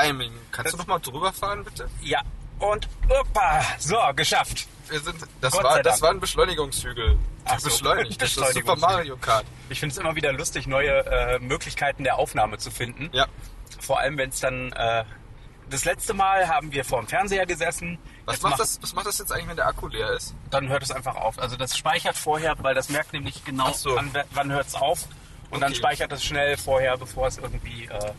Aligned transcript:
Timing. 0.00 0.32
Kannst 0.52 0.72
du 0.74 0.76
noch 0.78 0.86
mal 0.86 0.98
drüber 0.98 1.32
fahren, 1.32 1.64
bitte? 1.64 1.88
Ja. 2.02 2.20
Und 2.58 2.88
opa, 3.08 3.62
so, 3.78 3.96
geschafft. 4.14 4.66
Wir 4.88 5.00
sind, 5.00 5.16
das, 5.40 5.52
Gott 5.52 5.64
war, 5.64 5.82
das 5.82 6.00
war 6.00 6.10
ein 6.10 6.20
Beschleunigungshügel. 6.20 7.18
Ach 7.44 7.58
so, 7.58 7.68
Beschleunigt. 7.68 8.20
Das 8.20 8.36
ist 8.36 8.54
Super. 8.54 8.76
Mario 8.76 9.16
Kart. 9.16 9.44
Ich 9.68 9.80
finde 9.80 9.92
es 9.92 9.98
immer 9.98 10.14
wieder 10.14 10.32
lustig, 10.32 10.66
neue 10.66 11.04
äh, 11.06 11.38
Möglichkeiten 11.38 12.04
der 12.04 12.16
Aufnahme 12.16 12.58
zu 12.58 12.70
finden. 12.70 13.10
Ja. 13.12 13.26
Vor 13.80 13.98
allem, 13.98 14.16
wenn 14.18 14.30
es 14.30 14.40
dann... 14.40 14.72
Äh, 14.72 15.04
das 15.68 15.84
letzte 15.84 16.14
Mal 16.14 16.48
haben 16.48 16.70
wir 16.70 16.84
vor 16.84 17.00
dem 17.00 17.08
Fernseher 17.08 17.44
gesessen. 17.44 17.98
Was 18.24 18.40
macht, 18.40 18.52
macht- 18.52 18.60
das, 18.60 18.78
was 18.80 18.94
macht 18.94 19.06
das 19.06 19.18
jetzt 19.18 19.32
eigentlich, 19.32 19.48
wenn 19.48 19.56
der 19.56 19.66
Akku 19.66 19.88
leer 19.88 20.10
ist? 20.12 20.32
Dann 20.50 20.68
hört 20.68 20.84
es 20.84 20.92
einfach 20.92 21.16
auf. 21.16 21.40
Also 21.40 21.56
das 21.56 21.76
speichert 21.76 22.16
vorher, 22.16 22.54
weil 22.62 22.74
das 22.74 22.88
merkt 22.88 23.12
nämlich 23.12 23.44
genau, 23.44 23.72
so. 23.72 23.96
an, 23.96 24.12
wann 24.30 24.52
hört 24.52 24.68
es 24.68 24.76
auf. 24.76 25.08
Und 25.50 25.60
dann 25.60 25.72
Okay. 25.72 25.78
speichert 25.78 26.12
es 26.12 26.24
schnell 26.24 26.56
vorher, 26.56 26.96
bevor 26.96 27.26
es 27.26 27.38
irgendwie... 27.38 27.86
Äh, 27.86 28.12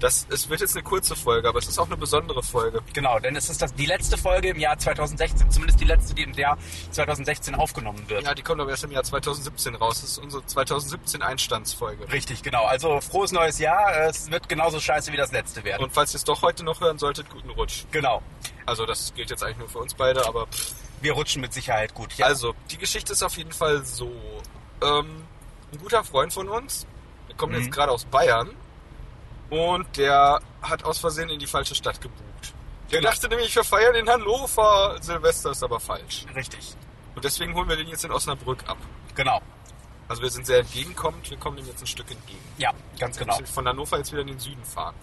Das, 0.00 0.26
es 0.30 0.48
wird 0.48 0.60
jetzt 0.60 0.74
eine 0.74 0.82
kurze 0.82 1.14
Folge, 1.14 1.48
aber 1.48 1.58
es 1.58 1.68
ist 1.68 1.78
auch 1.78 1.86
eine 1.86 1.96
besondere 1.96 2.42
Folge. 2.42 2.80
genau, 2.92 3.18
denn 3.18 3.36
es 3.36 3.48
ist 3.50 3.60
das, 3.62 3.74
die 3.74 3.86
letzte 3.86 4.16
Folge 4.16 4.48
im 4.48 4.58
Jahr 4.58 4.78
2016. 4.78 5.50
Zumindest 5.50 5.78
die 5.80 5.84
letzte, 5.84 6.14
die 6.14 6.22
im 6.22 6.32
Jahr 6.32 6.56
2016 6.90 7.54
aufgenommen 7.54 8.02
wird. 8.08 8.24
Ja, 8.24 8.34
die 8.34 8.42
kommt 8.42 8.60
aber 8.60 8.70
erst 8.70 8.84
im 8.84 8.90
Jahr 8.92 9.04
2017 9.04 9.74
raus. 9.74 10.00
Das 10.00 10.10
ist 10.12 10.18
unsere 10.18 10.44
2017 10.46 11.22
Einstandsfolge. 11.22 12.10
Richtig, 12.12 12.42
genau. 12.42 12.64
Also 12.64 13.00
frohes 13.00 13.32
neues 13.32 13.58
Jahr. 13.58 13.94
Es 14.08 14.30
wird 14.30 14.48
genauso 14.48 14.80
scheiße 14.80 15.12
wie 15.12 15.16
das 15.16 15.32
letzte 15.32 15.64
werden. 15.64 15.84
Und 15.84 15.92
falls 15.92 16.12
ihr 16.14 16.16
es 16.16 16.24
doch 16.24 16.42
heute 16.42 16.64
noch 16.64 16.80
hören 16.80 16.98
solltet, 16.98 17.28
guten 17.30 17.50
Rutsch. 17.50 17.84
genau. 17.90 18.22
Also 18.66 18.86
das 18.86 19.12
gilt 19.14 19.30
jetzt 19.30 19.42
eigentlich 19.42 19.58
nur 19.58 19.68
für 19.68 19.78
uns 19.78 19.94
beide, 19.94 20.26
aber 20.26 20.46
pff. 20.46 20.72
Wir 21.02 21.12
rutschen 21.12 21.40
mit 21.40 21.52
Sicherheit 21.52 21.94
gut. 21.94 22.12
Ja. 22.14 22.26
Also, 22.26 22.54
die 22.70 22.76
Geschichte 22.76 23.12
ist 23.14 23.22
auf 23.22 23.36
jeden 23.38 23.52
Fall 23.52 23.84
so. 23.84 24.12
Ähm, 24.82 25.24
ein 25.72 25.78
guter 25.78 26.04
Freund 26.04 26.32
von 26.32 26.48
uns, 26.48 26.86
der 27.28 27.36
kommt 27.36 27.52
Mhm. 27.54 27.60
jetzt 27.62 27.72
gerade 27.72 27.90
aus 27.90 28.04
Bayern 28.04 28.50
und 29.50 29.96
der 29.96 30.40
hat 30.62 30.84
aus 30.84 30.98
Versehen 30.98 31.28
in 31.30 31.38
die 31.38 31.46
falsche 31.46 31.74
Stadt 31.74 32.00
gebucht. 32.00 32.54
Der 32.90 32.98
Genau. 33.00 33.10
dachte 33.10 33.28
nämlich, 33.28 33.54
wir 33.54 33.64
feiern 33.64 33.94
in 33.94 34.08
Hannover. 34.08 34.96
Silvester 35.00 35.50
ist 35.52 35.62
aber 35.62 35.78
falsch. 35.78 36.26
Richtig. 36.34 36.74
Und 37.14 37.24
deswegen 37.24 37.54
holen 37.54 37.68
wir 37.68 37.76
den 37.76 37.88
jetzt 37.88 38.04
in 38.04 38.10
Osnabrück 38.10 38.68
ab. 38.68 38.78
Genau. 39.14 39.40
Also 40.08 40.22
wir 40.22 40.30
sind 40.30 40.44
sehr 40.46 40.58
entgegenkommend, 40.60 41.28
wir 41.30 41.36
kommen 41.36 41.56
dem 41.56 41.66
jetzt 41.66 41.80
ein 41.82 41.86
Stück 41.86 42.10
entgegen. 42.10 42.40
Ja, 42.58 42.72
ganz 42.98 43.16
genau. 43.16 43.38
Von 43.52 43.68
Hannover 43.68 43.96
jetzt 43.98 44.10
wieder 44.10 44.22
in 44.22 44.26
den 44.28 44.40
Süden 44.40 44.64
fahren. 44.64 44.94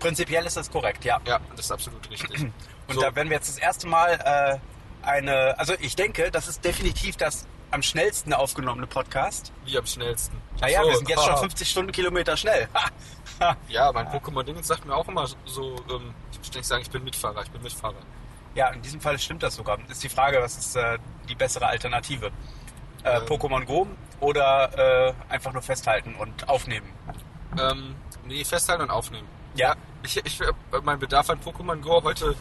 Prinzipiell 0.00 0.44
ist 0.46 0.56
das 0.56 0.70
korrekt, 0.70 1.04
ja. 1.04 1.20
Ja, 1.26 1.38
das 1.54 1.66
ist 1.66 1.72
absolut 1.72 2.08
richtig. 2.10 2.40
Und 2.88 2.94
So. 2.94 3.00
da 3.02 3.14
werden 3.14 3.28
wir 3.28 3.36
jetzt 3.36 3.48
das 3.48 3.58
erste 3.58 3.86
Mal 3.86 4.60
äh, 5.04 5.06
eine, 5.06 5.56
also 5.58 5.74
ich 5.80 5.94
denke, 5.94 6.30
das 6.32 6.48
ist 6.48 6.64
definitiv 6.64 7.16
das 7.16 7.46
am 7.70 7.82
schnellsten 7.82 8.32
aufgenommene 8.32 8.88
Podcast. 8.88 9.52
Wie 9.64 9.78
am 9.78 9.86
schnellsten. 9.86 10.36
Naja, 10.60 10.82
So, 10.82 10.88
wir 10.88 10.96
sind 10.96 11.08
jetzt 11.08 11.24
schon 11.24 11.36
50 11.38 11.70
Stundenkilometer 11.70 12.36
schnell. 12.36 12.68
Ja, 13.68 13.90
mein 13.92 14.06
Pokémon-Dingens 14.08 14.66
sagt 14.66 14.84
mir 14.84 14.94
auch 14.94 15.08
immer 15.08 15.26
so, 15.46 15.76
ähm, 15.90 16.14
ich 16.32 16.38
muss 16.38 16.46
ständig 16.48 16.66
sagen, 16.66 16.82
ich 16.82 16.90
bin 16.90 17.02
Mitfahrer, 17.04 17.42
ich 17.42 17.50
bin 17.50 17.62
Mitfahrer. 17.62 17.94
ja, 18.54 18.68
in 18.68 18.82
diesem 18.82 19.00
Fall 19.00 19.18
stimmt 19.18 19.42
das 19.42 19.54
sogar. 19.54 19.78
Ist 19.88 20.02
die 20.02 20.08
Frage, 20.08 20.40
was 20.42 20.56
ist 20.58 20.76
äh, 20.76 20.98
die 21.28 21.34
bessere 21.34 21.66
Alternative? 21.66 22.26
Äh, 23.02 23.16
Ähm. 23.18 23.24
Pokémon 23.26 23.64
Go 23.64 23.86
oder 24.20 25.08
äh, 25.08 25.14
einfach 25.28 25.52
nur 25.52 25.62
festhalten 25.62 26.14
und 26.16 26.48
aufnehmen? 26.48 26.86
Ähm, 27.58 27.94
nee, 28.26 28.44
festhalten 28.44 28.82
und 28.82 28.90
aufnehmen. 28.90 29.26
Ja. 29.54 29.74
Ich, 30.02 30.16
ich 30.24 30.40
hab 30.40 30.84
mein 30.84 30.98
Bedarf 30.98 31.30
an 31.30 31.40
Pokémon 31.40 31.80
Go 31.80 32.02
heute 32.02 32.34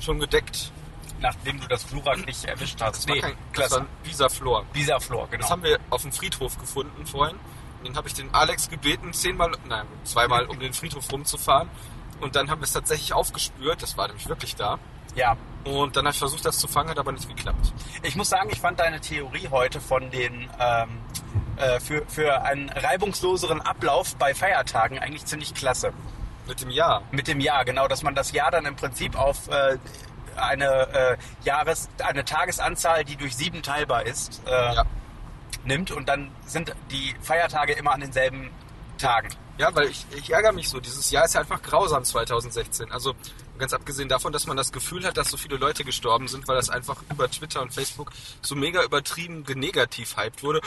schon 0.00 0.18
gedeckt. 0.20 0.72
Nachdem 1.18 1.58
du 1.58 1.66
das 1.66 1.86
Glurak 1.88 2.26
nicht 2.26 2.44
erwischt 2.44 2.78
hast. 2.82 3.06
Das 3.06 3.08
war 3.08 3.16
kein, 3.16 3.36
das 3.54 3.70
war 3.70 3.80
ein 3.80 3.86
Visaflor. 4.04 4.66
Visaflor, 4.74 5.26
genau. 5.30 5.40
Das 5.42 5.50
haben 5.50 5.62
wir 5.62 5.78
auf 5.88 6.02
dem 6.02 6.12
Friedhof 6.12 6.58
gefunden 6.58 7.06
vorhin. 7.06 7.36
Den 7.86 7.96
habe 7.96 8.08
ich 8.08 8.14
den 8.14 8.34
Alex 8.34 8.68
gebeten, 8.68 9.12
zehnmal, 9.12 9.52
nein, 9.68 9.86
zweimal 10.02 10.46
um 10.46 10.58
den 10.58 10.72
Friedhof 10.72 11.10
rumzufahren. 11.12 11.70
Und 12.20 12.34
dann 12.34 12.50
haben 12.50 12.60
wir 12.60 12.64
es 12.64 12.72
tatsächlich 12.72 13.12
aufgespürt. 13.12 13.80
Das 13.82 13.96
war 13.96 14.08
nämlich 14.08 14.28
wirklich 14.28 14.56
da. 14.56 14.78
ja, 15.14 15.36
Und 15.64 15.94
dann 15.96 16.04
habe 16.06 16.12
ich 16.12 16.18
versucht, 16.18 16.44
das 16.44 16.58
zu 16.58 16.66
fangen, 16.66 16.90
hat 16.90 16.98
aber 16.98 17.12
nicht 17.12 17.28
geklappt. 17.28 17.72
Ich 18.02 18.16
muss 18.16 18.28
sagen, 18.28 18.48
ich 18.50 18.60
fand 18.60 18.80
deine 18.80 19.00
Theorie 19.00 19.48
heute 19.50 19.80
von 19.80 20.10
den 20.10 20.48
ähm, 20.58 20.88
äh, 21.56 21.78
für, 21.78 22.04
für 22.08 22.42
einen 22.42 22.70
reibungsloseren 22.70 23.60
Ablauf 23.60 24.16
bei 24.16 24.34
Feiertagen 24.34 24.98
eigentlich 24.98 25.24
ziemlich 25.26 25.54
klasse. 25.54 25.92
Mit 26.48 26.60
dem 26.60 26.70
Jahr. 26.70 27.02
Mit 27.12 27.28
dem 27.28 27.40
Jahr, 27.40 27.64
genau, 27.64 27.86
dass 27.88 28.02
man 28.02 28.14
das 28.14 28.32
Jahr 28.32 28.50
dann 28.50 28.66
im 28.66 28.76
Prinzip 28.76 29.16
auf 29.18 29.48
äh, 29.48 29.78
eine 30.36 30.66
äh, 30.92 31.16
Jahres, 31.44 31.88
eine 32.04 32.24
Tagesanzahl, 32.24 33.04
die 33.04 33.16
durch 33.16 33.36
sieben 33.36 33.62
teilbar 33.62 34.06
ist, 34.06 34.42
äh, 34.46 34.74
Ja. 34.74 34.84
Nimmt 35.66 35.90
und 35.90 36.08
dann 36.08 36.30
sind 36.46 36.74
die 36.90 37.14
Feiertage 37.20 37.72
immer 37.72 37.92
an 37.92 38.00
denselben 38.00 38.50
Tagen. 38.98 39.28
Ja, 39.58 39.74
weil 39.74 39.88
ich, 39.88 40.06
ich 40.16 40.30
ärgere 40.30 40.52
mich 40.52 40.68
so. 40.68 40.80
Dieses 40.80 41.10
Jahr 41.10 41.24
ist 41.24 41.34
ja 41.34 41.40
einfach 41.40 41.62
grausam 41.62 42.04
2016. 42.04 42.92
Also 42.92 43.14
ganz 43.58 43.72
abgesehen 43.72 44.08
davon, 44.08 44.32
dass 44.32 44.46
man 44.46 44.56
das 44.56 44.70
Gefühl 44.70 45.04
hat, 45.04 45.16
dass 45.16 45.30
so 45.30 45.36
viele 45.36 45.56
Leute 45.56 45.84
gestorben 45.84 46.28
sind, 46.28 46.46
weil 46.46 46.56
das 46.56 46.68
einfach 46.68 47.02
über 47.10 47.30
Twitter 47.30 47.62
und 47.62 47.72
Facebook 47.72 48.12
so 48.42 48.54
mega 48.54 48.82
übertrieben 48.82 49.44
genegativ 49.44 50.16
hyped 50.16 50.42
wurde. 50.42 50.60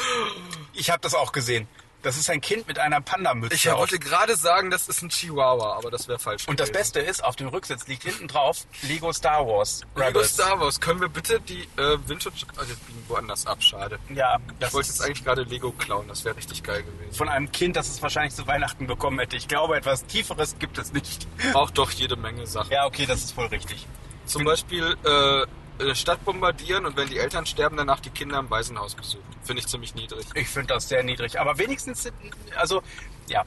Ich 0.73 0.89
habe 0.89 1.01
das 1.01 1.13
auch 1.13 1.31
gesehen. 1.31 1.67
Das 2.01 2.17
ist 2.17 2.29
ein 2.29 2.39
Kind 2.39 2.65
mit 2.67 2.79
einer 2.79 3.01
Panda-Mütze. 3.01 3.53
Ich 3.55 3.69
auf. 3.69 3.79
wollte 3.79 3.99
gerade 3.99 4.35
sagen, 4.37 4.71
das 4.71 4.87
ist 4.87 5.01
ein 5.01 5.09
Chihuahua, 5.09 5.75
aber 5.77 5.91
das 5.91 6.07
wäre 6.07 6.17
falsch. 6.17 6.47
Und 6.47 6.59
das 6.59 6.69
gewesen. 6.69 6.79
Beste 6.79 6.99
ist, 7.01 7.23
auf 7.23 7.35
dem 7.35 7.49
Rücksitz 7.49 7.87
liegt 7.87 8.03
hinten 8.03 8.27
drauf 8.29 8.65
Lego 8.83 9.11
Star 9.11 9.45
Wars. 9.45 9.81
Lego. 9.95 10.23
Star 10.23 10.59
Wars. 10.59 10.79
Können 10.79 11.01
wir 11.01 11.09
bitte 11.09 11.41
die 11.41 11.63
äh, 11.77 11.97
Vintage... 12.07 12.45
Also 12.55 12.71
jetzt 12.71 12.87
biegen 12.87 13.03
woanders 13.09 13.45
ab, 13.45 13.61
schade. 13.61 13.99
Ja, 14.13 14.37
Ich 14.37 14.53
das 14.59 14.73
wollte 14.73 14.87
jetzt 14.87 15.01
eigentlich 15.01 15.23
gerade 15.25 15.43
Lego 15.43 15.71
klauen, 15.71 16.07
das 16.07 16.23
wäre 16.23 16.37
richtig 16.37 16.63
geil 16.63 16.83
gewesen. 16.83 17.13
von 17.13 17.27
einem 17.27 17.51
Kind, 17.51 17.75
das 17.75 17.89
es 17.89 18.01
wahrscheinlich 18.01 18.33
zu 18.33 18.47
Weihnachten 18.47 18.87
bekommen 18.87 19.19
hätte. 19.19 19.35
Ich 19.35 19.49
glaube, 19.49 19.75
etwas 19.75 20.05
Tieferes 20.05 20.57
gibt 20.57 20.77
es 20.77 20.93
nicht. 20.93 21.27
Auch 21.53 21.69
doch 21.69 21.91
jede 21.91 22.15
Menge 22.15 22.47
Sachen. 22.47 22.71
Ja, 22.71 22.85
okay, 22.85 23.05
das 23.05 23.23
ist 23.23 23.31
voll 23.33 23.47
richtig. 23.47 23.85
Zum 24.25 24.45
Beispiel 24.45 24.95
äh, 25.03 25.45
eine 25.79 25.95
Stadt 25.95 26.23
bombardieren 26.25 26.85
und 26.85 26.95
wenn 26.97 27.07
die 27.09 27.17
Eltern 27.17 27.45
sterben, 27.45 27.77
danach 27.77 27.99
die 27.99 28.09
Kinder 28.09 28.39
im 28.39 28.49
Waisenhaus 28.49 28.95
besuchen. 28.95 29.23
Finde 29.43 29.61
ich 29.61 29.67
ziemlich 29.67 29.95
niedrig. 29.95 30.25
Ich 30.35 30.47
finde 30.49 30.73
das 30.73 30.89
sehr 30.89 31.03
niedrig. 31.03 31.39
Aber 31.39 31.57
wenigstens, 31.57 32.11
also, 32.57 32.81
ja, 33.27 33.43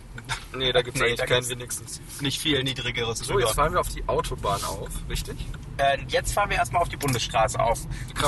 Nee, 0.54 0.70
da 0.72 0.82
gibt 0.82 0.96
es 0.96 1.02
Nee, 1.02 1.08
eigentlich 1.08 1.26
kein 1.28 1.48
wenigstens. 1.48 2.00
nicht 2.20 2.38
viel 2.40 2.62
niedrigeres 2.62 3.18
So, 3.20 3.38
jetzt 3.38 3.50
drüber. 3.50 3.54
fahren 3.54 3.72
wir 3.72 3.80
auf 3.80 3.88
die 3.88 4.06
Autobahn 4.06 4.62
auf, 4.64 4.88
richtig? 5.08 5.36
Äh, 5.78 5.98
jetzt 6.08 6.34
fahren 6.34 6.50
wir 6.50 6.56
erstmal 6.58 6.82
auf 6.82 6.88
die 6.90 6.96
Bundesstraße 6.98 7.58
auf. 7.58 7.80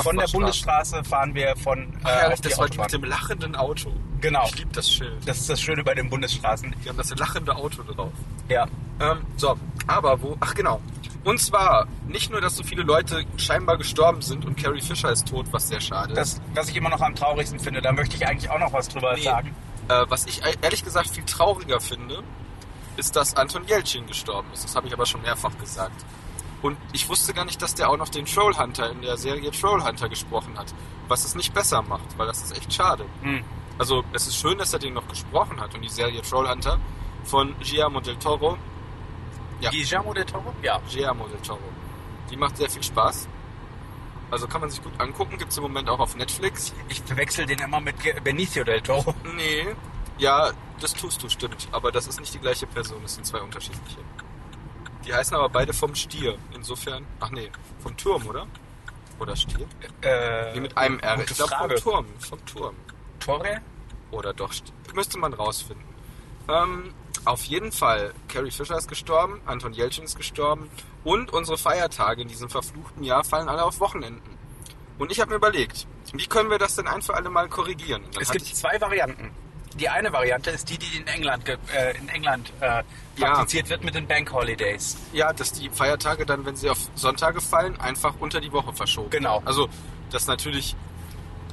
Von 0.03 0.17
der. 0.17 0.25
Bundesstraße 0.27 1.03
fahren 1.03 1.33
wir 1.35 1.55
von 1.57 1.79
äh, 1.83 1.97
Ach 2.03 2.09
ja, 2.09 2.29
das 2.35 2.57
war 2.57 2.67
die 2.67 2.79
Autobahn. 2.79 2.83
mit 2.85 2.93
dem 2.93 3.03
lachenden 3.05 3.55
Auto. 3.55 3.93
Genau. 4.21 4.45
Ich 4.47 4.57
liebe 4.57 4.71
das 4.73 4.91
Schild. 4.91 5.13
Das 5.27 5.37
ist 5.39 5.49
das 5.49 5.61
Schöne 5.61 5.83
bei 5.83 5.93
den 5.93 6.09
Bundesstraßen. 6.09 6.73
Die 6.83 6.89
haben 6.89 6.97
das 6.97 7.15
lachende 7.15 7.55
Auto 7.55 7.83
drauf. 7.83 8.11
Ja. 8.49 8.67
Ähm, 8.99 9.19
so, 9.37 9.55
aber 9.87 10.19
wo? 10.21 10.35
Ach 10.39 10.53
genau. 10.55 10.81
Und 11.25 11.39
zwar 11.39 11.87
nicht 12.07 12.29
nur, 12.31 12.39
dass 12.39 12.55
so 12.55 12.63
viele 12.63 12.83
Leute 12.83 13.25
scheinbar 13.37 13.77
gestorben 13.77 14.21
sind 14.21 14.45
und 14.45 14.55
Carrie 14.57 14.79
Fisher 14.79 15.11
ist 15.11 15.27
tot, 15.27 15.47
was 15.51 15.67
sehr 15.67 15.81
schade 15.81 16.13
ist. 16.13 16.17
Das, 16.17 16.41
was 16.53 16.69
ich 16.69 16.75
immer 16.77 16.89
noch 16.89 17.01
am 17.01 17.15
traurigsten 17.15 17.59
finde, 17.59 17.81
da 17.81 17.91
möchte 17.91 18.15
ich 18.15 18.25
eigentlich 18.27 18.49
auch 18.49 18.59
noch 18.59 18.71
was 18.71 18.87
drüber 18.87 19.13
Nee. 19.15 19.23
sagen. 19.23 19.55
Äh, 19.89 20.05
was 20.07 20.25
ich 20.27 20.41
e- 20.45 20.55
ehrlich 20.61 20.83
gesagt 20.83 21.09
viel 21.09 21.23
trauriger 21.25 21.81
finde, 21.81 22.23
ist, 22.95 23.15
dass 23.15 23.35
Anton 23.35 23.67
Yelchin 23.67 24.05
gestorben 24.07 24.47
ist. 24.53 24.63
Das 24.63 24.75
habe 24.75 24.87
ich 24.87 24.93
aber 24.93 25.05
schon 25.07 25.21
mehrfach 25.23 25.57
gesagt. 25.59 26.05
Und 26.61 26.77
ich 26.93 27.09
wusste 27.09 27.33
gar 27.33 27.43
nicht, 27.45 27.61
dass 27.61 27.73
der 27.75 27.89
auch 27.89 27.97
noch 27.97 28.09
den 28.09 28.25
Trollhunter 28.25 28.89
in 28.91 29.01
der 29.01 29.17
Serie 29.17 29.51
Trollhunter 29.51 30.07
gesprochen 30.09 30.57
hat. 30.57 30.73
Was 31.07 31.25
es 31.25 31.35
nicht 31.35 31.53
besser 31.53 31.81
macht, 31.81 32.17
weil 32.17 32.27
das 32.27 32.41
ist 32.43 32.55
echt 32.55 32.71
schade. 32.71 33.05
Hm. 33.23 33.43
Also 33.77 34.03
es 34.13 34.27
ist 34.27 34.37
schön, 34.37 34.57
dass 34.57 34.71
er 34.73 34.79
den 34.79 34.93
noch 34.93 35.07
gesprochen 35.07 35.59
hat. 35.59 35.73
Und 35.75 35.81
die 35.81 35.89
Serie 35.89 36.21
Trollhunter 36.21 36.79
von 37.23 37.53
Guillermo 37.59 37.99
del 37.99 38.15
Toro, 38.17 38.57
Ja. 39.65 39.71
Guillermo 39.71 40.13
del 40.13 40.25
Toro? 40.25 40.53
Ja. 40.61 40.79
Guillermo 40.89 41.27
del 41.27 41.39
Toro, 41.41 41.59
die 42.29 42.37
macht 42.37 42.57
sehr 42.57 42.69
viel 42.69 42.83
Spaß. 42.83 43.27
Also 44.31 44.47
kann 44.47 44.61
man 44.61 44.69
sich 44.69 44.81
gut 44.83 44.93
angucken. 44.99 45.37
Gibt 45.37 45.51
es 45.51 45.57
im 45.57 45.63
Moment 45.63 45.87
auch 45.89 45.99
auf 45.99 46.15
Netflix. 46.15 46.73
Ich 46.89 47.01
verwechsel 47.01 47.45
den 47.45 47.59
immer 47.59 47.79
mit 47.79 47.95
Benicio 48.23 48.63
del 48.63 48.81
Toro. 48.81 49.13
Nee, 49.35 49.67
ja, 50.17 50.51
das 50.79 50.93
tust 50.93 51.21
du, 51.21 51.29
stimmt. 51.29 51.67
Aber 51.71 51.91
das 51.91 52.07
ist 52.07 52.19
nicht 52.19 52.33
die 52.33 52.39
gleiche 52.39 52.65
Person, 52.67 52.99
das 53.03 53.15
sind 53.15 53.25
zwei 53.25 53.39
unterschiedliche. 53.41 53.99
Die 55.05 55.13
heißen 55.13 55.35
aber 55.37 55.49
beide 55.49 55.73
vom 55.73 55.93
Stier. 55.93 56.37
Insofern, 56.55 57.05
ach 57.19 57.29
nee, 57.29 57.51
vom 57.79 57.95
Turm, 57.95 58.25
oder? 58.27 58.47
Oder 59.19 59.35
Stier? 59.35 59.67
Äh, 60.01 60.53
Nee, 60.53 60.61
mit 60.61 60.77
einem 60.77 60.99
R. 60.99 61.19
Ich 61.19 61.27
glaube 61.35 61.53
vom. 61.55 61.69
Turm. 61.75 62.05
Vom 62.19 62.45
Turm. 62.45 62.75
Torre? 63.19 63.61
Oder 64.11 64.33
doch. 64.33 64.51
Müsste 64.93 65.17
man 65.19 65.33
rausfinden. 65.33 65.85
Ähm, 66.47 66.93
auf 67.25 67.43
jeden 67.45 67.71
Fall, 67.71 68.13
Carrie 68.27 68.51
Fisher 68.51 68.77
ist 68.77 68.87
gestorben, 68.87 69.41
Anton 69.45 69.73
Jeltsin 69.73 70.03
ist 70.03 70.15
gestorben 70.15 70.69
und 71.03 71.33
unsere 71.33 71.57
Feiertage 71.57 72.21
in 72.21 72.27
diesem 72.27 72.49
verfluchten 72.49 73.03
Jahr 73.03 73.23
fallen 73.23 73.49
alle 73.49 73.63
auf 73.63 73.79
Wochenenden. 73.79 74.37
Und 74.99 75.11
ich 75.11 75.19
habe 75.19 75.31
mir 75.31 75.37
überlegt, 75.37 75.87
wie 76.13 76.27
können 76.27 76.49
wir 76.49 76.59
das 76.59 76.75
denn 76.75 76.87
ein 76.87 77.01
für 77.01 77.15
alle 77.15 77.29
Mal 77.29 77.49
korrigieren? 77.49 78.03
Dann 78.13 78.21
Es 78.21 78.31
gibt 78.31 78.45
zwei 78.45 78.79
Varianten. 78.79 79.31
Die 79.75 79.89
eine 79.89 80.13
Variante 80.13 80.51
ist 80.51 80.69
die, 80.69 80.77
die 80.77 80.97
in 80.99 81.07
England, 81.07 81.49
äh, 81.49 81.97
in 81.97 82.07
England 82.07 82.53
äh, 82.61 82.81
Ja. 83.17 83.31
praktiziert 83.33 83.69
wird 83.69 83.83
mit 83.83 83.93
den 83.95 84.07
Bank 84.07 84.31
Holidays. 84.31 84.95
ja, 85.11 85.33
dass 85.33 85.51
die 85.51 85.69
Feiertage 85.69 86.25
dann, 86.25 86.45
wenn 86.45 86.55
sie 86.55 86.69
auf 86.69 86.77
Sonntage 86.95 87.41
fallen, 87.41 87.77
einfach 87.81 88.13
unter 88.19 88.39
die 88.39 88.51
Woche 88.53 88.71
verschoben 88.73 89.09
Genau. 89.09 89.41
Also, 89.43 89.67
dass 90.11 90.27
natürlich 90.27 90.75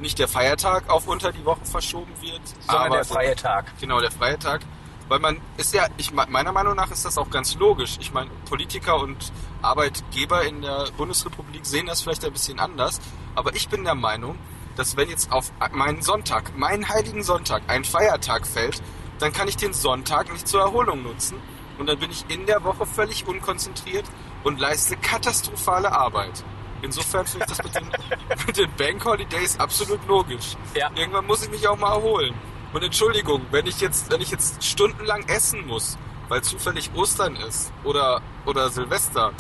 nicht 0.00 0.18
der 0.18 0.28
Feiertag 0.28 0.88
auf 0.88 1.08
unter 1.08 1.32
die 1.32 1.44
Woche 1.44 1.64
verschoben 1.64 2.12
wird, 2.20 2.40
Sondern 2.68 2.92
der 2.92 3.04
freie 3.04 3.34
Tag. 3.34 3.72
Genau, 3.80 4.00
der 4.00 4.10
freie 4.12 4.38
Tag. 4.38 4.60
Weil 5.08 5.18
man 5.18 5.40
ist 5.56 5.74
ja, 5.74 5.86
ich, 5.96 6.12
me- 6.12 6.26
meiner 6.28 6.52
Meinung 6.52 6.74
nach 6.76 6.90
ist 6.90 7.04
das 7.04 7.18
auch 7.18 7.28
ganz 7.30 7.54
logisch. 7.56 7.96
Ich 8.00 8.12
meine, 8.12 8.30
Politiker 8.48 8.96
und 8.96 9.32
Arbeitgeber 9.60 10.44
in 10.44 10.62
der 10.62 10.86
Bundesrepublik 10.96 11.64
sehen 11.66 11.86
das 11.86 12.02
vielleicht 12.02 12.24
ein 12.24 12.32
bisschen 12.32 12.58
anders. 12.60 13.00
Aber 13.34 13.54
ich 13.54 13.68
bin 13.68 13.84
der 13.84 13.94
Meinung, 13.94 14.38
dass 14.76 14.96
wenn 14.96 15.08
jetzt 15.08 15.30
auf 15.32 15.52
meinen 15.72 16.02
Sonntag, 16.02 16.56
meinen 16.56 16.88
heiligen 16.88 17.22
Sonntag, 17.22 17.62
ein 17.68 17.84
Feiertag 17.84 18.46
fällt, 18.46 18.82
dann 19.18 19.32
kann 19.32 19.48
ich 19.48 19.56
den 19.56 19.72
Sonntag 19.72 20.32
nicht 20.32 20.48
zur 20.48 20.60
Erholung 20.60 21.02
nutzen. 21.02 21.36
Und 21.78 21.86
dann 21.86 21.98
bin 21.98 22.10
ich 22.10 22.24
in 22.28 22.46
der 22.46 22.62
Woche 22.64 22.86
völlig 22.86 23.26
unkonzentriert 23.26 24.04
und 24.44 24.60
leiste 24.60 24.96
katastrophale 24.96 25.92
Arbeit. 25.92 26.44
Insofern 26.82 27.26
finde 27.26 27.46
ich 27.48 27.56
das 27.56 27.64
mit 27.64 27.74
den, 27.74 27.86
mit 28.46 28.56
den 28.56 28.70
Bank 28.76 29.04
Holidays 29.04 29.58
absolut 29.58 30.06
logisch. 30.08 30.56
Ja. 30.74 30.90
Irgendwann 30.94 31.26
muss 31.26 31.44
ich 31.44 31.50
mich 31.50 31.66
auch 31.68 31.78
mal 31.78 31.92
erholen. 31.92 32.34
Und 32.72 32.82
Entschuldigung, 32.82 33.42
wenn 33.50 33.66
ich 33.66 33.80
jetzt, 33.80 34.10
wenn 34.10 34.20
ich 34.20 34.30
jetzt 34.30 34.64
stundenlang 34.64 35.28
essen 35.28 35.66
muss, 35.66 35.98
weil 36.28 36.42
zufällig 36.42 36.90
Ostern 36.94 37.36
ist 37.36 37.72
oder, 37.84 38.22
oder 38.46 38.70
Silvester 38.70 39.32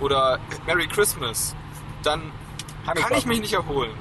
oder 0.00 0.38
Merry 0.66 0.86
Christmas, 0.86 1.54
dann 2.02 2.32
Hanukkah. 2.86 3.08
kann 3.08 3.18
ich 3.18 3.26
mich 3.26 3.40
nicht 3.40 3.52
erholen. 3.52 3.92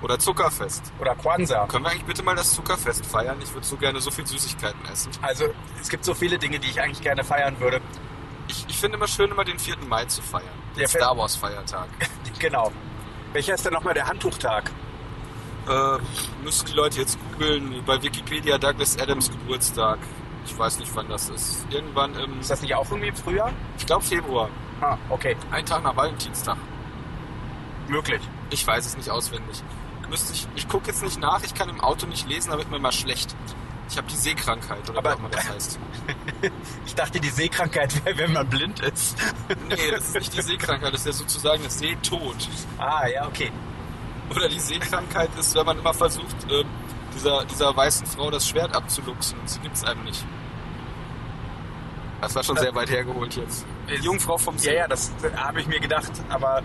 Oder 0.00 0.18
Zuckerfest. 0.18 0.92
Oder 0.98 1.14
Kwanzaa. 1.14 1.66
Können 1.66 1.84
wir 1.84 1.90
eigentlich 1.90 2.04
bitte 2.04 2.22
mal 2.22 2.36
das 2.36 2.52
Zuckerfest 2.54 3.06
feiern? 3.06 3.38
Ich 3.42 3.52
würde 3.54 3.66
so 3.66 3.76
gerne 3.76 4.00
so 4.00 4.10
viel 4.10 4.26
Süßigkeiten 4.26 4.84
essen. 4.92 5.10
Also 5.22 5.46
es 5.80 5.88
gibt 5.88 6.04
so 6.04 6.12
viele 6.12 6.38
Dinge, 6.38 6.58
die 6.58 6.68
ich 6.68 6.80
eigentlich 6.80 7.00
gerne 7.00 7.24
feiern 7.24 7.58
würde. 7.58 7.80
Ich, 8.48 8.66
ich 8.68 8.78
finde 8.78 8.98
immer 8.98 9.08
schön, 9.08 9.30
immer 9.30 9.44
den 9.44 9.58
4. 9.58 9.76
Mai 9.88 10.04
zu 10.04 10.20
feiern. 10.20 10.44
Den 10.74 10.80
Der 10.80 10.88
Star 10.88 11.16
Wars 11.16 11.36
Feiertag. 11.36 11.88
genau. 12.38 12.70
Welcher 13.32 13.54
ist 13.54 13.64
denn 13.64 13.72
nochmal 13.72 13.94
der 13.94 14.06
Handtuchtag? 14.06 14.70
Äh, 15.68 15.98
müssen 16.44 16.66
die 16.66 16.72
Leute 16.72 17.00
jetzt 17.00 17.18
googeln. 17.32 17.82
Bei 17.86 18.02
Wikipedia 18.02 18.58
Douglas 18.58 18.98
Adams 18.98 19.30
Geburtstag. 19.30 19.98
Ich 20.46 20.56
weiß 20.58 20.78
nicht, 20.78 20.94
wann 20.94 21.08
das 21.08 21.30
ist. 21.30 21.66
Irgendwann 21.70 22.14
im, 22.16 22.40
Ist 22.40 22.50
das 22.50 22.60
nicht 22.62 22.74
auch 22.74 22.88
irgendwie 22.90 23.08
im 23.08 23.16
Frühjahr? 23.16 23.52
ich 23.78 23.86
glaube 23.86 24.04
Februar. 24.04 24.50
Ah, 24.80 24.98
okay. 25.08 25.36
Ein 25.50 25.64
Tag 25.64 25.82
nach 25.82 25.96
Valentinstag. 25.96 26.56
Möglich. 27.88 28.20
Ich 28.50 28.66
weiß 28.66 28.84
es 28.86 28.96
nicht 28.96 29.10
auswendig. 29.10 29.62
Müsste 30.10 30.32
ich, 30.34 30.46
ich 30.54 30.68
gucke 30.68 30.88
jetzt 30.88 31.02
nicht 31.02 31.18
nach, 31.18 31.42
ich 31.42 31.54
kann 31.54 31.68
im 31.68 31.80
Auto 31.80 32.06
nicht 32.06 32.28
lesen, 32.28 32.50
da 32.50 32.58
wird 32.58 32.70
mir 32.70 32.78
mal 32.78 32.92
schlecht. 32.92 33.34
Ich 33.88 33.96
habe 33.96 34.06
die 34.06 34.16
Sehkrankheit 34.16 34.88
oder 34.88 34.98
Aber- 34.98 35.10
wie 35.10 35.14
auch 35.14 35.18
immer 35.20 35.28
das 35.30 35.48
heißt. 35.48 35.78
Ich 36.86 36.94
dachte, 36.94 37.20
die 37.20 37.28
Seekrankheit 37.30 38.04
wäre, 38.04 38.18
wenn 38.18 38.32
man 38.34 38.46
blind 38.46 38.80
ist. 38.80 39.16
Nee, 39.68 39.90
das 39.90 40.08
ist 40.08 40.14
nicht 40.14 40.36
die 40.36 40.42
Sehkrankheit, 40.42 40.92
das 40.92 41.00
ist 41.00 41.06
ja 41.06 41.12
sozusagen 41.12 41.62
das 41.64 41.78
Sehtod. 41.78 42.36
ah, 42.78 43.06
ja, 43.06 43.26
okay. 43.26 43.50
Oder 44.30 44.48
die 44.48 44.58
Sehkrankheit 44.60 45.30
ist, 45.38 45.54
wenn 45.54 45.66
man 45.66 45.78
immer 45.78 45.94
versucht, 45.94 46.36
ähm, 46.50 46.66
dieser, 47.14 47.44
dieser 47.44 47.76
weißen 47.76 48.06
Frau 48.06 48.30
das 48.30 48.48
Schwert 48.48 48.74
abzuluxen 48.74 49.38
und 49.38 49.48
sie 49.48 49.60
gibt 49.60 49.76
es 49.76 49.84
einem 49.84 50.02
nicht. 50.04 50.24
Das 52.20 52.34
war 52.34 52.42
schon 52.42 52.56
sehr 52.56 52.74
weit 52.74 52.90
hergeholt 52.90 53.36
jetzt. 53.36 53.66
Die 53.88 54.02
Jungfrau 54.02 54.38
vom 54.38 54.54
Ja, 54.56 54.60
See. 54.62 54.76
ja, 54.76 54.88
das 54.88 55.12
äh, 55.22 55.36
habe 55.36 55.60
ich 55.60 55.66
mir 55.66 55.78
gedacht, 55.78 56.10
aber... 56.30 56.62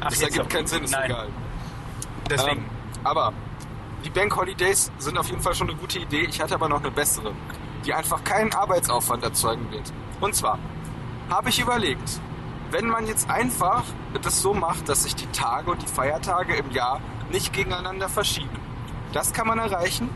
Ach, 0.00 0.08
das 0.08 0.22
ergibt 0.22 0.48
keinen 0.50 0.66
Sinn, 0.66 0.84
ist 0.84 0.90
Nein, 0.92 1.10
egal. 1.10 1.28
deswegen. 2.30 2.62
Ähm, 2.62 2.70
aber 3.04 3.32
die 4.04 4.10
Bank 4.10 4.34
Holidays 4.34 4.90
sind 4.98 5.16
auf 5.18 5.28
jeden 5.28 5.42
Fall 5.42 5.54
schon 5.54 5.68
eine 5.68 5.78
gute 5.78 5.98
Idee. 5.98 6.22
Ich 6.22 6.40
hatte 6.40 6.54
aber 6.54 6.68
noch 6.68 6.80
eine 6.80 6.90
bessere, 6.90 7.32
die 7.84 7.92
einfach 7.94 8.24
keinen 8.24 8.52
Arbeitsaufwand 8.52 9.22
erzeugen 9.22 9.70
wird. 9.70 9.92
Und 10.20 10.34
zwar 10.34 10.58
habe 11.30 11.50
ich 11.50 11.60
überlegt, 11.60 12.20
wenn 12.72 12.88
man 12.88 13.06
jetzt 13.06 13.30
einfach 13.30 13.84
das 14.22 14.40
so 14.40 14.54
macht, 14.54 14.88
dass 14.88 15.04
sich 15.04 15.14
die 15.14 15.26
Tage 15.26 15.70
und 15.70 15.82
die 15.82 15.86
Feiertage 15.86 16.56
im 16.56 16.70
Jahr 16.70 17.00
nicht 17.30 17.52
gegeneinander 17.52 18.08
verschieben. 18.08 18.58
Das 19.12 19.32
kann 19.32 19.46
man 19.46 19.58
erreichen, 19.58 20.08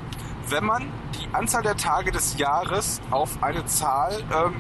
wenn 0.49 0.65
man 0.65 0.91
die 1.21 1.29
Anzahl 1.35 1.63
der 1.63 1.77
Tage 1.77 2.13
des 2.13 2.39
Jahres 2.39 3.01
auf 3.11 3.43
eine 3.43 3.67
Zahl 3.67 4.23
ähm, 4.33 4.55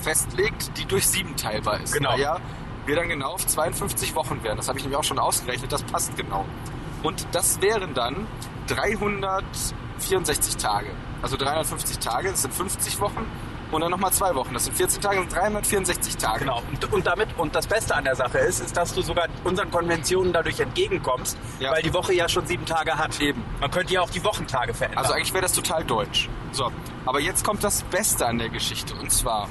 festlegt, 0.00 0.76
die 0.76 0.84
durch 0.84 1.06
sieben 1.06 1.34
teilbar 1.36 1.80
ist. 1.80 1.92
Genau. 1.94 2.16
Ja, 2.16 2.38
wir 2.84 2.96
dann 2.96 3.08
genau 3.08 3.32
auf 3.32 3.46
52 3.46 4.14
Wochen 4.14 4.42
wären. 4.42 4.56
Das 4.56 4.68
habe 4.68 4.78
ich 4.78 4.84
nämlich 4.84 4.98
auch 4.98 5.04
schon 5.04 5.18
ausgerechnet, 5.18 5.72
das 5.72 5.82
passt 5.84 6.16
genau. 6.16 6.44
Und 7.02 7.26
das 7.32 7.60
wären 7.62 7.94
dann 7.94 8.26
364 8.66 10.56
Tage. 10.56 10.90
Also 11.22 11.36
350 11.36 11.98
Tage, 11.98 12.30
das 12.30 12.42
sind 12.42 12.52
50 12.52 13.00
Wochen. 13.00 13.24
Und 13.72 13.80
dann 13.80 13.90
nochmal 13.90 14.12
zwei 14.12 14.34
Wochen. 14.34 14.52
Das 14.54 14.66
sind 14.66 14.76
14 14.76 15.00
Tage, 15.00 15.16
das 15.16 15.24
sind 15.24 15.34
364 15.34 16.16
Tage. 16.18 16.40
Genau. 16.40 16.62
Und, 16.70 16.92
und 16.92 17.06
damit, 17.06 17.28
und 17.38 17.54
das 17.54 17.66
Beste 17.66 17.94
an 17.96 18.04
der 18.04 18.14
Sache 18.14 18.38
ist, 18.38 18.60
ist, 18.60 18.76
dass 18.76 18.92
du 18.94 19.00
sogar 19.02 19.26
unseren 19.44 19.70
Konventionen 19.70 20.32
dadurch 20.32 20.60
entgegenkommst, 20.60 21.36
Ja. 21.58 21.72
weil 21.72 21.82
die 21.82 21.92
Woche 21.94 22.12
ja 22.12 22.28
schon 22.28 22.46
sieben 22.46 22.66
Tage 22.66 22.96
hat. 22.98 23.18
Eben. 23.20 23.42
Man 23.60 23.70
könnte 23.70 23.94
ja 23.94 24.02
auch 24.02 24.10
die 24.10 24.22
Wochentage 24.22 24.74
verändern. 24.74 25.02
Also 25.02 25.14
eigentlich 25.14 25.32
wäre 25.32 25.42
das 25.42 25.52
total 25.54 25.84
deutsch. 25.84 26.28
So, 26.52 26.70
aber 27.06 27.20
jetzt 27.20 27.44
kommt 27.44 27.64
das 27.64 27.82
Beste 27.84 28.26
an 28.26 28.38
der 28.38 28.50
Geschichte. 28.50 28.94
Und 28.94 29.10
zwar, 29.10 29.48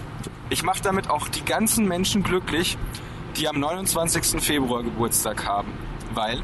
ich 0.50 0.62
mache 0.64 0.82
damit 0.84 1.10
auch 1.10 1.28
die 1.28 1.44
ganzen 1.44 1.88
Menschen 1.88 2.22
glücklich, 2.24 2.78
die 3.38 3.48
am 3.50 3.60
29. 3.60 4.40
Februar 4.42 4.84
Geburtstag 4.84 5.46
haben. 5.48 5.74
Weil 6.14 6.44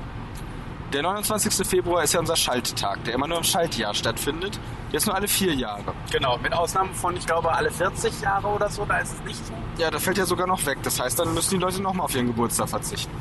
der 0.93 1.01
29. 1.01 1.67
Februar 1.67 2.03
ist 2.03 2.13
ja 2.13 2.19
unser 2.19 2.35
Schalttag, 2.35 3.03
der 3.03 3.15
immer 3.15 3.27
nur 3.27 3.37
im 3.37 3.43
Schaltjahr 3.43 3.93
stattfindet. 3.93 4.59
Der 4.91 4.97
ist 4.97 5.05
nur 5.05 5.15
alle 5.15 5.27
vier 5.27 5.53
Jahre. 5.53 5.93
genau, 6.11 6.37
mit 6.37 6.53
Ausnahme 6.53 6.93
von, 6.93 7.15
ich 7.17 7.25
glaube, 7.25 7.51
alle 7.51 7.71
40 7.71 8.21
Jahre 8.21 8.47
oder 8.47 8.69
so, 8.69 8.85
da 8.85 8.99
ist 8.99 9.13
es 9.13 9.23
nicht 9.25 9.45
so. 9.45 9.53
Ja, 9.77 9.91
da 9.91 9.99
fällt 9.99 10.17
ja 10.17 10.25
sogar 10.25 10.47
noch 10.47 10.65
weg. 10.65 10.77
Das 10.83 10.99
heißt, 10.99 11.19
dann 11.19 11.33
müssen 11.33 11.55
die 11.55 11.61
Leute 11.61 11.81
nochmal 11.81 12.05
auf 12.05 12.15
ihren 12.15 12.27
Geburtstag 12.27 12.69
verzichten. 12.69 13.11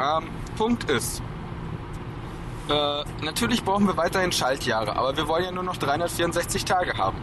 Ähm, 0.00 0.28
Punkt 0.56 0.88
ist, 0.88 1.20
äh, 2.68 3.04
natürlich 3.24 3.64
brauchen 3.64 3.86
wir 3.86 3.96
weiterhin 3.96 4.30
Schaltjahre, 4.30 4.94
aber 4.94 5.16
wir 5.16 5.26
wollen 5.26 5.44
ja 5.44 5.50
nur 5.50 5.64
noch 5.64 5.76
364 5.76 6.64
Tage 6.64 6.96
haben. 6.96 7.18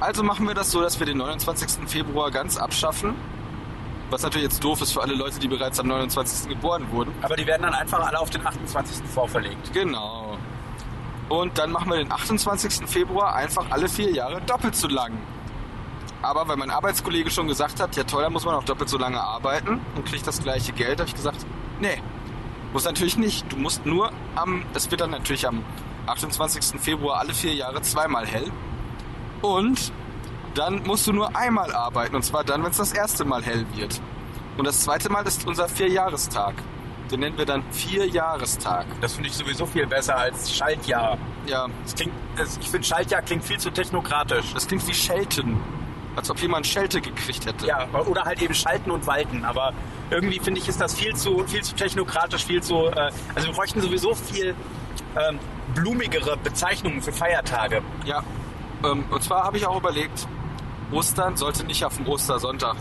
Also 0.00 0.22
machen 0.22 0.46
wir 0.46 0.54
das 0.54 0.70
so, 0.70 0.80
dass 0.80 0.98
wir 0.98 1.06
den 1.06 1.18
29. 1.18 1.88
Februar 1.88 2.30
ganz 2.30 2.56
abschaffen. 2.56 3.14
Was 4.10 4.22
natürlich 4.22 4.48
jetzt 4.48 4.64
doof 4.64 4.80
ist 4.80 4.92
für 4.92 5.02
alle 5.02 5.14
Leute, 5.14 5.38
die 5.38 5.48
bereits 5.48 5.78
am 5.80 5.88
29. 5.88 6.48
geboren 6.48 6.90
wurden. 6.90 7.12
Aber 7.22 7.36
die 7.36 7.46
werden 7.46 7.62
dann 7.62 7.74
einfach 7.74 8.00
alle 8.00 8.18
auf 8.18 8.30
den 8.30 8.46
28. 8.46 9.04
vorverlegt. 9.06 9.72
Genau. 9.72 10.38
Und 11.28 11.58
dann 11.58 11.72
machen 11.72 11.90
wir 11.90 11.98
den 11.98 12.10
28. 12.10 12.88
Februar 12.88 13.34
einfach 13.34 13.66
alle 13.70 13.88
vier 13.88 14.10
Jahre 14.10 14.40
doppelt 14.42 14.74
so 14.74 14.88
lang. 14.88 15.12
Aber 16.22 16.48
weil 16.48 16.56
mein 16.56 16.70
Arbeitskollege 16.70 17.30
schon 17.30 17.46
gesagt 17.48 17.80
hat, 17.80 17.96
ja 17.96 18.04
toll, 18.04 18.22
da 18.22 18.30
muss 18.30 18.44
man 18.44 18.54
auch 18.54 18.64
doppelt 18.64 18.88
so 18.88 18.98
lange 18.98 19.20
arbeiten 19.20 19.80
und 19.94 20.06
kriegt 20.06 20.26
das 20.26 20.42
gleiche 20.42 20.72
Geld, 20.72 21.00
habe 21.00 21.08
ich 21.08 21.14
gesagt, 21.14 21.46
nee, 21.80 22.02
muss 22.72 22.84
natürlich 22.84 23.16
nicht. 23.16 23.50
Du 23.52 23.56
musst 23.56 23.86
nur 23.86 24.10
am, 24.34 24.64
es 24.74 24.90
wird 24.90 25.00
dann 25.00 25.10
natürlich 25.10 25.46
am 25.46 25.62
28. 26.06 26.80
Februar 26.80 27.20
alle 27.20 27.34
vier 27.34 27.54
Jahre 27.54 27.82
zweimal 27.82 28.26
hell. 28.26 28.50
Und 29.42 29.92
dann 30.54 30.82
musst 30.84 31.06
du 31.06 31.12
nur 31.12 31.34
einmal 31.36 31.72
arbeiten 31.74 32.16
und 32.16 32.22
zwar 32.22 32.44
dann, 32.44 32.62
wenn 32.62 32.70
es 32.70 32.76
das 32.78 32.92
erste 32.92 33.24
Mal 33.24 33.42
hell 33.42 33.66
wird. 33.74 34.00
Und 34.56 34.66
das 34.66 34.80
zweite 34.82 35.10
Mal 35.10 35.26
ist 35.26 35.46
unser 35.46 35.68
Vierjahrestag. 35.68 36.54
Den 37.10 37.20
nennen 37.20 37.38
wir 37.38 37.46
dann 37.46 37.62
Vierjahrestag. 37.72 38.86
Das 39.00 39.14
finde 39.14 39.28
ich 39.30 39.36
sowieso 39.36 39.64
viel 39.66 39.86
besser 39.86 40.16
als 40.16 40.52
Schaltjahr. 40.54 41.16
Ja, 41.46 41.66
Das 41.84 41.94
klingt, 41.94 42.12
das, 42.36 42.58
ich 42.58 42.68
finde 42.68 42.86
Schaltjahr 42.86 43.22
klingt 43.22 43.44
viel 43.44 43.58
zu 43.58 43.70
technokratisch. 43.70 44.52
das 44.52 44.66
klingt 44.66 44.86
wie 44.86 44.94
Schelten. 44.94 45.58
Als 46.16 46.28
ob 46.30 46.40
jemand 46.40 46.66
Schelte 46.66 47.00
gekriegt 47.00 47.46
hätte. 47.46 47.64
Ja, 47.66 47.86
oder 47.92 48.24
halt 48.24 48.42
eben 48.42 48.52
schalten 48.52 48.90
und 48.90 49.06
walten. 49.06 49.44
Aber 49.44 49.72
irgendwie 50.10 50.40
finde 50.40 50.60
ich, 50.60 50.68
ist 50.68 50.80
das 50.80 50.94
viel 50.94 51.14
zu, 51.14 51.46
viel 51.46 51.62
zu 51.62 51.76
technokratisch, 51.76 52.44
viel 52.44 52.60
zu. 52.60 52.86
Äh, 52.86 53.10
also 53.36 53.46
wir 53.48 53.54
bräuchten 53.54 53.80
sowieso 53.80 54.14
viel 54.16 54.56
ähm, 55.16 55.38
blumigere 55.74 56.36
Bezeichnungen 56.36 57.00
für 57.02 57.12
Feiertage. 57.12 57.82
Ja. 58.04 58.24
Ähm, 58.84 59.04
und 59.10 59.22
zwar 59.22 59.44
habe 59.44 59.58
ich 59.58 59.66
auch 59.66 59.78
überlegt, 59.78 60.26
Ostern 60.92 61.36
sollte 61.36 61.64
nicht 61.64 61.84
auf 61.84 61.96
dem 61.96 62.08
Ostersonntag. 62.08 62.76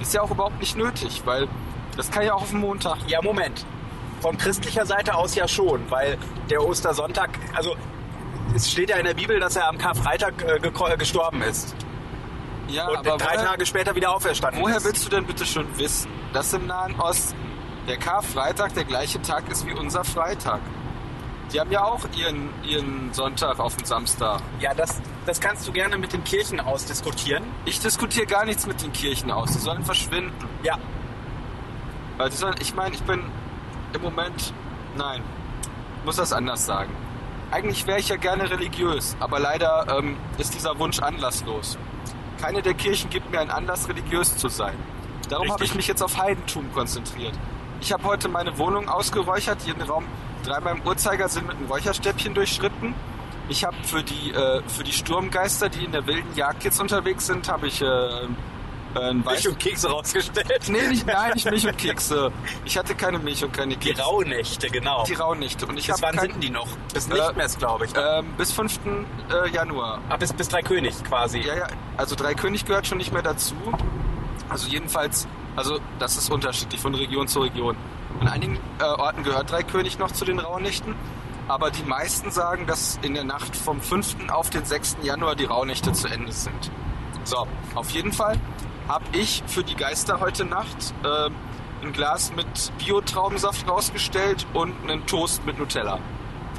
Ist 0.00 0.14
ja 0.14 0.22
auch 0.22 0.30
überhaupt 0.30 0.60
nicht 0.60 0.76
nötig, 0.76 1.22
weil 1.24 1.48
das 1.96 2.10
kann 2.10 2.24
ja 2.24 2.34
auch 2.34 2.42
auf 2.42 2.50
dem 2.50 2.60
Montag. 2.60 2.98
Ja, 3.08 3.20
Moment. 3.22 3.64
Von 4.20 4.36
christlicher 4.36 4.86
Seite 4.86 5.14
aus 5.14 5.34
ja 5.34 5.48
schon, 5.48 5.90
weil 5.90 6.18
der 6.50 6.64
Ostersonntag, 6.64 7.30
also 7.54 7.74
es 8.54 8.70
steht 8.70 8.90
ja 8.90 8.96
in 8.96 9.04
der 9.04 9.14
Bibel, 9.14 9.38
dass 9.40 9.56
er 9.56 9.68
am 9.68 9.78
Karfreitag 9.78 10.42
äh, 10.42 10.56
äh, 10.56 10.96
gestorben 10.96 11.42
ist 11.42 11.74
Ja, 12.68 12.88
und 12.88 13.04
drei 13.04 13.16
woher, 13.18 13.44
Tage 13.44 13.66
später 13.66 13.94
wieder 13.94 14.14
auferstanden 14.14 14.62
woher 14.62 14.76
ist. 14.76 14.84
willst 14.84 15.06
du 15.06 15.10
denn 15.10 15.24
bitte 15.24 15.44
schon 15.46 15.66
wissen, 15.78 16.10
dass 16.32 16.52
im 16.52 16.66
Nahen 16.66 16.98
Osten 17.00 17.36
der 17.86 17.96
Karfreitag 17.96 18.74
der 18.74 18.84
gleiche 18.84 19.20
Tag 19.22 19.48
ist 19.50 19.66
wie 19.66 19.72
unser 19.72 20.04
Freitag? 20.04 20.60
Die 21.52 21.60
haben 21.60 21.70
ja 21.70 21.82
auch 21.82 22.00
ihren, 22.16 22.50
ihren 22.62 23.12
Sonntag 23.12 23.58
auf 23.58 23.76
den 23.76 23.86
Samstag. 23.86 24.42
Ja, 24.60 24.74
das, 24.74 25.00
das 25.24 25.40
kannst 25.40 25.66
du 25.66 25.72
gerne 25.72 25.96
mit 25.96 26.12
den 26.12 26.22
Kirchen 26.24 26.60
ausdiskutieren. 26.60 27.42
Ich 27.64 27.80
diskutiere 27.80 28.26
gar 28.26 28.44
nichts 28.44 28.66
mit 28.66 28.82
den 28.82 28.92
Kirchen 28.92 29.30
aus. 29.30 29.52
Die 29.52 29.58
sollen 29.58 29.82
verschwinden. 29.84 30.32
Ja, 30.62 30.78
Weil 32.18 32.28
die 32.30 32.36
sollen, 32.36 32.56
ich 32.60 32.74
meine, 32.74 32.94
ich 32.94 33.02
bin 33.02 33.22
im 33.94 34.02
Moment, 34.02 34.52
nein, 34.96 35.22
muss 36.04 36.16
das 36.16 36.32
anders 36.32 36.66
sagen. 36.66 36.92
Eigentlich 37.50 37.86
wäre 37.86 37.98
ich 37.98 38.08
ja 38.10 38.16
gerne 38.16 38.50
religiös, 38.50 39.16
aber 39.20 39.38
leider 39.38 39.86
ähm, 39.98 40.18
ist 40.36 40.52
dieser 40.52 40.78
Wunsch 40.78 40.98
anlasslos. 40.98 41.78
Keine 42.38 42.60
der 42.60 42.74
Kirchen 42.74 43.08
gibt 43.08 43.30
mir 43.30 43.40
einen 43.40 43.50
Anlass, 43.50 43.88
religiös 43.88 44.36
zu 44.36 44.48
sein. 44.48 44.74
Darum 45.30 45.50
habe 45.50 45.64
ich 45.64 45.74
mich 45.74 45.86
jetzt 45.86 46.02
auf 46.02 46.18
Heidentum 46.18 46.70
konzentriert. 46.74 47.32
Ich 47.80 47.92
habe 47.92 48.04
heute 48.04 48.28
meine 48.28 48.58
Wohnung 48.58 48.88
ausgeräuchert, 48.88 49.62
jeden 49.62 49.82
Raum 49.82 50.04
dreimal 50.44 50.76
im 50.76 50.82
Uhrzeigersinn 50.86 51.46
mit 51.46 51.56
einem 51.56 51.66
Räucherstäbchen 51.66 52.34
durchschritten. 52.34 52.94
Ich 53.48 53.64
habe 53.64 53.76
für 53.82 54.02
die 54.02 54.32
äh, 54.32 54.62
für 54.68 54.84
die 54.84 54.92
Sturmgeister, 54.92 55.68
die 55.68 55.84
in 55.84 55.92
der 55.92 56.06
wilden 56.06 56.34
Jagd 56.36 56.64
jetzt 56.64 56.80
unterwegs 56.80 57.26
sind, 57.26 57.48
habe 57.48 57.66
ich 57.68 57.80
äh, 57.80 57.86
äh, 57.86 58.28
ein 58.94 59.22
Milch 59.24 59.48
und 59.48 59.58
Kekse 59.58 59.88
rausgestellt. 59.88 60.68
Nee, 60.68 60.86
nicht, 60.88 61.06
nein, 61.06 61.32
nicht 61.34 61.50
Milch 61.50 61.66
und 61.66 61.78
Kekse. 61.78 62.30
Ich 62.64 62.76
hatte 62.76 62.94
keine 62.94 63.18
Milch 63.18 63.42
und 63.44 63.52
keine 63.52 63.76
Die 63.76 63.88
Kekse. 63.88 64.02
Rauhnächte, 64.02 64.68
genau. 64.68 65.04
Die 65.04 65.14
Rauhnächte. 65.14 65.66
Und 65.66 65.78
ich 65.78 65.86
Bis 65.86 65.94
habe 65.94 66.02
wann 66.12 66.16
kein, 66.16 66.32
sind 66.32 66.42
die 66.42 66.50
noch? 66.50 66.66
Bis 66.92 67.08
Äh, 67.08 67.14
Lichtmess, 67.14 67.58
glaube 67.58 67.86
ich. 67.86 67.94
Ne? 67.94 68.18
ähm, 68.18 68.26
bis 68.36 68.52
5. 68.52 68.80
Äh, 69.30 69.50
Januar. 69.50 70.00
Ah, 70.08 70.16
bis, 70.16 70.32
bis 70.32 70.48
Dreikönig 70.48 71.02
quasi. 71.04 71.40
Ja, 71.40 71.54
ja, 71.56 71.66
also 71.96 72.14
Dreikönig 72.16 72.64
gehört 72.64 72.86
schon 72.86 72.98
nicht 72.98 73.12
mehr 73.12 73.22
dazu. 73.22 73.54
Also 74.48 74.68
jedenfalls, 74.68 75.26
also 75.58 75.78
das 75.98 76.16
ist 76.16 76.30
unterschiedlich 76.30 76.80
von 76.80 76.94
Region 76.94 77.28
zu 77.28 77.40
Region. 77.40 77.76
An 78.20 78.28
einigen 78.28 78.56
äh, 78.78 78.84
Orten 78.84 79.22
gehört 79.24 79.50
Dreikönig 79.50 79.98
noch 79.98 80.10
zu 80.12 80.24
den 80.24 80.38
Rauhnächten, 80.38 80.94
aber 81.48 81.70
die 81.70 81.82
meisten 81.82 82.30
sagen, 82.30 82.66
dass 82.66 82.98
in 83.02 83.14
der 83.14 83.24
Nacht 83.24 83.54
vom 83.56 83.80
5. 83.80 84.30
auf 84.30 84.50
den 84.50 84.64
6. 84.64 84.98
Januar 85.02 85.34
die 85.36 85.44
Rauhnächte 85.44 85.92
zu 85.92 86.08
Ende 86.08 86.32
sind. 86.32 86.70
So, 87.24 87.46
auf 87.74 87.90
jeden 87.90 88.12
Fall 88.12 88.36
habe 88.88 89.04
ich 89.12 89.42
für 89.46 89.62
die 89.64 89.74
Geister 89.74 90.20
heute 90.20 90.44
Nacht 90.44 90.94
äh, 91.04 91.30
ein 91.84 91.92
Glas 91.92 92.32
mit 92.34 92.46
Bio-Traubensaft 92.78 93.68
rausgestellt 93.68 94.46
und 94.54 94.74
einen 94.82 95.06
Toast 95.06 95.44
mit 95.44 95.58
Nutella. 95.58 95.98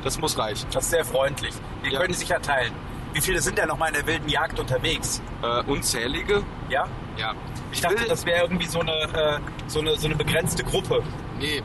Das 0.03 0.18
muss 0.20 0.38
reichen. 0.38 0.68
Das 0.72 0.86
ist 0.86 0.91
sehr 0.91 1.03
freundlich. 1.06 1.53
Die 1.86 1.91
Ja. 1.91 2.00
können 2.00 2.13
sich 2.13 2.29
ja 2.29 2.39
teilen. 2.39 2.72
Wie 3.13 3.22
viele 3.22 3.41
sind 3.41 3.58
denn 3.58 3.68
noch 3.68 3.77
mal 3.77 3.88
in 3.88 3.96
der 3.96 4.06
wilden 4.08 4.29
Jagd 4.29 4.60
unterwegs? 4.60 5.22
Äh, 5.41 5.63
unzählige, 5.63 6.44
Ja? 6.70 6.86
Ja. 7.20 7.34
Ich 7.72 7.82
dachte, 7.82 8.06
das 8.08 8.26
wäre 8.26 8.42
irgendwie 8.44 8.66
so 8.66 8.80
eine, 8.80 8.92
äh, 8.92 9.40
so, 9.68 9.80
eine, 9.80 9.96
so 9.98 10.08
eine 10.08 10.16
begrenzte 10.16 10.64
Gruppe. 10.64 11.04
Nee. 11.38 11.62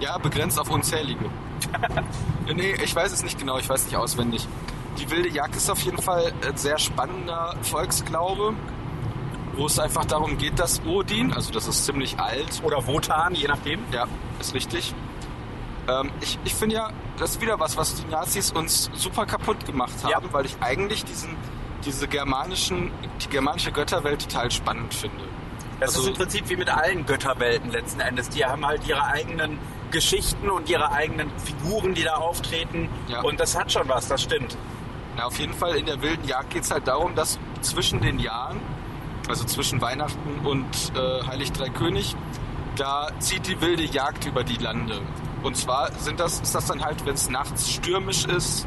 Ja, 0.00 0.18
begrenzt 0.18 0.58
auf 0.58 0.70
unzählige. 0.70 1.24
nee, 2.54 2.74
ich 2.82 2.94
weiß 2.94 3.12
es 3.12 3.22
nicht 3.22 3.38
genau, 3.38 3.58
ich 3.58 3.68
weiß 3.68 3.84
nicht 3.86 3.96
auswendig. 3.96 4.46
Die 4.98 5.10
wilde 5.10 5.28
Jagd 5.30 5.56
ist 5.56 5.70
auf 5.70 5.80
jeden 5.82 6.00
Fall 6.02 6.32
ein 6.46 6.56
sehr 6.56 6.78
spannender 6.78 7.56
Volksglaube, 7.62 8.54
wo 9.56 9.66
es 9.66 9.78
einfach 9.78 10.04
darum 10.04 10.38
geht, 10.38 10.58
dass 10.58 10.82
Odin, 10.84 11.32
also 11.32 11.52
das 11.52 11.68
ist 11.68 11.84
ziemlich 11.86 12.18
alt, 12.18 12.60
Oder 12.62 12.86
Wotan, 12.86 13.34
je 13.34 13.48
nachdem. 13.48 13.80
ja, 13.92 14.06
ist 14.40 14.54
richtig. 14.54 14.94
Ähm, 15.88 16.10
ich 16.20 16.38
ich 16.44 16.54
finde 16.54 16.76
ja, 16.76 16.90
das 17.18 17.32
ist 17.32 17.40
wieder 17.40 17.58
was, 17.58 17.76
was 17.76 17.94
die 17.94 18.06
Nazis 18.10 18.50
uns 18.52 18.90
super 18.94 19.26
kaputt 19.26 19.64
gemacht 19.66 19.92
haben, 20.02 20.10
Ja. 20.10 20.20
weil 20.32 20.46
ich 20.46 20.56
eigentlich 20.60 21.04
diesen, 21.04 21.36
diese 21.84 22.08
germanischen, 22.08 22.90
die 23.22 23.28
germanische 23.28 23.72
Götterwelt 23.72 24.22
total 24.22 24.50
spannend 24.50 24.94
finde. 24.94 25.24
Das 25.80 25.90
Also- 25.90 26.02
ist 26.02 26.08
im 26.08 26.14
Prinzip 26.14 26.48
wie 26.48 26.56
mit 26.56 26.68
allen 26.68 27.04
Götterwelten 27.06 27.70
letzten 27.70 28.00
Endes. 28.00 28.28
Die 28.28 28.44
haben 28.44 28.64
halt 28.64 28.86
ihre 28.86 29.04
eigenen 29.04 29.58
Geschichten 29.90 30.48
und 30.50 30.68
ihre 30.68 30.92
eigenen 30.92 31.30
Figuren, 31.38 31.94
die 31.94 32.02
da 32.04 32.14
auftreten. 32.14 32.88
Ja. 33.08 33.20
Und 33.22 33.40
das 33.40 33.58
hat 33.58 33.72
schon 33.72 33.88
was, 33.88 34.08
das 34.08 34.22
stimmt. 34.22 34.56
Na, 35.16 35.24
auf 35.26 35.38
jeden 35.38 35.52
Fall 35.54 35.74
in 35.76 35.84
der 35.86 36.00
wilden 36.00 36.26
Jagd 36.26 36.50
geht 36.50 36.62
es 36.62 36.70
halt 36.70 36.86
darum, 36.88 37.14
dass 37.14 37.38
zwischen 37.60 38.00
den 38.00 38.18
Jahren, 38.18 38.60
also 39.28 39.44
zwischen 39.44 39.80
Weihnachten 39.80 40.38
und 40.44 40.66
äh, 40.96 41.26
Heilig 41.26 41.52
Drei 41.52 41.68
König, 41.68 42.16
da 42.76 43.08
zieht 43.18 43.46
die 43.46 43.60
wilde 43.60 43.82
Jagd 43.84 44.24
über 44.24 44.44
die 44.44 44.56
Lande. 44.56 45.00
Und 45.42 45.56
zwar 45.56 45.92
sind 45.92 46.20
das, 46.20 46.40
ist 46.40 46.54
das 46.54 46.66
dann 46.66 46.82
halt, 46.82 47.04
wenn 47.04 47.14
es 47.14 47.28
nachts 47.28 47.70
stürmisch 47.70 48.24
ist, 48.24 48.66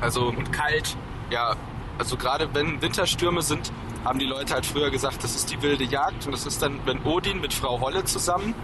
also 0.00 0.26
Und 0.26 0.52
kalt. 0.52 0.96
ja, 1.30 1.56
also 2.00 2.16
gerade 2.16 2.48
wenn 2.54 2.80
Winterstürme 2.80 3.42
sind, 3.42 3.70
haben 4.06 4.18
die 4.18 4.24
Leute 4.24 4.54
halt 4.54 4.64
früher 4.64 4.90
gesagt, 4.90 5.22
das 5.22 5.36
ist 5.36 5.50
die 5.50 5.60
wilde 5.60 5.84
Jagd 5.84 6.24
und 6.24 6.32
das 6.32 6.46
ist 6.46 6.62
dann, 6.62 6.80
wenn 6.86 7.02
Odin 7.04 7.42
mit 7.42 7.52
Frau 7.52 7.78
Holle 7.78 8.04
zusammen 8.04 8.54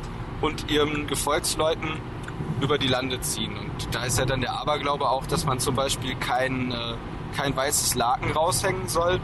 und 0.41 0.71
ihren 0.71 1.07
Gefolgsleuten 1.07 2.01
über 2.63 2.79
die 2.79 2.89
Lande 2.89 3.21
ziehen. 3.21 3.55
Und 3.59 3.95
da 3.95 4.05
ist 4.07 4.19
ja 4.19 4.25
dann 4.25 4.41
der 4.41 4.55
Aberglaube 4.59 5.07
auch, 5.11 5.27
dass 5.27 5.45
man 5.45 5.59
zum 5.61 5.75
Beispiel 5.75 6.15
kein, 6.15 6.73
äh, 6.73 6.95
kein 7.37 7.55
weißes 7.55 7.95
Laken 7.95 8.33
raushängen 8.33 8.89
soll, 8.89 9.21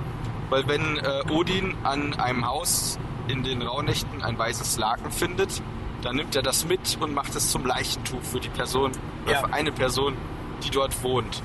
weil 0.50 0.68
wenn 0.68 0.98
äh, 0.98 1.22
Odin 1.30 1.74
an 1.82 2.12
einem 2.20 2.46
Haus 2.46 2.98
in 3.28 3.42
den 3.42 3.62
Rauhnächten 3.62 4.22
ein 4.22 4.38
weißes 4.38 4.76
Laken 4.76 5.10
findet, 5.10 5.62
dann 6.02 6.16
nimmt 6.16 6.36
er 6.36 6.42
das 6.42 6.66
mit 6.66 6.98
und 7.00 7.14
macht 7.14 7.34
es 7.34 7.50
zum 7.50 7.64
Leichentuch 7.64 8.20
für 8.22 8.40
die 8.40 8.50
Person, 8.50 8.92
oder 9.24 9.32
Ja. 9.32 9.38
für 9.40 9.54
eine 9.54 9.72
Person, 9.72 10.14
die 10.62 10.70
dort 10.70 11.02
wohnt. 11.02 11.42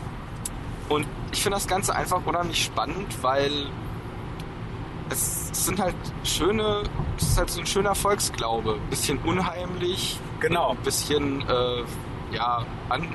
Und 0.89 1.05
ich 1.31 1.41
finde 1.41 1.57
das 1.57 1.67
Ganze 1.67 1.95
einfach 1.95 2.25
unheimlich 2.25 2.63
spannend, 2.63 3.21
weil 3.21 3.51
es 5.09 5.49
sind 5.65 5.79
halt 5.79 5.95
schöne, 6.23 6.83
es 7.17 7.29
ist 7.29 7.37
halt 7.37 7.49
so 7.49 7.59
ein 7.61 7.65
schöner 7.65 7.95
Volksglaube. 7.95 8.77
Bisschen 8.89 9.17
unheimlich, 9.19 10.19
Genau. 10.39 10.71
ein 10.71 10.77
bisschen, 10.77 11.41
äh, 11.41 12.35
ja, 12.35 12.65
an, 12.89 13.07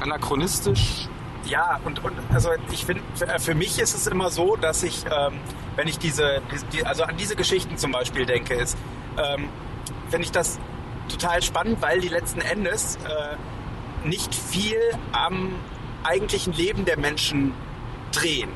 anachronistisch. 0.00 1.08
Ja, 1.46 1.80
und, 1.84 2.04
und 2.04 2.12
also 2.32 2.50
ich 2.70 2.84
finde, 2.84 3.02
für, 3.14 3.26
für 3.38 3.54
mich 3.54 3.78
ist 3.78 3.94
es 3.94 4.06
immer 4.06 4.30
so, 4.30 4.56
dass 4.56 4.82
ich, 4.82 5.04
ähm, 5.06 5.34
wenn 5.76 5.88
ich 5.88 5.98
diese, 5.98 6.42
die, 6.72 6.84
also 6.84 7.04
an 7.04 7.16
diese 7.16 7.34
Geschichten 7.34 7.76
zum 7.76 7.92
Beispiel 7.92 8.26
denke, 8.26 8.54
ist, 8.54 8.76
ähm, 9.16 9.48
finde 10.10 10.24
ich 10.24 10.32
das 10.32 10.58
total 11.08 11.42
spannend, 11.42 11.80
weil 11.82 12.00
die 12.00 12.08
letzten 12.08 12.40
Endes 12.40 12.96
äh, 12.96 14.06
nicht 14.06 14.34
viel 14.34 14.78
am 15.12 15.50
eigentlichen 16.04 16.52
Leben 16.52 16.84
der 16.84 16.98
Menschen 16.98 17.52
drehen. 18.12 18.50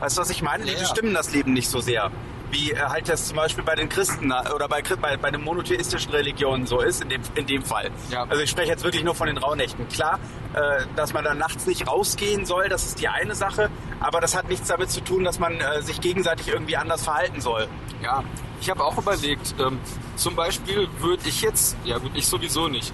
Weißt 0.00 0.16
du, 0.16 0.22
was 0.22 0.30
ich 0.30 0.42
meine? 0.42 0.64
Die 0.64 0.72
Ja, 0.72 0.80
bestimmen 0.80 1.14
das 1.14 1.32
Leben 1.32 1.52
nicht 1.52 1.68
so 1.68 1.80
sehr. 1.80 2.10
Wie 2.50 2.72
äh, 2.72 2.76
halt 2.76 3.08
das 3.08 3.28
zum 3.28 3.36
Beispiel 3.36 3.64
bei 3.64 3.76
den 3.76 3.88
Christen 3.88 4.32
oder 4.54 4.68
bei, 4.68 4.82
bei, 4.82 5.16
bei 5.16 5.30
den 5.30 5.42
monotheistischen 5.42 6.10
Religionen 6.12 6.66
so 6.66 6.80
ist, 6.80 7.02
in 7.02 7.08
dem, 7.08 7.22
in 7.36 7.46
dem 7.46 7.62
Fall. 7.62 7.90
Ja. 8.10 8.24
Also 8.24 8.42
ich 8.42 8.50
spreche 8.50 8.70
jetzt 8.70 8.84
wirklich 8.84 9.04
nur 9.04 9.14
von 9.14 9.28
den 9.28 9.38
Rauhnächten. 9.38 9.88
Klar, 9.88 10.18
äh, 10.52 10.84
dass 10.96 11.12
man 11.12 11.24
dann 11.24 11.38
nachts 11.38 11.66
nicht 11.66 11.88
rausgehen 11.88 12.44
soll, 12.44 12.68
das 12.68 12.84
ist 12.84 13.00
die 13.00 13.08
eine 13.08 13.34
Sache, 13.34 13.70
aber 14.00 14.20
das 14.20 14.36
hat 14.36 14.48
nichts 14.48 14.68
damit 14.68 14.90
zu 14.90 15.00
tun, 15.02 15.24
dass 15.24 15.38
man 15.38 15.60
äh, 15.60 15.82
sich 15.82 16.00
gegenseitig 16.00 16.48
irgendwie 16.48 16.76
anders 16.76 17.04
verhalten 17.04 17.40
soll. 17.40 17.68
Ja, 18.02 18.24
ich 18.60 18.68
habe 18.68 18.84
auch 18.84 18.98
überlegt, 18.98 19.54
ähm, 19.60 19.78
zum 20.16 20.34
Beispiel 20.34 20.88
würde 20.98 21.22
ich 21.28 21.42
jetzt, 21.42 21.76
ja 21.84 21.98
gut, 21.98 22.10
ich 22.14 22.26
sowieso 22.26 22.68
nicht, 22.68 22.92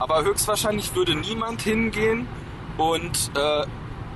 aber 0.00 0.22
höchstwahrscheinlich 0.24 0.94
würde 0.94 1.14
niemand 1.14 1.62
hingehen 1.62 2.28
und 2.78 3.30
äh, 3.36 3.66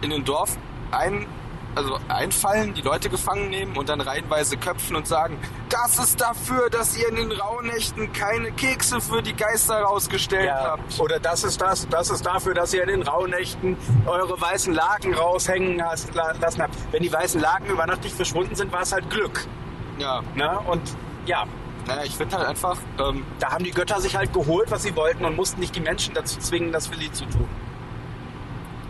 in 0.02 0.12
ein 0.12 0.24
Dorf 0.24 0.56
ein, 0.90 1.26
also 1.74 1.98
einfallen, 2.08 2.74
die 2.74 2.82
Leute 2.82 3.08
gefangen 3.08 3.50
nehmen 3.50 3.76
und 3.76 3.88
dann 3.88 4.00
reihenweise 4.00 4.56
köpfen 4.56 4.96
und 4.96 5.06
sagen, 5.06 5.38
das 5.68 5.98
ist 5.98 6.20
dafür, 6.20 6.68
dass 6.70 6.96
ihr 6.96 7.08
in 7.08 7.16
den 7.16 7.32
Rauhnächten 7.32 8.12
keine 8.12 8.52
Kekse 8.52 9.00
für 9.00 9.22
die 9.22 9.34
Geister 9.34 9.80
rausgestellt 9.82 10.50
habt. 10.52 11.00
Oder 11.00 11.18
das 11.18 11.44
ist 11.44 11.60
das, 11.60 11.88
das 11.88 12.10
ist 12.10 12.26
dafür, 12.26 12.54
dass 12.54 12.74
ihr 12.74 12.82
in 12.82 12.88
den 12.88 13.02
Rauhnächten 13.02 13.76
eure 14.06 14.38
weißen 14.40 14.74
Laken 14.74 15.14
raushängen 15.14 15.78
lassen 15.78 16.62
habt. 16.62 16.74
Wenn 16.92 17.02
die 17.02 17.12
weißen 17.12 17.40
Laken 17.40 17.68
über 17.70 17.86
Nacht 17.86 18.04
nicht 18.04 18.16
verschwunden 18.16 18.54
sind, 18.54 18.70
war 18.70 18.82
es 18.82 18.92
halt 18.92 19.08
Glück. 19.08 19.46
Ja, 19.98 20.22
Ne? 20.34 20.58
Und 20.66 20.82
ja, 21.26 21.44
naja, 21.86 22.02
ich 22.04 22.16
finde 22.16 22.36
halt 22.36 22.48
einfach, 22.48 22.76
ähm, 23.00 23.24
da 23.38 23.52
haben 23.52 23.64
die 23.64 23.70
Götter 23.70 24.00
sich 24.00 24.14
halt 24.16 24.32
geholt, 24.32 24.70
was 24.70 24.82
sie 24.82 24.94
wollten 24.94 25.24
und 25.24 25.36
mussten 25.36 25.60
nicht 25.60 25.74
die 25.74 25.80
Menschen 25.80 26.14
dazu 26.14 26.38
zwingen, 26.38 26.72
das 26.72 26.86
für 26.86 26.96
sie 26.96 27.10
zu 27.12 27.24
tun. 27.24 27.48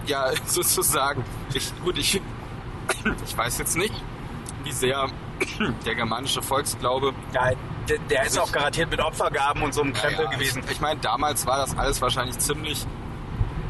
Ja, 0.07 0.31
sozusagen. 0.47 1.25
Ich, 1.55 1.73
gut, 1.83 1.99
ich, 1.99 2.21
ich 3.27 3.37
weiß 3.37 3.59
jetzt 3.59 3.77
nicht, 3.77 3.95
wie 4.65 4.73
sehr 4.73 5.09
der 5.87 5.95
germanische 5.95 6.43
Volksglaube 6.43 7.13
Ja, 7.33 7.51
der, 7.89 7.99
der 8.11 8.25
ist 8.25 8.39
auch 8.39 8.53
garantiert 8.53 8.91
mit 8.91 9.01
Opfergaben 9.01 9.63
und 9.63 9.75
so 9.75 9.83
einem 9.83 9.93
Krempel 9.93 10.25
Ja, 10.25 10.31
ja, 10.31 10.37
gewesen. 10.37 10.63
Ich, 10.67 10.73
ich 10.73 10.81
meine, 10.81 11.01
damals 11.01 11.47
war 11.47 11.59
das 11.59 11.77
alles 11.77 12.01
wahrscheinlich 12.01 12.39
ziemlich, 12.39 12.87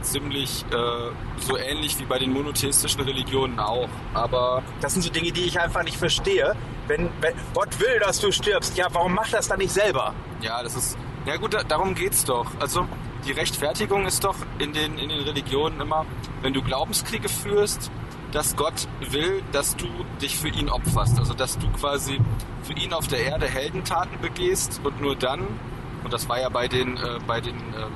ziemlich 0.03 0.65
äh, 0.71 1.11
so 1.41 1.57
ähnlich 1.57 1.99
wie 1.99 2.05
bei 2.05 2.19
den 2.19 2.33
monotheistischen 2.33 3.01
Religionen 3.03 3.59
auch. 3.59 3.89
Aber 4.13 4.63
Das 4.81 4.93
sind 4.93 5.03
so 5.03 5.11
Dinge, 5.11 5.33
die 5.33 5.45
ich 5.45 5.59
einfach 5.59 5.83
nicht 5.83 5.97
verstehe. 5.97 6.55
Wenn, 6.89 7.09
wenn 7.21 7.35
Gott 7.55 7.79
will, 7.81 8.01
dass 8.01 8.21
du 8.21 8.31
stirbst, 8.33 8.77
ja, 8.77 8.89
warum 8.93 9.15
macht 9.15 9.33
das 9.33 9.49
dann 9.49 9.59
nicht 9.59 9.73
selber? 9.73 10.13
ja, 10.43 10.63
das 10.63 10.75
ist. 10.75 10.99
Ja 11.25 11.37
gut, 11.37 11.55
da, 11.55 11.63
darum 11.63 11.95
geht's 11.95 12.25
doch. 12.25 12.47
Also 12.59 12.87
die 13.25 13.33
Rechtfertigung 13.33 14.07
ist 14.07 14.25
doch 14.25 14.37
in 14.59 14.73
den, 14.73 14.99
in 14.99 15.09
den 15.09 15.21
Religionen 15.21 15.81
immer, 15.81 16.07
wenn 16.43 16.53
du 16.53 16.63
Glaubenskriege 16.63 17.29
führst, 17.29 17.91
dass 18.33 18.57
Gott 18.57 18.89
will, 19.11 19.43
dass 19.53 19.77
du 19.77 19.87
dich 20.21 20.37
für 20.37 20.49
ihn 20.49 20.69
opferst. 20.69 21.19
Also 21.19 21.35
dass 21.35 21.59
du 21.59 21.69
quasi 21.71 22.21
für 22.63 22.73
ihn 22.75 22.93
auf 22.93 23.07
der 23.07 23.21
Erde 23.21 23.47
Heldentaten 23.47 24.21
begehst 24.21 24.81
und 24.85 25.01
nur 25.01 25.17
dann, 25.17 25.47
und 26.03 26.13
das 26.13 26.29
war 26.29 26.41
ja 26.41 26.49
bei 26.49 26.69
den, 26.69 26.97
äh, 26.97 27.19
bei 27.27 27.41
den 27.41 27.57
ähm, 27.57 27.93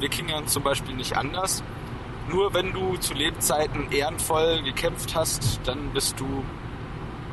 Wikingern 0.00 0.46
zum 0.46 0.62
Beispiel 0.62 0.94
nicht 0.94 1.16
anders. 1.16 1.62
Nur 2.28 2.54
wenn 2.54 2.72
du 2.72 2.96
zu 2.96 3.14
Lebzeiten 3.14 3.90
ehrenvoll 3.90 4.62
gekämpft 4.62 5.14
hast, 5.14 5.60
dann 5.64 5.90
bist 5.92 6.18
du. 6.20 6.44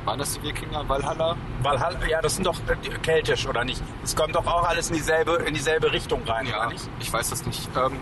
Waren 0.07 0.19
das 0.19 0.35
die 0.39 0.43
Wikinger? 0.43 0.87
Valhalla? 0.87 1.35
Valhalla, 1.61 2.07
ja, 2.07 2.21
das 2.21 2.35
sind 2.35 2.47
doch 2.47 2.55
äh, 2.69 2.75
keltisch, 3.03 3.45
oder 3.45 3.65
nicht? 3.65 3.81
Es 4.05 4.15
kommt 4.15 4.33
doch 4.37 4.45
auch 4.47 4.63
alles 4.63 4.89
in 4.89 4.95
dieselbe, 4.95 5.33
in 5.45 5.53
dieselbe 5.53 5.91
Richtung 5.91 6.23
rein, 6.23 6.47
Ja, 6.47 6.61
oder 6.61 6.69
nicht? 6.71 6.89
ich 7.01 7.11
weiß 7.11 7.29
das 7.29 7.45
nicht. 7.45 7.67
Ähm, 7.75 7.97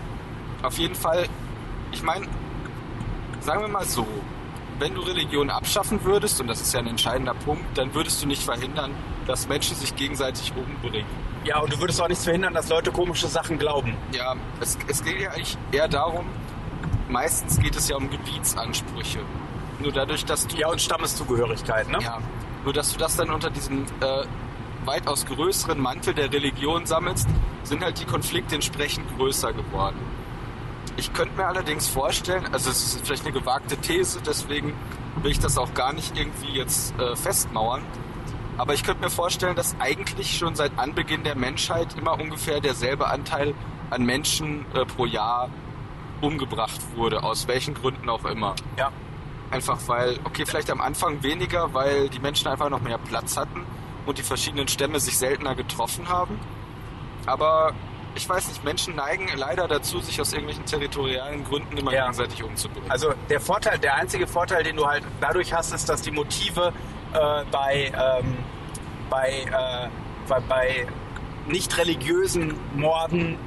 auf 0.62 0.78
jeden 0.78 0.94
Fall, 0.94 1.26
ich 1.90 2.04
meine, 2.04 2.28
sagen 3.40 3.60
wir 3.60 3.66
mal 3.68 3.84
so, 3.84 4.06
wenn 4.78 4.94
du 4.94 5.00
Religion 5.00 5.50
abschaffen 5.50 6.04
würdest, 6.04 6.40
und 6.40 6.46
das 6.46 6.60
ist 6.60 6.72
ja 6.74 6.78
ein 6.78 6.86
entscheidender 6.86 7.34
Punkt, 7.34 7.64
dann 7.76 7.92
würdest 7.92 8.22
du 8.22 8.28
nicht 8.28 8.44
verhindern, 8.44 8.92
dass 9.26 9.48
Menschen 9.48 9.74
sich 9.76 9.96
gegenseitig 9.96 10.52
umbringen. 10.54 11.06
Ja, 11.42 11.58
und 11.58 11.72
du 11.72 11.80
würdest 11.80 12.00
auch 12.00 12.06
nichts 12.06 12.22
verhindern, 12.22 12.54
dass 12.54 12.68
Leute 12.68 12.92
komische 12.92 13.26
Sachen 13.26 13.58
glauben. 13.58 13.96
Ja, 14.12 14.36
es, 14.60 14.78
es 14.86 15.02
geht 15.02 15.20
ja 15.20 15.30
eigentlich 15.30 15.58
eher 15.72 15.88
darum, 15.88 16.26
meistens 17.08 17.58
geht 17.58 17.74
es 17.74 17.88
ja 17.88 17.96
um 17.96 18.08
Gebietsansprüche. 18.10 19.18
Nur 19.86 19.92
dadurch, 19.92 20.24
dass 20.24 20.48
du 20.48 20.56
Ja, 20.56 20.66
und 20.66 20.80
Stammeszugehörigkeit, 20.80 21.88
ne? 21.88 21.98
Ja, 22.00 22.18
nur 22.64 22.72
dass 22.72 22.92
du 22.92 22.98
das 22.98 23.14
dann 23.14 23.30
unter 23.30 23.50
diesem 23.50 23.84
äh, 24.00 24.24
weitaus 24.84 25.24
größeren 25.26 25.80
Mantel 25.80 26.12
der 26.12 26.32
Religion 26.32 26.86
sammelst, 26.86 27.28
sind 27.62 27.84
halt 27.84 28.00
die 28.00 28.04
Konflikte 28.04 28.56
entsprechend 28.56 29.06
größer 29.16 29.52
geworden. 29.52 29.94
Ich 30.96 31.12
könnte 31.12 31.36
mir 31.36 31.46
allerdings 31.46 31.86
vorstellen, 31.86 32.48
also 32.50 32.68
es 32.68 32.82
ist 32.82 33.06
vielleicht 33.06 33.22
eine 33.22 33.32
gewagte 33.32 33.76
These, 33.76 34.18
deswegen 34.26 34.74
will 35.22 35.30
ich 35.30 35.38
das 35.38 35.56
auch 35.56 35.72
gar 35.72 35.92
nicht 35.92 36.18
irgendwie 36.18 36.50
jetzt 36.50 36.98
äh, 36.98 37.14
festmauern, 37.14 37.82
aber 38.58 38.74
ich 38.74 38.82
könnte 38.82 39.04
mir 39.04 39.10
vorstellen, 39.10 39.54
dass 39.54 39.76
eigentlich 39.78 40.36
schon 40.36 40.56
seit 40.56 40.76
Anbeginn 40.80 41.22
der 41.22 41.36
Menschheit 41.36 41.96
immer 41.96 42.18
ungefähr 42.18 42.60
derselbe 42.60 43.06
Anteil 43.06 43.54
an 43.90 44.04
Menschen 44.04 44.66
äh, 44.74 44.84
pro 44.84 45.06
Jahr 45.06 45.48
umgebracht 46.22 46.80
wurde, 46.96 47.22
aus 47.22 47.46
welchen 47.46 47.74
Gründen 47.74 48.08
auch 48.08 48.24
immer. 48.24 48.56
Ja. 48.76 48.90
Einfach 49.50 49.78
weil, 49.86 50.18
okay, 50.24 50.44
vielleicht 50.44 50.70
am 50.70 50.80
Anfang 50.80 51.22
weniger, 51.22 51.72
weil 51.72 52.08
die 52.08 52.18
Menschen 52.18 52.48
einfach 52.48 52.68
noch 52.68 52.80
mehr 52.80 52.98
Platz 52.98 53.36
hatten 53.36 53.64
und 54.04 54.18
die 54.18 54.22
verschiedenen 54.22 54.68
Stämme 54.68 54.98
sich 55.00 55.16
seltener 55.18 55.54
getroffen 55.54 56.08
haben. 56.08 56.38
Aber 57.26 57.72
ich 58.14 58.28
weiß 58.28 58.48
nicht, 58.48 58.64
Menschen 58.64 58.96
neigen 58.96 59.28
leider 59.36 59.68
dazu, 59.68 60.00
sich 60.00 60.20
aus 60.20 60.32
irgendwelchen 60.32 60.64
territorialen 60.64 61.44
Gründen 61.44 61.76
immer 61.76 61.92
Ja. 61.92 62.02
gegenseitig 62.02 62.42
umzubringen. 62.42 62.90
Also 62.90 63.12
der 63.28 63.40
Vorteil, 63.40 63.78
der 63.78 63.94
einzige 63.96 64.26
Vorteil, 64.26 64.62
den 64.64 64.76
du 64.76 64.86
halt 64.86 65.04
dadurch 65.20 65.52
hast, 65.52 65.72
ist, 65.72 65.88
dass 65.88 66.02
die 66.02 66.10
Motive 66.10 66.72
äh, 67.12 67.44
bei, 67.50 67.92
ähm, 67.94 68.36
bei, 69.10 69.28
äh, 69.30 69.88
bei, 70.28 70.40
bei 70.40 70.86
nicht 71.46 71.76
religiösen 71.78 72.54
Morden 72.74 73.38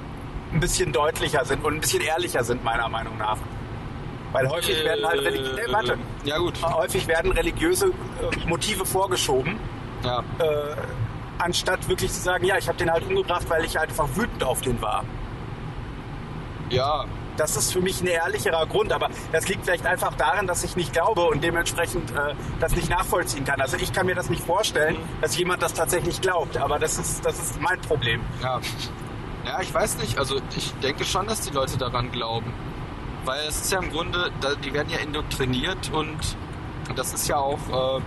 ein 0.54 0.60
bisschen 0.60 0.94
deutlicher 0.94 1.46
sind 1.46 1.64
und 1.66 1.76
ein 1.76 1.82
bisschen 1.82 2.02
ehrlicher 2.02 2.44
sind, 2.44 2.64
meiner 2.64 2.88
Meinung 2.90 3.18
nach. 3.18 3.38
Weil 4.32 4.48
häufig 4.48 4.84
werden 4.84 5.06
halt 5.06 5.22
religiöse, 5.22 5.62
Äh, 5.62 5.72
warte, 5.74 5.98
Ja 6.24 6.38
gut, 6.38 6.54
häufig 6.62 7.08
werden 7.08 7.32
religiöse 7.32 7.88
äh, 7.88 8.48
Motive 8.48 8.86
vorgeschoben, 8.86 9.60
ja. 10.04 10.20
äh, 10.40 10.76
anstatt 11.40 11.88
wirklich 11.90 12.12
zu 12.12 12.20
sagen, 12.22 12.46
ja, 12.46 12.58
ich 12.58 12.68
habe 12.68 12.78
den 12.78 12.92
halt 12.92 13.06
umgebracht, 13.08 13.50
weil 13.50 13.66
ich 13.66 13.80
einfach 13.80 14.08
wütend 14.16 14.44
auf 14.44 14.62
den 14.62 14.80
war. 14.82 15.04
Ja, 16.70 17.06
Das 17.38 17.56
ist 17.56 17.72
für 17.74 17.80
mich 17.82 18.02
ein 18.02 18.08
ehrlicherer 18.08 18.66
Grund, 18.68 18.92
aber 18.92 19.10
das 19.32 19.48
liegt 19.48 19.64
vielleicht 19.66 19.86
einfach 19.86 20.14
daran, 20.16 20.46
dass 20.46 20.64
ich 20.64 20.76
nicht 20.76 20.92
glaube 20.94 21.22
und 21.24 21.42
dementsprechend 21.44 22.12
äh, 22.12 22.36
das 22.60 22.76
nicht 22.76 22.90
nachvollziehen 22.90 23.46
kann. 23.46 23.60
Also 23.62 23.78
ich 23.78 23.92
kann 23.94 24.06
mir 24.06 24.14
das 24.16 24.30
nicht 24.30 24.44
vorstellen, 24.44 24.98
dass 25.22 25.38
jemand 25.38 25.64
das 25.64 25.74
tatsächlich 25.74 26.20
glaubt, 26.22 26.58
aber 26.58 26.78
das 26.80 27.00
ist, 27.00 27.26
das 27.26 27.40
ist 27.40 27.60
mein 27.62 27.80
Problem. 27.82 28.22
ja. 28.44 28.60
Ja, 29.46 29.62
ich 29.62 29.74
weiß 29.74 29.98
nicht. 30.00 30.20
Also 30.20 30.42
ich 30.56 30.74
denke 30.84 31.06
schon, 31.06 31.26
dass 31.26 31.40
die 31.42 31.52
Leute 31.54 31.78
daran 31.78 32.12
glauben. 32.12 32.54
Weil 33.30 33.46
es 33.48 33.62
ist 33.62 33.72
ja 33.72 33.78
im 33.78 33.92
Grunde, 33.92 34.32
die 34.66 34.74
werden 34.74 34.90
ja 34.90 34.98
indoktriniert 34.98 35.92
und 35.94 36.18
das 36.96 37.14
ist 37.14 37.28
ja 37.28 37.38
auch 37.38 37.60
äh, 38.00 38.02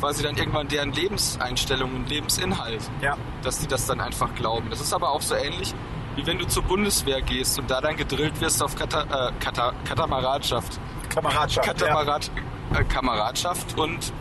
quasi 0.00 0.24
dann 0.24 0.36
irgendwann 0.36 0.66
deren 0.66 0.92
Lebenseinstellung 0.92 1.94
und 1.94 2.08
Lebensinhalt. 2.10 2.80
Ja, 3.00 3.16
dass 3.44 3.60
die 3.60 3.68
das 3.68 3.86
dann 3.86 4.00
einfach 4.00 4.34
glauben. 4.34 4.68
Das 4.68 4.80
ist 4.80 4.92
aber 4.92 5.10
auch 5.10 5.22
so 5.22 5.36
ähnlich, 5.36 5.72
wie 6.16 6.26
wenn 6.26 6.38
du 6.38 6.48
zur 6.48 6.64
Bundeswehr 6.64 7.22
gehst 7.22 7.60
und 7.60 7.70
da 7.70 7.80
dann 7.80 7.96
gedrillt 7.96 8.40
wirst 8.40 8.60
auf 8.60 8.74
Kata, 8.74 9.02
äh, 9.28 9.32
Kata, 9.38 9.72
Katamaradschaft. 9.84 10.80
Kameradschaft. 11.10 11.64
Katamarad, 11.68 12.28
äh, 12.74 12.82
Kameradschaft 12.82 13.78
und 13.78 14.12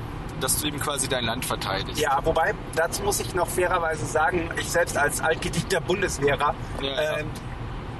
dass 0.41 0.61
du 0.61 0.67
eben 0.67 0.79
quasi 0.79 1.07
dein 1.07 1.25
Land 1.25 1.43
verteidigst. 1.43 1.99
Ja, 1.99 2.19
wobei, 2.23 2.53
dazu 2.75 3.01
muss 3.01 3.19
ich 3.19 3.33
noch 3.33 3.47
fairerweise 3.47 4.05
sagen, 4.05 4.51
ich 4.59 4.69
selbst 4.69 4.95
als 4.95 5.21
altgedienter 5.21 5.81
Bundeswehrer, 5.81 6.53
Ja, 6.81 6.87
ja. 6.87 7.17
ähm, 7.17 7.31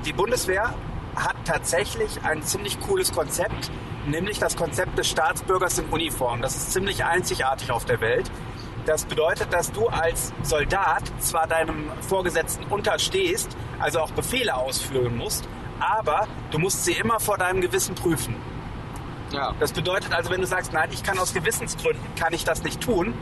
die 0.05 0.13
Bundeswehr 0.13 0.75
hat 1.15 1.35
tatsächlich 1.45 2.23
ein 2.23 2.43
ziemlich 2.43 2.79
cooles 2.81 3.11
Konzept, 3.13 3.71
nämlich 4.07 4.39
das 4.39 4.55
Konzept 4.55 4.97
des 4.97 5.07
Staatsbürgers 5.07 5.77
in 5.79 5.85
Uniform. 5.85 6.41
Das 6.41 6.55
ist 6.55 6.71
ziemlich 6.73 7.03
einzigartig 7.05 7.71
auf 7.71 7.85
der 7.85 8.01
Welt. 8.01 8.29
Das 8.85 9.05
bedeutet, 9.05 9.51
dass 9.51 9.71
du 9.71 9.87
als 9.87 10.31
Soldat 10.43 11.03
zwar 11.19 11.47
deinem 11.47 11.89
Vorgesetzten 12.01 12.65
unterstehst, 12.65 13.55
also 13.79 13.99
auch 13.99 14.11
Befehle 14.11 14.55
ausführen 14.55 15.17
musst, 15.17 15.47
aber 15.79 16.27
du 16.51 16.59
musst 16.59 16.85
sie 16.85 16.93
immer 16.93 17.19
vor 17.19 17.37
deinem 17.37 17.61
Gewissen 17.61 17.95
prüfen. 17.95 18.35
Ja. 19.31 19.53
Das 19.59 19.71
bedeutet 19.71 20.13
also, 20.13 20.29
wenn 20.29 20.41
du 20.41 20.47
sagst, 20.47 20.71
nein, 20.71 20.89
ich 20.91 21.01
kann 21.01 21.17
aus 21.17 21.33
Gewissensgründen, 21.33 22.03
kann 22.15 22.33
ich 22.33 22.43
das 22.43 22.63
nicht 22.63 22.81
tun, 22.81 23.13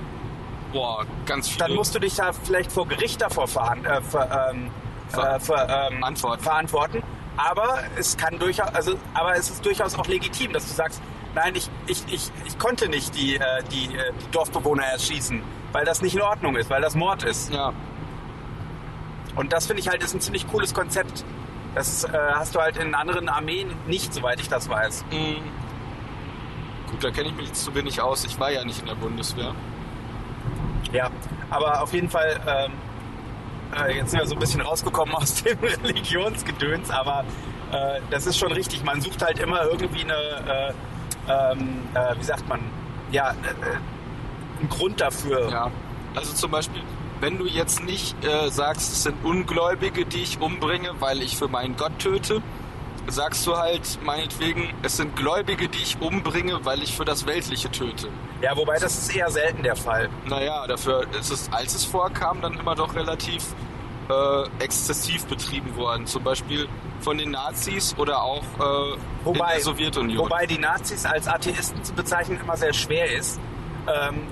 Boah, 0.74 1.06
ganz 1.28 1.56
dann 1.58 1.76
musst 1.76 1.94
du 1.94 2.00
dich 2.00 2.16
da 2.16 2.32
vielleicht 2.34 2.72
vor 2.72 2.88
Gericht 2.88 3.22
davor 3.22 3.46
verhan- 3.48 3.86
äh, 3.86 4.02
ver, 4.02 4.50
ähm, 4.52 4.72
Ver- 5.08 5.36
äh, 5.36 5.40
ver, 5.40 5.90
ähm, 5.92 6.16
Verantworten. 6.40 7.04
Aber 7.38 7.80
es 7.98 8.16
kann 8.18 8.38
durchaus, 8.40 8.74
also, 8.76 8.96
aber 9.14 9.36
es 9.36 9.50
ist 9.50 9.66
durchaus 9.66 9.96
auch 9.98 10.08
legitim, 10.08 10.54
dass 10.54 10.68
du 10.68 10.74
sagst, 10.74 11.02
nein, 11.36 11.56
ich, 11.56 11.70
ich, 11.88 12.04
ich, 12.08 12.32
ich 12.46 12.60
konnte 12.60 12.90
nicht 12.90 13.16
die, 13.16 13.36
äh, 13.36 13.64
die, 13.72 13.96
äh, 13.96 14.14
die 14.22 14.32
Dorfbewohner 14.32 14.84
erschießen, 14.84 15.42
weil 15.72 15.86
das 15.86 16.02
nicht 16.02 16.16
in 16.16 16.22
Ordnung 16.22 16.56
ist, 16.56 16.70
weil 16.70 16.82
das 16.82 16.96
Mord 16.96 17.24
ist. 17.24 17.52
Ja, 17.52 17.74
Und 19.36 19.52
das 19.52 19.66
finde 19.66 19.82
ich 19.82 19.90
halt 19.90 20.04
ist 20.04 20.14
ein 20.14 20.22
ziemlich 20.22 20.48
cooles 20.48 20.74
Konzept. 20.74 21.26
Das 21.76 22.04
äh, 22.04 22.10
hast 22.36 22.54
du 22.54 22.62
halt 22.62 22.78
in 22.78 22.94
anderen 22.94 23.30
Armeen 23.30 23.72
nicht, 23.88 24.14
soweit 24.14 24.40
ich 24.40 24.48
das 24.48 24.70
weiß. 24.70 25.06
mh. 25.12 25.18
gut, 26.92 27.04
da 27.04 27.10
kenne 27.10 27.30
ich 27.30 27.36
mich 27.36 27.48
jetzt 27.48 27.64
zu 27.64 27.74
wenig 27.74 28.00
aus. 28.00 28.26
Ich 28.26 28.40
war 28.40 28.52
ja 28.52 28.64
nicht 28.64 28.80
in 28.82 28.86
der 28.86 28.96
Bundeswehr. 28.96 29.56
Ja, 30.92 31.10
aber 31.50 31.82
auf 31.82 31.94
jeden 31.94 32.10
Fall, 32.10 32.40
ähm, 32.48 32.74
äh, 33.74 33.98
jetzt 33.98 34.12
sind 34.12 34.20
wir 34.20 34.28
so 34.28 34.36
ein 34.36 34.40
bisschen 34.40 34.62
rausgekommen 34.62 35.14
aus 35.16 35.44
dem 35.44 35.58
Religionsgedöns, 35.60 36.90
aber 36.90 37.24
äh, 37.72 38.00
das 38.10 38.26
ist 38.26 38.38
schon 38.38 38.52
richtig. 38.52 38.84
Man 38.84 39.02
sucht 39.02 39.22
halt 39.22 39.40
immer 39.40 39.64
irgendwie 39.64 40.04
eine, 40.04 40.14
äh, 40.14 40.74
ähm, 41.32 41.80
äh, 41.94 42.18
wie 42.18 42.24
sagt 42.24 42.48
man, 42.48 42.60
ja, 43.12 43.32
äh, 43.32 44.60
einen 44.60 44.70
Grund 44.70 45.02
dafür. 45.02 45.50
Ja. 45.50 45.72
Also 46.16 46.34
zum 46.34 46.52
Beispiel, 46.52 46.82
wenn 47.20 47.38
du 47.38 47.46
jetzt 47.46 47.84
nicht 47.84 48.16
sagst, 48.50 48.92
es 48.92 49.04
sind 49.04 49.16
Ungläubige, 49.24 50.06
die 50.06 50.22
ich 50.22 50.42
umbringe, 50.42 50.92
weil 51.00 51.22
ich 51.22 51.38
für 51.38 51.48
meinen 51.48 51.76
Gott 51.78 51.98
töte, 51.98 52.42
sagst 53.08 53.46
du 53.48 53.58
halt 53.58 54.00
meinetwegen, 54.04 54.74
es 54.82 54.98
sind 54.98 55.16
Gläubige, 55.16 55.68
die 55.68 55.80
ich 55.82 56.00
umbringe, 56.00 56.64
weil 56.66 56.82
ich 56.82 56.96
für 56.96 57.06
das 57.06 57.26
Weltliche 57.26 57.70
töte. 57.70 58.08
Ja, 58.42 58.56
wobei 58.56 58.78
das 58.80 58.98
ist 58.98 59.16
eher 59.16 59.30
selten 59.30 59.64
der 59.64 59.76
Fall. 59.76 60.10
Naja, 60.26 60.66
dafür 60.68 61.06
ist 61.20 61.32
es, 61.32 61.50
als 61.52 61.76
es 61.76 61.86
vorkam, 61.86 62.42
dann 62.42 62.58
immer 62.58 62.76
doch 62.76 62.96
relativ 62.96 63.44
äh, 64.10 64.64
exzessiv 64.64 65.26
betrieben 65.26 65.76
worden. 65.76 66.06
Zum 66.06 66.24
Beispiel 66.24 66.68
von 67.02 67.18
den 67.18 67.32
Nazis 67.32 67.96
oder 67.98 68.22
auch 68.22 68.44
äh, 68.60 68.94
in 68.94 69.00
Wobei, 69.26 69.54
der 69.56 69.62
Sowjetunion. 69.64 70.26
wobei 70.26 70.46
die 70.46 70.58
Nazis 70.58 71.06
als 71.06 71.28
Atheisten 71.28 71.84
zu 71.84 71.94
bezeichnen 71.94 72.40
immer 72.42 72.58
sehr 72.58 72.74
schwer 72.74 73.12
ist. 73.14 73.40
Ähm, 73.88 74.24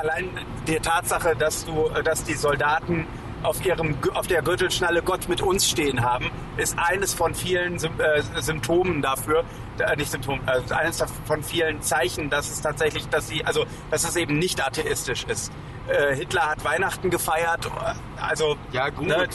allein 0.00 0.28
die 0.66 0.78
Tatsache, 0.78 1.34
dass 1.36 1.64
du, 1.64 1.88
dass 2.04 2.24
die 2.24 2.34
Soldaten 2.34 3.06
auf 3.42 3.64
ihrem 3.64 3.96
auf 4.14 4.26
der 4.26 4.42
Gürtelschnalle 4.42 5.02
Gott 5.02 5.28
mit 5.28 5.40
uns 5.42 5.68
stehen 5.68 6.02
haben, 6.02 6.30
ist 6.56 6.78
eines 6.78 7.14
von 7.14 7.34
vielen 7.34 7.78
Sym 7.78 7.92
äh, 8.00 8.22
Symptomen 8.42 9.02
dafür, 9.02 9.44
äh, 9.78 9.96
nicht 9.96 10.10
Symptomen, 10.10 10.40
äh, 10.46 10.72
eines 10.74 11.02
von 11.26 11.42
vielen 11.42 11.80
Zeichen, 11.82 12.30
dass 12.30 12.50
es 12.50 12.60
tatsächlich, 12.60 13.08
dass 13.08 13.28
sie, 13.28 13.44
also 13.44 13.64
dass 13.90 14.04
es 14.04 14.16
eben 14.16 14.38
nicht 14.38 14.64
atheistisch 14.64 15.24
ist. 15.24 15.52
Äh, 15.88 16.14
Hitler 16.16 16.50
hat 16.50 16.64
Weihnachten 16.64 17.10
gefeiert, 17.10 17.66
äh, 17.66 18.20
also 18.20 18.56
ja 18.72 18.90
gut. 18.90 19.06
Ne? 19.08 19.26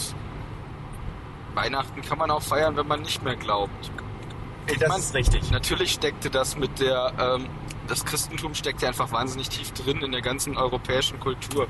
Weihnachten 1.53 2.01
kann 2.01 2.17
man 2.17 2.31
auch 2.31 2.41
feiern, 2.41 2.75
wenn 2.75 2.87
man 2.87 3.01
nicht 3.01 3.23
mehr 3.23 3.35
glaubt. 3.35 3.91
das 4.79 4.87
Man- 4.89 4.99
ist 4.99 5.13
richtig. 5.13 5.51
Natürlich 5.51 5.91
steckte 5.93 6.29
das 6.29 6.57
mit 6.57 6.79
der, 6.79 7.11
ähm, 7.19 7.47
das 7.87 8.03
Christentum 8.03 8.53
steckt 8.55 8.81
ja 8.81 8.89
einfach 8.89 9.11
wahnsinnig 9.11 9.49
tief 9.49 9.71
drin 9.71 10.01
in 10.01 10.11
der 10.11 10.21
ganzen 10.21 10.57
europäischen 10.57 11.19
Kultur. 11.19 11.67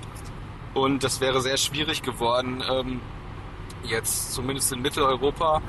Und 0.76 1.04
das 1.04 1.22
wäre 1.22 1.42
sehr 1.42 1.58
schwierig 1.58 2.04
geworden, 2.04 2.62
ähm, 2.70 3.02
jetzt 3.84 4.34
zumindest 4.34 4.72
in 4.74 4.82
Mitteleuropa, 4.82 5.62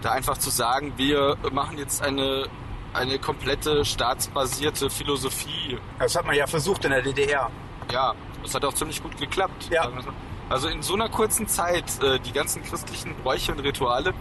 da 0.00 0.12
einfach 0.12 0.38
zu 0.38 0.50
sagen, 0.50 0.94
wir 0.96 1.36
machen 1.52 1.76
jetzt 1.76 2.02
eine, 2.02 2.48
eine 2.94 3.18
komplette 3.18 3.84
staatsbasierte 3.84 4.88
Philosophie. 4.88 5.78
Das 5.98 6.16
hat 6.16 6.24
man 6.24 6.34
ja 6.34 6.46
versucht 6.46 6.84
in 6.86 6.90
der 6.90 7.02
DDR. 7.02 7.50
Ja, 7.92 8.14
das 8.42 8.54
hat 8.54 8.64
auch 8.64 8.72
ziemlich 8.72 9.02
gut 9.02 9.16
geklappt. 9.18 9.68
Ja. 9.70 9.84
sagen 9.84 9.96
wir 9.96 10.02
so. 10.02 10.10
Also 10.48 10.68
in 10.68 10.82
so 10.82 10.94
einer 10.94 11.10
kurzen 11.10 11.46
Zeit, 11.46 12.02
äh, 12.02 12.18
die 12.20 12.32
ganzen 12.32 12.62
christlichen 12.62 13.14
Bräuche 13.16 13.52
und 13.52 13.60
Rituale 13.60 14.14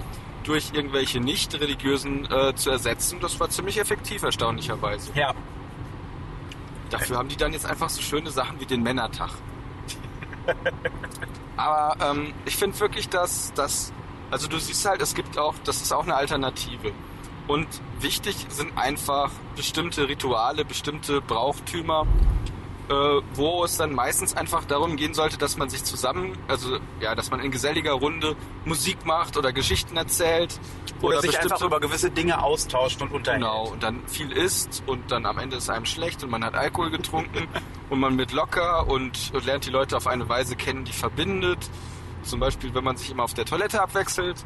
durch 0.43 0.71
irgendwelche 0.73 1.21
nicht 1.21 1.54
religiösen 1.60 2.30
äh, 2.30 2.54
zu 2.56 2.69
ersetzen. 2.71 3.19
Das 3.21 3.39
war 3.39 3.50
ziemlich 3.50 3.80
effektiv, 3.80 4.23
erstaunlicherweise. 4.23 5.12
Ja. 5.13 5.34
Dafür 6.89 7.17
haben 7.17 7.30
die 7.30 7.38
dann 7.38 7.54
jetzt 7.54 7.65
einfach 7.65 7.89
so 7.89 8.02
schöne 8.02 8.32
Sachen 8.32 8.60
wie 8.60 8.65
den 8.65 8.82
Männertag. 8.82 9.32
Aber 11.57 12.12
ähm, 12.12 12.33
ich 12.45 12.55
finde 12.55 12.79
wirklich, 12.79 13.10
dass 13.10 13.53
das, 13.53 13.91
also 14.31 14.47
du 14.47 14.60
siehst 14.60 14.86
halt, 14.86 15.01
es 15.01 15.15
gibt 15.15 15.38
auch, 15.38 15.55
das 15.63 15.81
ist 15.81 15.91
auch 15.91 16.03
eine 16.03 16.15
Alternative. 16.15 16.91
Und 17.47 17.67
wichtig 17.99 18.45
sind 18.49 18.77
einfach 18.77 19.31
bestimmte 19.55 20.07
Rituale, 20.07 20.65
bestimmte 20.65 21.21
Brauchtümer, 21.21 22.05
äh, 22.89 22.93
wo 23.33 23.63
es 23.63 23.77
dann 23.77 23.93
meistens 23.93 24.36
einfach 24.36 24.65
darum 24.65 24.97
gehen 24.97 25.13
sollte, 25.13 25.38
dass 25.38 25.57
man 25.57 25.69
sich 25.69 25.83
zusammen, 25.83 26.38
also 26.47 26.77
ja, 26.99 27.15
dass 27.15 27.31
man 27.31 27.39
in 27.39 27.51
geselliger 27.51 27.93
Runde 27.93 28.36
Musik 28.65 29.05
macht 29.05 29.38
oder 29.38 29.53
Geschichten 29.53 29.97
erzählt 29.97 30.60
Oder, 31.01 31.21
sich 31.21 31.39
einfach 31.39 31.62
über 31.62 31.79
gewisse 31.79 32.10
Dinge 32.10 32.43
austauscht 32.43 33.01
und 33.01 33.12
unterhält. 33.12 33.41
Genau, 33.43 33.69
und 33.69 33.83
dann 33.83 34.07
viel 34.07 34.31
isst 34.31 34.83
und 34.86 35.12
dann 35.12 35.25
am 35.25 35.38
Ende 35.38 35.57
ist 35.57 35.69
einem 35.69 35.86
schlecht 35.86 36.23
und 36.23 36.29
man 36.29 36.43
hat 36.43 36.55
Alkohol 36.55 36.89
getrunken 36.89 37.47
und 37.89 37.99
man 37.99 38.17
wird 38.17 38.31
locker 38.31 38.88
und, 38.88 39.31
und 39.33 39.45
lernt 39.45 39.65
die 39.65 39.69
Leute 39.69 39.97
auf 39.97 40.07
eine 40.07 40.27
Weise 40.27 40.55
kennen, 40.55 40.86
die 40.86 40.93
verbindet. 40.93 41.69
Zum 42.23 42.39
Beispiel, 42.39 42.73
wenn 42.73 42.83
man 42.83 42.97
sich 42.97 43.12
immer 43.12 43.23
auf 43.23 43.33
der 43.33 43.45
Toilette 43.45 43.81
abwechselt. 43.81 44.43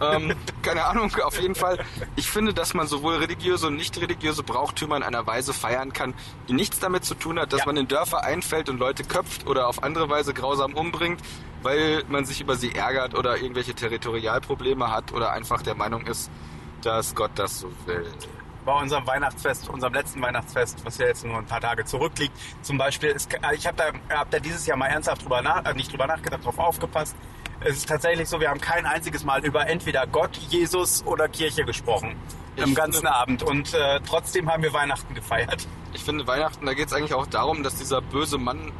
Ähm, 0.00 0.34
keine 0.62 0.84
Ahnung, 0.84 1.10
auf 1.24 1.40
jeden 1.40 1.54
Fall. 1.54 1.78
Ich 2.16 2.30
finde, 2.30 2.52
dass 2.54 2.74
man 2.74 2.86
sowohl 2.86 3.16
religiöse 3.16 3.68
und 3.68 3.76
nicht 3.76 3.96
religiöse 4.00 4.42
Brauchtümer 4.42 4.96
in 4.96 5.02
einer 5.02 5.26
Weise 5.26 5.52
feiern 5.52 5.92
kann, 5.92 6.14
die 6.48 6.52
nichts 6.52 6.78
damit 6.80 7.04
zu 7.04 7.14
tun 7.14 7.38
hat, 7.38 7.52
dass 7.52 7.60
Ja. 7.60 7.66
man 7.66 7.76
in 7.76 7.88
Dörfer 7.88 8.22
einfällt 8.24 8.68
und 8.68 8.78
Leute 8.78 9.04
köpft 9.04 9.46
oder 9.46 9.68
auf 9.68 9.82
andere 9.82 10.08
Weise 10.08 10.34
grausam 10.34 10.74
umbringt, 10.74 11.20
weil 11.62 12.04
man 12.08 12.24
sich 12.24 12.40
über 12.40 12.56
sie 12.56 12.74
ärgert 12.74 13.14
oder 13.14 13.36
irgendwelche 13.36 13.74
Territorialprobleme 13.74 14.90
hat 14.90 15.12
oder 15.12 15.32
einfach 15.32 15.62
der 15.62 15.74
Meinung 15.74 16.06
ist, 16.06 16.30
dass 16.82 17.14
Gott 17.14 17.32
das 17.36 17.60
so 17.60 17.70
will. 17.86 18.06
Bei 18.66 18.72
unserem 18.78 19.06
Weihnachtsfest, 19.06 19.68
unserem 19.70 19.94
letzten 19.94 20.20
Weihnachtsfest, 20.20 20.84
was 20.84 20.98
ja 20.98 21.06
jetzt 21.06 21.24
nur 21.24 21.38
ein 21.38 21.46
paar 21.46 21.60
Tage 21.60 21.84
zurückliegt, 21.84 22.36
zum 22.62 22.76
Beispiel, 22.76 23.10
ist, 23.10 23.32
ich 23.54 23.66
habe 23.66 23.76
da, 24.08 24.14
hab 24.14 24.30
da 24.30 24.38
dieses 24.40 24.66
Jahr 24.66 24.76
mal 24.76 24.88
ernsthaft 24.88 25.22
drüber 25.22 25.40
nach, 25.40 25.64
äh, 25.64 25.72
nicht 25.74 25.90
drüber 25.92 26.06
nachgedacht, 26.06 26.44
drauf 26.44 26.58
aufgepasst. 26.58 27.16
Es 27.60 27.78
ist 27.78 27.88
tatsächlich 27.88 28.28
so, 28.28 28.38
wir 28.40 28.50
haben 28.50 28.60
kein 28.60 28.84
einziges 28.84 29.24
Mal 29.24 29.42
über 29.44 29.66
entweder 29.66 30.06
Gott, 30.06 30.36
Jesus 30.36 31.02
oder 31.06 31.26
Kirche 31.28 31.64
gesprochen 31.64 32.14
Ich 32.56 32.62
im 32.64 32.74
ganzen 32.74 32.98
finde- 33.02 33.14
Abend 33.14 33.42
und 33.44 33.72
äh, 33.72 34.00
trotzdem 34.06 34.50
haben 34.52 34.62
wir 34.62 34.72
Weihnachten 34.74 35.14
gefeiert. 35.14 35.66
Ich 35.94 36.04
finde 36.04 36.26
Weihnachten, 36.26 36.66
da 36.66 36.74
geht 36.74 36.88
es 36.88 36.92
eigentlich 36.92 37.14
auch 37.14 37.26
darum, 37.26 37.62
dass 37.62 37.76
dieser 37.76 38.02
böse 38.02 38.36
Mann. 38.36 38.72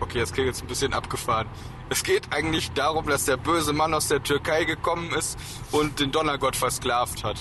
Okay, 0.00 0.20
das 0.20 0.32
klingt 0.32 0.48
jetzt 0.48 0.60
ein 0.62 0.66
bisschen 0.66 0.92
abgefahren. 0.92 1.46
Es 1.88 2.02
geht 2.02 2.32
eigentlich 2.32 2.72
darum, 2.72 3.06
dass 3.06 3.24
der 3.24 3.36
böse 3.36 3.72
Mann 3.72 3.94
aus 3.94 4.08
der 4.08 4.22
Türkei 4.22 4.64
gekommen 4.64 5.10
ist 5.12 5.38
und 5.70 6.00
den 6.00 6.10
Donnergott 6.12 6.56
versklavt 6.56 7.24
hat. 7.24 7.36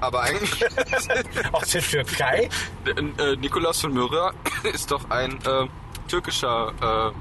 Aber 0.00 0.22
eigentlich. 0.22 0.64
Aus 1.52 1.68
der 1.68 1.82
Türkei? 1.82 2.48
äh, 2.84 3.36
Nikolaus 3.36 3.80
von 3.80 3.92
Myra 3.92 4.32
ist 4.72 4.90
doch 4.90 5.08
ein 5.10 5.38
äh, 5.44 5.66
türkischer 6.08 7.12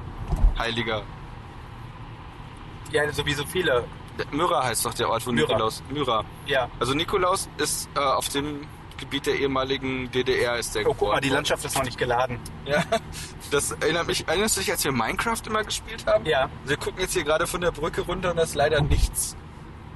äh, 0.58 0.60
Heiliger. 0.60 1.04
Ja, 2.92 3.12
so 3.12 3.26
wie 3.26 3.34
so 3.34 3.46
viele. 3.46 3.84
Myra 4.32 4.64
heißt 4.64 4.86
doch 4.86 4.94
der 4.94 5.10
Ort, 5.10 5.26
wo 5.26 5.32
Myra. 5.32 5.48
Nikolaus. 5.48 5.84
Myra. 5.90 6.24
Ja. 6.46 6.70
Also 6.80 6.94
Nikolaus 6.94 7.50
ist 7.58 7.90
äh, 7.96 8.00
auf 8.00 8.30
dem 8.30 8.68
Gebiet 8.98 9.26
der 9.26 9.36
ehemaligen 9.36 10.10
DDR 10.12 10.58
ist 10.58 10.76
der 10.76 10.88
Oh, 10.88 10.94
guck 10.94 11.10
mal, 11.10 11.20
die. 11.20 11.30
Landschaft 11.30 11.66
ist 11.66 11.76
noch 11.76 11.84
nicht 11.84 11.98
geladen. 11.98 12.40
Ja, 12.66 12.84
das 13.52 13.72
erinnert 13.72 14.08
mich, 14.08 14.26
erinnerst 14.28 14.56
du 14.56 14.62
dich, 14.62 14.72
als 14.72 14.84
wir 14.86 14.92
Minecraft 14.94 15.42
immer 15.48 15.64
gespielt 15.64 16.06
haben? 16.08 16.26
Ja. 16.26 16.50
Wir 16.64 16.78
gucken 16.78 17.02
jetzt 17.02 17.14
hier 17.14 17.24
gerade 17.26 17.46
von 17.46 17.60
der 17.60 17.72
Brücke 17.72 18.02
runter 18.02 18.32
und 18.32 18.38
da 18.38 18.44
ist 18.44 18.56
leider 18.56 18.82
nichts. 18.82 19.36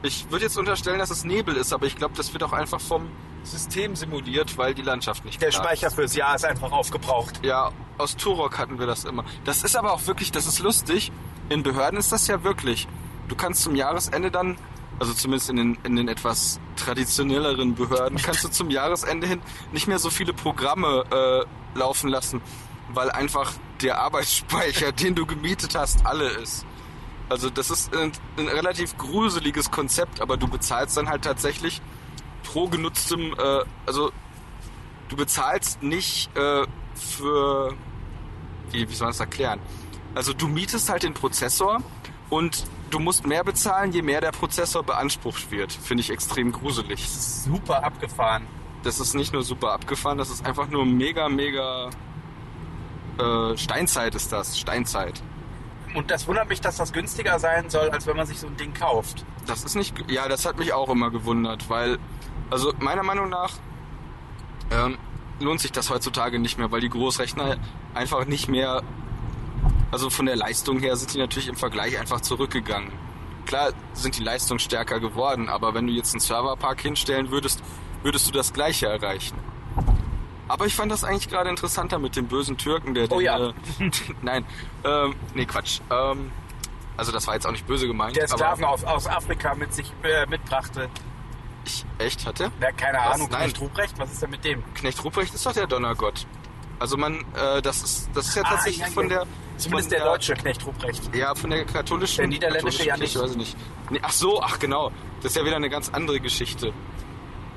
Ich 0.01 0.31
würde 0.31 0.45
jetzt 0.45 0.57
unterstellen, 0.57 0.99
dass 0.99 1.09
es 1.09 1.25
Nebel 1.25 1.55
ist, 1.55 1.73
aber 1.73 1.85
ich 1.85 1.95
glaube, 1.95 2.15
das 2.15 2.31
wird 2.33 2.43
auch 2.43 2.53
einfach 2.53 2.79
vom 2.79 3.09
System 3.43 3.95
simuliert, 3.95 4.57
weil 4.57 4.73
die 4.73 4.81
Landschaft 4.81 5.25
nicht 5.25 5.41
Der 5.41 5.51
Speicher 5.51 5.88
ist. 5.88 5.95
fürs 5.95 6.15
Jahr 6.15 6.35
ist 6.35 6.45
einfach 6.45 6.71
aufgebraucht. 6.71 7.43
Ja, 7.43 7.71
aus 7.97 8.15
Turok 8.15 8.57
hatten 8.57 8.79
wir 8.79 8.88
das 8.88 9.03
immer. 9.05 9.25
Das 9.45 9.63
ist 9.63 9.75
aber 9.75 9.93
auch 9.93 10.07
wirklich, 10.07 10.31
das 10.31 10.45
ist 10.45 10.59
lustig. 10.59 11.12
In 11.49 11.63
Behörden 11.63 11.99
ist 11.99 12.12
das 12.12 12.27
ja 12.27 12.43
wirklich. 12.43 12.88
Du 13.27 13.35
kannst 13.35 13.62
zum 13.62 13.75
Jahresende 13.75 14.31
dann, 14.31 14.57
also 14.99 15.13
zumindest 15.13 15.49
in 15.49 15.55
den, 15.57 15.77
in 15.83 15.95
den 15.95 16.07
etwas 16.07 16.59
traditionelleren 16.75 17.75
Behörden, 17.75 18.17
kannst 18.23 18.43
du 18.43 18.49
zum 18.49 18.69
Jahresende 18.69 19.27
hin 19.27 19.41
nicht 19.71 19.88
mehr 19.88 19.99
so 19.99 20.09
viele 20.09 20.33
Programme 20.33 21.03
äh, 21.12 21.77
laufen 21.77 22.09
lassen, 22.09 22.41
weil 22.93 23.12
einfach 23.12 23.53
der 23.81 23.99
Arbeitsspeicher, 23.99 24.91
den 24.93 25.15
du 25.15 25.25
gemietet 25.25 25.75
hast, 25.75 26.05
alle 26.05 26.29
ist. 26.29 26.65
Also 27.30 27.50
das 27.50 27.70
ist 27.70 27.96
ein, 27.96 28.12
ein 28.38 28.48
relativ 28.48 28.98
gruseliges 28.98 29.70
Konzept, 29.70 30.20
aber 30.20 30.36
du 30.36 30.48
bezahlst 30.48 30.98
dann 30.98 31.10
halt 31.10 31.24
tatsächlich 31.24 31.82
pro 32.44 32.68
genutztem, 32.68 33.34
äh, 33.38 33.63
also 33.86 34.12
du 35.10 35.15
bezahlst 35.15 35.84
nicht 35.84 36.36
äh, 36.36 36.65
für, 36.96 37.76
wie, 38.72 38.89
wie 38.89 38.94
soll 38.94 39.06
man 39.06 39.12
das 39.12 39.20
erklären? 39.20 39.60
Also 40.15 40.34
du 40.34 40.48
mietest 40.48 40.89
halt 40.89 41.04
den 41.04 41.13
Prozessor 41.13 41.84
und 42.32 42.65
du 42.89 43.00
musst 43.00 43.28
mehr 43.28 43.44
bezahlen, 43.44 43.92
je 43.92 44.02
mehr 44.02 44.22
der 44.22 44.32
Prozessor 44.32 44.82
beansprucht 44.84 45.52
wird. 45.52 45.72
Finde 45.72 46.02
ich 46.02 46.10
extrem 46.10 46.52
gruselig. 46.52 47.08
Super 47.08 47.84
abgefahren. 47.84 48.48
Das 48.84 49.00
ist 49.00 49.13
nicht 49.13 49.34
nur 49.34 49.44
super 49.44 49.74
abgefahren, 49.74 50.18
das 50.18 50.30
ist 50.30 50.46
einfach 50.46 50.70
nur 50.70 50.86
mega, 50.86 51.30
mega 51.30 51.89
äh, 53.20 53.58
Steinzeit 53.58 54.15
ist 54.15 54.32
das. 54.32 54.58
Steinzeit. 54.58 55.22
Und 55.95 56.12
das 56.12 56.28
wundert 56.28 56.49
mich, 56.49 56.62
dass 56.62 56.78
das 56.78 56.93
günstiger 56.93 57.39
sein 57.39 57.69
soll, 57.69 57.89
als 57.89 58.06
wenn 58.06 58.15
man 58.15 58.28
sich 58.28 58.39
so 58.39 58.47
ein 58.47 58.58
Ding 58.58 58.73
kauft. 58.73 59.25
Das 59.47 59.63
ist 59.63 59.75
nicht. 59.75 59.95
Ja, 60.10 60.28
das 60.28 60.45
hat 60.45 60.60
mich 60.60 60.73
auch 60.73 60.89
immer 60.89 61.10
gewundert, 61.10 61.69
weil, 61.69 61.97
also 62.49 62.73
meiner 62.80 63.04
Meinung 63.04 63.30
nach 63.30 63.54
ähm, 64.71 64.97
lohnt 65.39 65.62
sich 65.62 65.71
das 65.71 65.89
heutzutage 65.89 66.39
nicht 66.39 66.58
mehr, 66.58 66.71
weil 66.71 66.82
die 66.82 66.89
Großrechner 66.89 67.58
einfach 67.93 68.25
nicht 68.25 68.47
mehr. 68.47 68.84
Also 69.91 70.12
von 70.12 70.28
der 70.28 70.36
Leistung 70.36 70.80
her 70.80 70.95
sind 70.95 71.13
die 71.15 71.17
natürlich 71.17 71.47
im 71.47 71.56
Vergleich 71.56 71.97
einfach 71.97 72.21
zurückgegangen. 72.21 72.91
Klar 73.47 73.71
sind 73.93 74.15
die 74.17 74.23
leistungsstärker 74.23 74.99
geworden, 74.99 75.49
aber 75.49 75.73
wenn 75.73 75.88
du 75.88 75.93
jetzt 75.93 76.13
einen 76.13 76.19
Serverpark 76.19 76.82
hinstellen 76.82 77.32
würdest, 77.32 77.63
würdest 78.04 78.28
du 78.28 78.32
das 78.32 78.54
Gleiche 78.54 78.86
erreichen. 78.86 79.36
Aber 80.49 80.65
ich 80.65 80.75
fand 80.75 80.91
das 80.91 81.03
eigentlich 81.03 81.29
gerade 81.29 81.49
interessanter 81.49 81.99
mit 81.99 82.15
dem 82.15 82.27
bösen 82.27 82.57
Türken, 82.57 82.93
der 82.95 83.09
Oh 83.12 83.19
den, 83.19 83.25
ja. 83.25 83.49
äh, 83.49 83.53
nein, 84.21 84.45
ähm, 84.83 85.15
nee 85.35 85.45
Quatsch. 85.45 85.79
Ähm, 85.89 86.31
also 86.97 87.12
das 87.13 87.27
war 87.27 87.35
jetzt 87.35 87.45
auch 87.47 87.51
nicht 87.51 87.65
böse 87.65 87.88
gemeint. 87.88 88.17
Der 88.17 88.27
Sklaven 88.27 88.65
aus, 88.65 88.83
aus 88.83 89.07
Afrika 89.07 89.55
mit 89.55 89.73
sich 89.73 89.93
äh, 90.03 90.25
mitbrachte. 90.25 90.89
Ich, 91.65 91.85
echt, 91.99 92.25
hat 92.25 92.39
er? 92.41 92.51
Ja, 92.62 92.71
keine 92.71 92.97
Was? 92.97 93.15
Ahnung, 93.15 93.29
Nein. 93.31 93.41
Knecht 93.43 93.62
Ruprecht, 93.62 93.99
was 93.99 94.12
ist 94.12 94.21
denn 94.21 94.31
mit 94.31 94.43
dem? 94.43 94.63
Knecht 94.73 95.03
Ruprecht 95.03 95.33
ist 95.33 95.45
doch 95.45 95.53
der 95.53 95.67
Donnergott. 95.67 96.25
Also 96.79 96.97
man, 96.97 97.25
äh, 97.35 97.62
das 97.62 97.83
ist, 97.83 98.09
das 98.13 98.29
ist 98.29 98.35
ja 98.35 98.43
Ah, 98.45 98.49
tatsächlich 98.55 98.85
ja, 98.85 98.91
von 98.91 99.07
der... 99.07 99.25
Zumindest 99.57 99.89
von 99.89 99.97
der 99.99 100.05
deutsche 100.07 100.33
Knecht 100.33 100.65
Ruprecht. 100.65 101.15
Ja, 101.15 101.35
von 101.35 101.49
der 101.49 101.65
katholischen... 101.65 102.21
Der 102.21 102.27
niederländische 102.27 102.85
katholischen 102.85 102.88
ja 102.88 102.97
nicht. 102.97 103.12
Kirche, 103.13 103.23
Weiß 103.23 103.31
ich 103.31 103.38
nicht. 103.38 103.57
Nee, 103.91 103.99
ach 104.01 104.12
so, 104.12 104.41
ach 104.41 104.57
genau. 104.59 104.91
Das 105.21 105.31
ist 105.31 105.35
ja 105.38 105.45
wieder 105.45 105.57
eine 105.57 105.69
ganz 105.69 105.89
andere 105.89 106.19
Geschichte. 106.19 106.73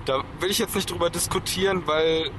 Da 0.05 0.23
will 0.41 0.51
ich 0.51 0.59
jetzt 0.59 0.75
nicht 0.75 0.91
drüber 0.91 1.11
diskutieren, 1.11 1.87
weil 1.87 2.31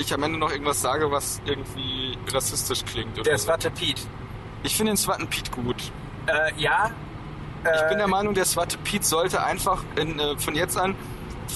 ich 0.00 0.12
am 0.14 0.22
Ende 0.22 0.38
noch 0.38 0.50
irgendwas 0.50 0.80
sage, 0.80 1.10
was 1.10 1.40
irgendwie 1.44 2.16
rassistisch 2.32 2.84
klingt. 2.84 3.14
Oder 3.14 3.24
Der 3.24 3.38
so. 3.38 3.44
Swarte 3.46 3.70
Piet. 3.70 4.06
Ich 4.62 4.76
finde 4.76 4.92
den 4.92 4.96
Swatten 4.96 5.26
Piet 5.28 5.50
gut. 5.52 5.92
Äh, 6.26 6.52
ja. 6.60 6.90
Äh, 7.64 7.74
Ich 7.76 7.88
bin 7.88 7.98
der 7.98 8.08
Meinung, 8.08 8.34
der 8.34 8.44
Swarte 8.44 8.78
Piet 8.78 9.04
sollte 9.04 9.42
einfach 9.42 9.82
in, 9.96 10.18
äh, 10.18 10.36
von 10.38 10.54
jetzt 10.54 10.76
an 10.76 10.94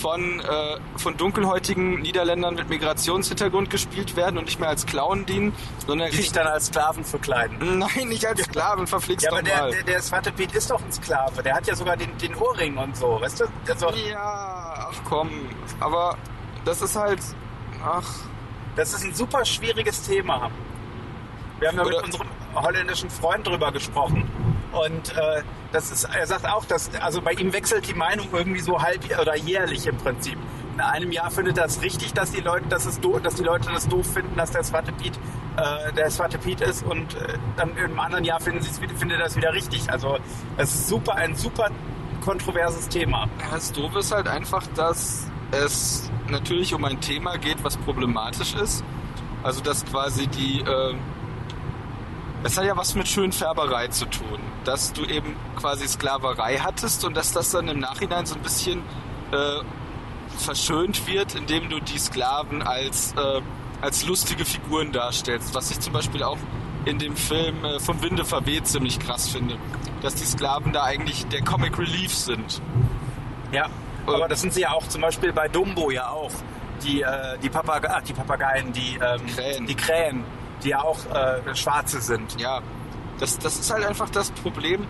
von, 0.00 0.40
äh, 0.40 0.76
von 0.96 1.16
dunkelhäutigen 1.16 2.00
Niederländern 2.00 2.56
mit 2.56 2.68
Migrationshintergrund 2.68 3.70
gespielt 3.70 4.16
werden 4.16 4.38
und 4.38 4.46
nicht 4.46 4.58
mehr 4.58 4.68
als 4.68 4.86
Clown 4.86 5.24
dienen, 5.24 5.54
sondern 5.86 6.10
die 6.10 6.16
sich 6.16 6.32
dann 6.32 6.48
als 6.48 6.66
Sklaven 6.66 7.04
verkleiden. 7.04 7.78
Nein, 7.78 8.08
nicht 8.08 8.26
als 8.26 8.42
Sklaven, 8.42 8.86
verflixt 8.88 9.24
Ja, 9.24 9.30
aber 9.32 9.42
der, 9.42 9.56
mal. 9.56 9.70
der, 9.70 9.82
der 9.84 10.02
Swarte 10.02 10.32
Piet 10.32 10.52
ist 10.52 10.68
doch 10.70 10.82
ein 10.82 10.92
Sklave. 10.92 11.42
Der 11.44 11.54
hat 11.54 11.66
ja 11.68 11.76
sogar 11.76 11.96
den, 11.96 12.16
den 12.18 12.34
Ohrring 12.34 12.76
und 12.76 12.96
so, 12.96 13.20
weißt 13.20 13.40
du? 13.40 13.44
Also, 13.70 13.90
ja, 13.90 14.88
ach 14.90 15.00
komm. 15.04 15.30
Aber 15.78 16.16
das 16.64 16.82
ist 16.82 16.96
halt. 16.96 17.20
Ach. 17.84 18.02
Das 18.76 18.94
ist 18.94 19.04
ein 19.04 19.14
super 19.14 19.44
schwieriges 19.44 20.02
Thema. 20.02 20.50
Wir 21.58 21.68
haben 21.68 21.78
ja 21.78 21.84
mit 21.84 22.02
unserem 22.02 22.28
holländischen 22.54 23.10
Freund 23.10 23.46
drüber 23.46 23.72
gesprochen. 23.72 24.28
Und 24.72 25.16
äh, 25.16 25.42
das 25.72 25.92
ist, 25.92 26.04
er 26.04 26.26
sagt 26.26 26.46
auch, 26.46 26.64
dass 26.64 26.90
also 27.00 27.22
bei 27.22 27.32
ihm 27.32 27.52
wechselt 27.52 27.88
die 27.88 27.94
Meinung 27.94 28.28
irgendwie 28.32 28.60
so 28.60 28.82
halb 28.82 29.04
oder 29.18 29.36
jährlich 29.36 29.86
im 29.86 29.96
Prinzip. 29.96 30.36
In 30.74 30.80
einem 30.80 31.12
Jahr 31.12 31.30
findet 31.30 31.56
es 31.58 31.82
richtig, 31.82 32.12
dass 32.12 32.32
die 32.32 32.40
Leute, 32.40 32.66
dass 32.68 32.84
es 32.84 33.00
doof, 33.00 33.20
dass 33.22 33.36
die 33.36 33.44
Leute 33.44 33.70
das 33.72 33.88
doof 33.88 34.12
finden, 34.12 34.36
dass 34.36 34.50
der 34.50 34.64
Swarte 34.64 34.90
Piet 34.92 35.16
äh, 35.56 35.92
der 35.92 36.10
Swarte 36.10 36.38
Piet 36.38 36.60
ist 36.60 36.84
und 36.84 37.14
äh, 37.14 37.38
dann 37.56 37.76
im 37.76 37.98
anderen 38.00 38.24
Jahr 38.24 38.40
finden 38.40 38.60
sie 38.60 38.70
es 38.70 38.80
wieder, 38.80 38.94
findet 38.96 39.20
es 39.20 39.36
wieder 39.36 39.52
richtig. 39.52 39.88
Also 39.90 40.18
es 40.56 40.74
ist 40.74 40.88
super, 40.88 41.14
ein 41.14 41.36
super 41.36 41.70
kontroverses 42.24 42.88
Thema. 42.88 43.28
Das 43.52 43.70
Doofe 43.72 44.00
ist 44.00 44.12
halt 44.12 44.26
einfach, 44.26 44.66
dass 44.74 45.28
es 45.50 46.10
natürlich 46.28 46.74
um 46.74 46.84
ein 46.84 47.00
Thema 47.00 47.36
geht, 47.38 47.62
was 47.62 47.76
problematisch 47.76 48.54
ist. 48.54 48.84
Also 49.42 49.60
dass 49.60 49.84
quasi 49.84 50.26
die, 50.26 50.60
äh, 50.60 50.94
Es 52.44 52.58
hat 52.58 52.64
ja 52.64 52.76
was 52.76 52.94
mit 52.94 53.08
Schönfärberei 53.08 53.88
zu 53.88 54.04
tun, 54.06 54.38
dass 54.64 54.92
du 54.92 55.04
eben 55.04 55.34
quasi 55.56 55.86
Sklaverei 55.88 56.58
hattest 56.58 57.04
und 57.04 57.16
dass 57.16 57.32
das 57.32 57.50
dann 57.50 57.68
im 57.68 57.78
Nachhinein 57.78 58.26
so 58.26 58.34
ein 58.34 58.42
bisschen 58.42 58.80
äh, 59.32 59.62
verschönt 60.38 61.06
wird, 61.06 61.34
indem 61.34 61.70
du 61.70 61.80
die 61.80 61.98
Sklaven 61.98 62.62
als, 62.62 63.14
äh, 63.16 63.40
als 63.80 64.04
lustige 64.06 64.44
Figuren 64.44 64.92
darstellst. 64.92 65.54
Was 65.54 65.70
ich 65.70 65.80
zum 65.80 65.92
Beispiel 65.92 66.22
auch 66.22 66.38
in 66.84 66.98
dem 66.98 67.16
Film 67.16 67.64
äh, 67.64 67.80
vom 67.80 68.02
Winde 68.02 68.24
verweht 68.24 68.66
ziemlich 68.66 68.98
krass 68.98 69.28
finde. 69.28 69.56
Dass 70.02 70.14
die 70.14 70.26
Sklaven 70.26 70.72
da 70.72 70.84
eigentlich 70.84 71.26
der 71.28 71.42
Comic 71.42 71.78
Relief 71.78 72.14
sind. 72.14 72.60
Ja, 73.52 73.68
aber 74.06 74.28
das 74.28 74.40
sind 74.40 74.52
sie 74.52 74.62
ja 74.62 74.72
auch 74.72 74.86
zum 74.88 75.02
Beispiel 75.02 75.32
bei 75.32 75.48
Dumbo 75.48 75.90
ja 75.90 76.08
auch. 76.08 76.30
Die, 76.82 77.02
äh, 77.02 77.38
die, 77.42 77.48
Papage 77.48 77.88
ach, 77.88 78.02
die 78.02 78.12
Papageien, 78.12 78.72
die, 78.72 78.98
ähm, 79.02 79.26
Krähen. 79.26 79.66
die 79.66 79.74
Krähen, 79.74 80.24
die 80.62 80.70
ja 80.70 80.82
auch 80.82 80.98
äh, 81.06 81.54
Schwarze 81.54 82.00
sind. 82.00 82.38
Ja, 82.40 82.60
das, 83.18 83.38
das 83.38 83.58
ist 83.58 83.72
halt 83.72 83.86
einfach 83.86 84.10
das 84.10 84.30
Problem. 84.32 84.86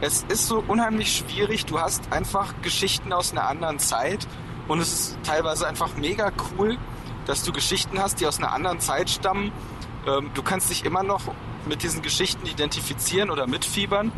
Es 0.00 0.24
ist 0.28 0.46
so 0.46 0.62
unheimlich 0.66 1.16
schwierig. 1.16 1.66
Du 1.66 1.80
hast 1.80 2.12
einfach 2.12 2.54
Geschichten 2.62 3.12
aus 3.12 3.32
einer 3.32 3.48
anderen 3.48 3.78
Zeit 3.78 4.26
und 4.68 4.80
es 4.80 4.92
ist 4.92 5.18
teilweise 5.24 5.66
einfach 5.66 5.96
mega 5.96 6.32
cool, 6.58 6.78
dass 7.26 7.44
du 7.44 7.52
Geschichten 7.52 8.00
hast, 8.00 8.20
die 8.20 8.26
aus 8.26 8.38
einer 8.38 8.52
anderen 8.52 8.80
Zeit 8.80 9.10
stammen. 9.10 9.52
Ähm, 10.06 10.30
du 10.34 10.42
kannst 10.42 10.70
dich 10.70 10.84
immer 10.84 11.02
noch 11.02 11.22
mit 11.66 11.82
diesen 11.82 12.02
Geschichten 12.02 12.46
identifizieren 12.46 13.30
oder 13.30 13.46
mitfiebern, 13.46 14.12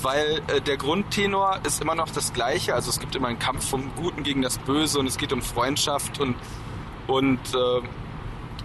weil 0.00 0.42
äh, 0.48 0.60
der 0.60 0.76
Grundtenor 0.76 1.60
ist 1.66 1.80
immer 1.82 1.94
noch 1.94 2.08
das 2.10 2.32
gleiche. 2.32 2.74
Also 2.74 2.90
es 2.90 2.98
gibt 2.98 3.14
immer 3.14 3.28
einen 3.28 3.38
Kampf 3.38 3.68
vom 3.68 3.94
Guten 3.96 4.22
gegen 4.22 4.42
das 4.42 4.58
Böse 4.58 4.98
und 4.98 5.06
es 5.06 5.18
geht 5.18 5.32
um 5.32 5.42
Freundschaft 5.42 6.20
und, 6.20 6.34
und 7.06 7.40
äh, 7.54 7.82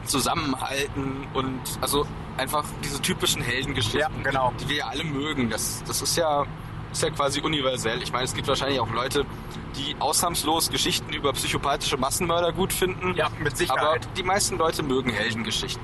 Zusammenhalten 0.05 1.27
und 1.33 1.59
also 1.81 2.05
einfach 2.37 2.63
diese 2.83 3.01
typischen 3.01 3.41
Heldengeschichten, 3.41 3.99
Ja, 3.99 4.09
genau. 4.23 4.53
die 4.59 4.69
wir 4.69 4.75
ja 4.77 4.87
alle 4.87 5.03
mögen. 5.03 5.49
Das, 5.49 5.83
das 5.85 6.01
ist 6.01 6.15
ja 6.15 6.45
ist 6.91 7.03
ja 7.03 7.09
quasi 7.09 7.41
universell. 7.41 8.01
Ich 8.01 8.11
meine, 8.13 8.23
es 8.23 8.33
gibt 8.33 8.47
wahrscheinlich 8.47 8.79
auch 8.79 8.89
Leute, 8.91 9.25
die 9.75 9.95
ausnahmslos 9.99 10.69
Geschichten 10.71 11.11
über 11.13 11.33
psychopathische 11.33 11.97
Massenmörder 11.97 12.53
gut 12.53 12.71
finden. 12.71 13.13
Ja, 13.15 13.29
mit 13.39 13.47
Aber 13.47 13.55
Sicherheit. 13.55 14.07
die 14.17 14.23
meisten 14.23 14.57
Leute 14.57 14.83
mögen 14.83 15.09
Heldengeschichten. 15.11 15.83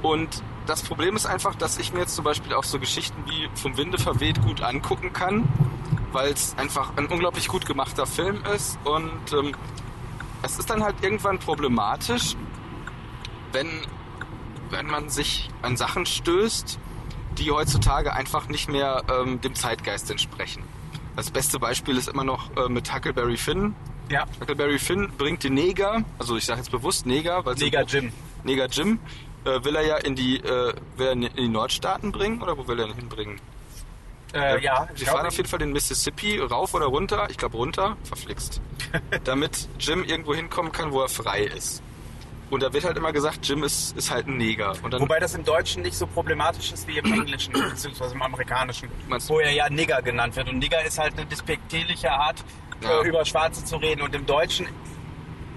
Und 0.00 0.42
das 0.66 0.82
Problem 0.82 1.16
ist 1.16 1.26
einfach, 1.26 1.54
dass 1.54 1.78
ich 1.78 1.92
mir 1.92 2.00
jetzt 2.00 2.14
zum 2.14 2.24
Beispiel 2.24 2.54
auch 2.54 2.64
so 2.64 2.78
Geschichten 2.78 3.24
wie 3.26 3.48
Vom 3.54 3.76
Winde 3.76 3.98
verweht 3.98 4.40
gut 4.42 4.62
angucken 4.62 5.12
kann, 5.12 5.48
weil 6.12 6.32
es 6.32 6.54
einfach 6.56 6.96
ein 6.96 7.06
unglaublich 7.06 7.48
gut 7.48 7.66
gemachter 7.66 8.06
Film 8.06 8.44
ist. 8.54 8.78
Und 8.84 9.32
ähm, 9.32 9.52
es 10.42 10.58
ist 10.58 10.70
dann 10.70 10.82
halt 10.82 10.96
irgendwann 11.02 11.38
problematisch, 11.38 12.36
wenn, 13.52 13.68
wenn 14.70 14.86
man 14.86 15.10
sich 15.10 15.50
an 15.62 15.76
Sachen 15.76 16.06
stößt, 16.06 16.78
die 17.38 17.50
heutzutage 17.50 18.12
einfach 18.12 18.48
nicht 18.48 18.68
mehr 18.68 19.02
ähm, 19.10 19.40
dem 19.40 19.54
Zeitgeist 19.54 20.10
entsprechen. 20.10 20.62
Das 21.16 21.30
beste 21.30 21.58
Beispiel 21.58 21.96
ist 21.96 22.08
immer 22.08 22.24
noch 22.24 22.56
äh, 22.56 22.68
mit 22.68 22.94
Huckleberry 22.94 23.36
Finn. 23.36 23.74
Ja, 24.10 24.26
Huckleberry 24.40 24.78
Finn 24.78 25.10
bringt 25.16 25.44
den 25.44 25.54
Neger, 25.54 26.04
also 26.18 26.36
ich 26.36 26.44
sage 26.44 26.60
jetzt 26.60 26.70
bewusst 26.70 27.06
Neger, 27.06 27.44
weil 27.44 27.54
Neger 27.54 27.82
Jim. 27.82 28.12
Neger 28.44 28.66
Jim 28.66 28.98
äh, 29.44 29.64
will 29.64 29.76
er 29.76 29.82
ja 29.86 29.96
in 29.96 30.14
die, 30.14 30.36
äh, 30.38 30.72
will 30.96 31.06
er 31.06 31.12
in 31.12 31.20
die 31.36 31.48
Nordstaaten 31.48 32.12
bringen 32.12 32.42
oder 32.42 32.56
wo 32.56 32.66
will 32.68 32.78
er 32.80 32.86
ihn 32.88 32.94
hinbringen? 32.94 33.40
Äh, 34.34 34.62
ja, 34.62 34.88
Sie 34.94 35.04
fahren 35.04 35.26
auf 35.26 35.36
jeden 35.36 35.48
Fall 35.48 35.58
den 35.58 35.72
Mississippi 35.72 36.38
rauf 36.38 36.72
oder 36.72 36.86
runter, 36.86 37.26
ich 37.30 37.36
glaube 37.36 37.56
runter, 37.58 37.96
verflixt, 38.04 38.62
damit 39.24 39.68
Jim 39.78 40.04
irgendwo 40.04 40.34
hinkommen 40.34 40.72
kann, 40.72 40.90
wo 40.90 41.02
er 41.02 41.08
frei 41.08 41.42
ist. 41.42 41.82
Und 42.48 42.62
da 42.62 42.72
wird 42.72 42.84
halt 42.84 42.96
immer 42.98 43.12
gesagt, 43.12 43.46
Jim 43.46 43.62
ist, 43.62 43.96
ist 43.96 44.10
halt 44.10 44.26
ein 44.26 44.36
Neger. 44.36 44.74
Wobei 44.82 45.18
das 45.20 45.34
im 45.34 45.44
Deutschen 45.44 45.82
nicht 45.82 45.96
so 45.96 46.06
problematisch 46.06 46.72
ist 46.72 46.86
wie 46.86 46.98
im 46.98 47.12
Englischen 47.12 47.52
beziehungsweise 47.70 48.14
im 48.14 48.22
Amerikanischen, 48.22 48.88
wo 49.28 49.40
er 49.40 49.52
ja 49.52 49.68
Nigger 49.70 50.00
genannt 50.02 50.36
wird. 50.36 50.48
Und 50.50 50.58
Nigger 50.58 50.82
ist 50.84 50.98
halt 50.98 51.14
eine 51.14 51.24
despektierliche 51.26 52.10
Art, 52.10 52.42
Ja. 52.82 53.00
äh, 53.02 53.08
über 53.08 53.24
Schwarze 53.24 53.64
zu 53.64 53.76
reden. 53.76 54.02
Und 54.02 54.14
im 54.14 54.26
Deutschen 54.26 54.66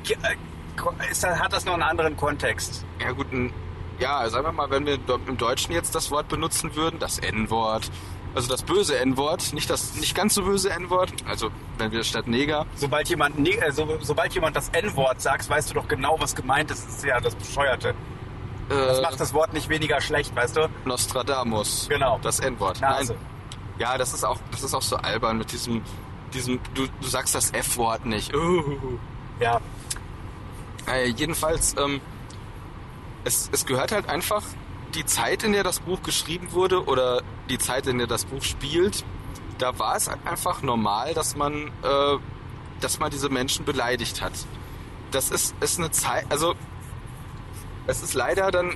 äh, 0.09 1.11
ist, 1.11 1.25
hat 1.25 1.51
das 1.53 1.65
noch 1.65 1.73
einen 1.73 1.83
anderen 1.83 2.15
Kontext. 2.15 2.85
ja 3.01 3.11
gut, 3.11 3.31
ein, 3.33 3.51
ja, 3.99 4.27
sagen 4.29 4.45
wir 4.45 4.51
mal, 4.51 4.69
wenn 4.69 4.85
wir 4.85 4.97
im 5.27 5.37
Deutschen 5.37 5.73
jetzt 5.73 5.95
das 5.95 6.11
Wort 6.11 6.27
benutzen 6.27 6.75
würden, 6.75 6.99
das 6.99 7.19
N-Wort, 7.19 7.89
also 8.33 8.49
das 8.49 8.63
böse 8.63 8.97
N-Wort, 8.99 9.53
nicht 9.53 9.69
das 9.69 9.95
nicht 9.95 10.13
ganz 10.15 10.33
so 10.35 10.43
böse 10.43 10.69
N-Wort, 10.69 11.11
also 11.27 11.49
wenn 11.77 11.91
wir 11.91 12.03
statt 12.03 12.27
Neger, 12.27 12.65
Sobald 12.75 13.07
jemand, 13.07 13.39
ne- 13.39 13.57
äh, 13.57 13.71
so, 13.71 13.97
sobald 14.01 14.33
jemand 14.33 14.55
das 14.55 14.69
N-Wort 14.69 15.21
sagt, 15.21 15.49
weißt 15.49 15.69
du 15.69 15.75
doch 15.75 15.87
genau, 15.87 16.17
was 16.19 16.35
gemeint 16.35 16.69
ist. 16.71 16.85
Das 16.85 16.95
ist 16.95 17.05
ja 17.05 17.19
das 17.21 17.33
Bescheuerte. 17.35 17.93
Das 18.67 18.97
äh, 18.97 19.01
macht 19.01 19.19
das 19.19 19.33
Wort 19.33 19.53
nicht 19.53 19.69
weniger 19.69 20.01
schlecht, 20.01 20.35
weißt 20.35 20.57
du? 20.57 20.67
Nostradamus, 20.85 21.87
Genau. 21.87 22.19
das 22.21 22.39
N-Wort. 22.39 22.81
Nein, 22.81 23.09
Ja, 23.77 23.97
das 23.97 24.13
ist 24.13 24.23
auch, 24.25 24.39
das 24.51 24.63
ist 24.63 24.73
auch 24.73 24.81
so 24.81 24.95
albern 24.97 25.37
mit 25.37 25.51
diesem, 25.51 25.81
diesem, 26.33 26.59
du, 26.73 26.87
du 26.87 27.07
sagst 27.07 27.35
das 27.35 27.51
F-Wort 27.51 28.05
nicht. 28.05 28.35
Uh. 28.35 28.97
Ja, 29.39 29.61
Äh, 30.87 31.09
jedenfalls, 31.09 31.75
ähm, 31.77 32.01
es, 33.25 33.49
es 33.51 33.65
gehört 33.65 33.91
halt 33.91 34.07
einfach 34.09 34.43
die 34.93 35.05
Zeit, 35.05 35.43
in 35.43 35.51
der 35.51 35.63
das 35.63 35.79
Buch 35.81 36.01
geschrieben 36.03 36.51
wurde 36.53 36.85
oder 36.85 37.21
die 37.49 37.57
Zeit, 37.57 37.85
in 37.87 37.97
der 37.97 38.07
das 38.07 38.25
Buch 38.25 38.43
spielt. 38.43 39.03
Da 39.57 39.77
war 39.77 39.95
es 39.95 40.07
einfach 40.07 40.61
normal, 40.61 41.13
dass 41.13 41.35
man, 41.35 41.67
äh, 41.83 42.17
dass 42.79 42.99
man 42.99 43.11
diese 43.11 43.29
Menschen 43.29 43.65
beleidigt 43.65 44.21
hat. 44.21 44.33
Das 45.11 45.29
ist, 45.31 45.55
ist 45.59 45.79
eine 45.79 45.91
Zeit, 45.91 46.25
also 46.29 46.55
es 47.87 48.01
ist 48.01 48.13
leider 48.13 48.51
dann 48.51 48.75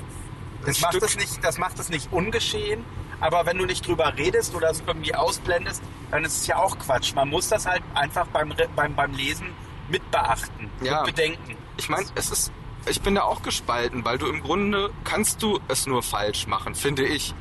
das 0.65 0.81
macht, 0.81 0.93
Stück, 0.93 1.03
es 1.03 1.15
nicht, 1.17 1.43
das 1.43 1.57
macht 1.57 1.79
es 1.79 1.89
nicht 1.89 2.11
ungeschehen, 2.11 2.83
aber 3.21 3.45
wenn 3.45 3.57
du 3.57 3.65
nicht 3.65 3.85
drüber 3.87 4.13
redest 4.17 4.55
oder 4.55 4.69
es 4.69 4.81
irgendwie 4.85 5.15
ausblendest, 5.15 5.81
dann 6.11 6.23
ist 6.25 6.41
es 6.41 6.47
ja 6.47 6.57
auch 6.57 6.77
Quatsch. 6.77 7.13
Man 7.13 7.29
muss 7.29 7.49
das 7.49 7.65
halt 7.65 7.81
einfach 7.93 8.27
beim, 8.27 8.53
beim, 8.75 8.95
beim 8.95 9.13
Lesen 9.13 9.47
mit 9.89 10.09
beachten, 10.11 10.69
Ja. 10.81 11.03
mit 11.03 11.15
bedenken. 11.15 11.57
Ich 11.77 11.89
meine, 11.89 12.05
es 12.15 12.29
ist, 12.29 12.51
ich 12.87 13.01
bin 13.01 13.15
da 13.15 13.23
auch 13.23 13.41
gespalten, 13.41 14.05
weil 14.05 14.17
du 14.17 14.27
im 14.27 14.41
Grunde 14.41 14.89
kannst 15.03 15.43
du 15.43 15.59
es 15.67 15.87
nur 15.87 16.03
falsch 16.03 16.47
machen, 16.47 16.75
finde 16.75 17.05
ich. 17.05 17.33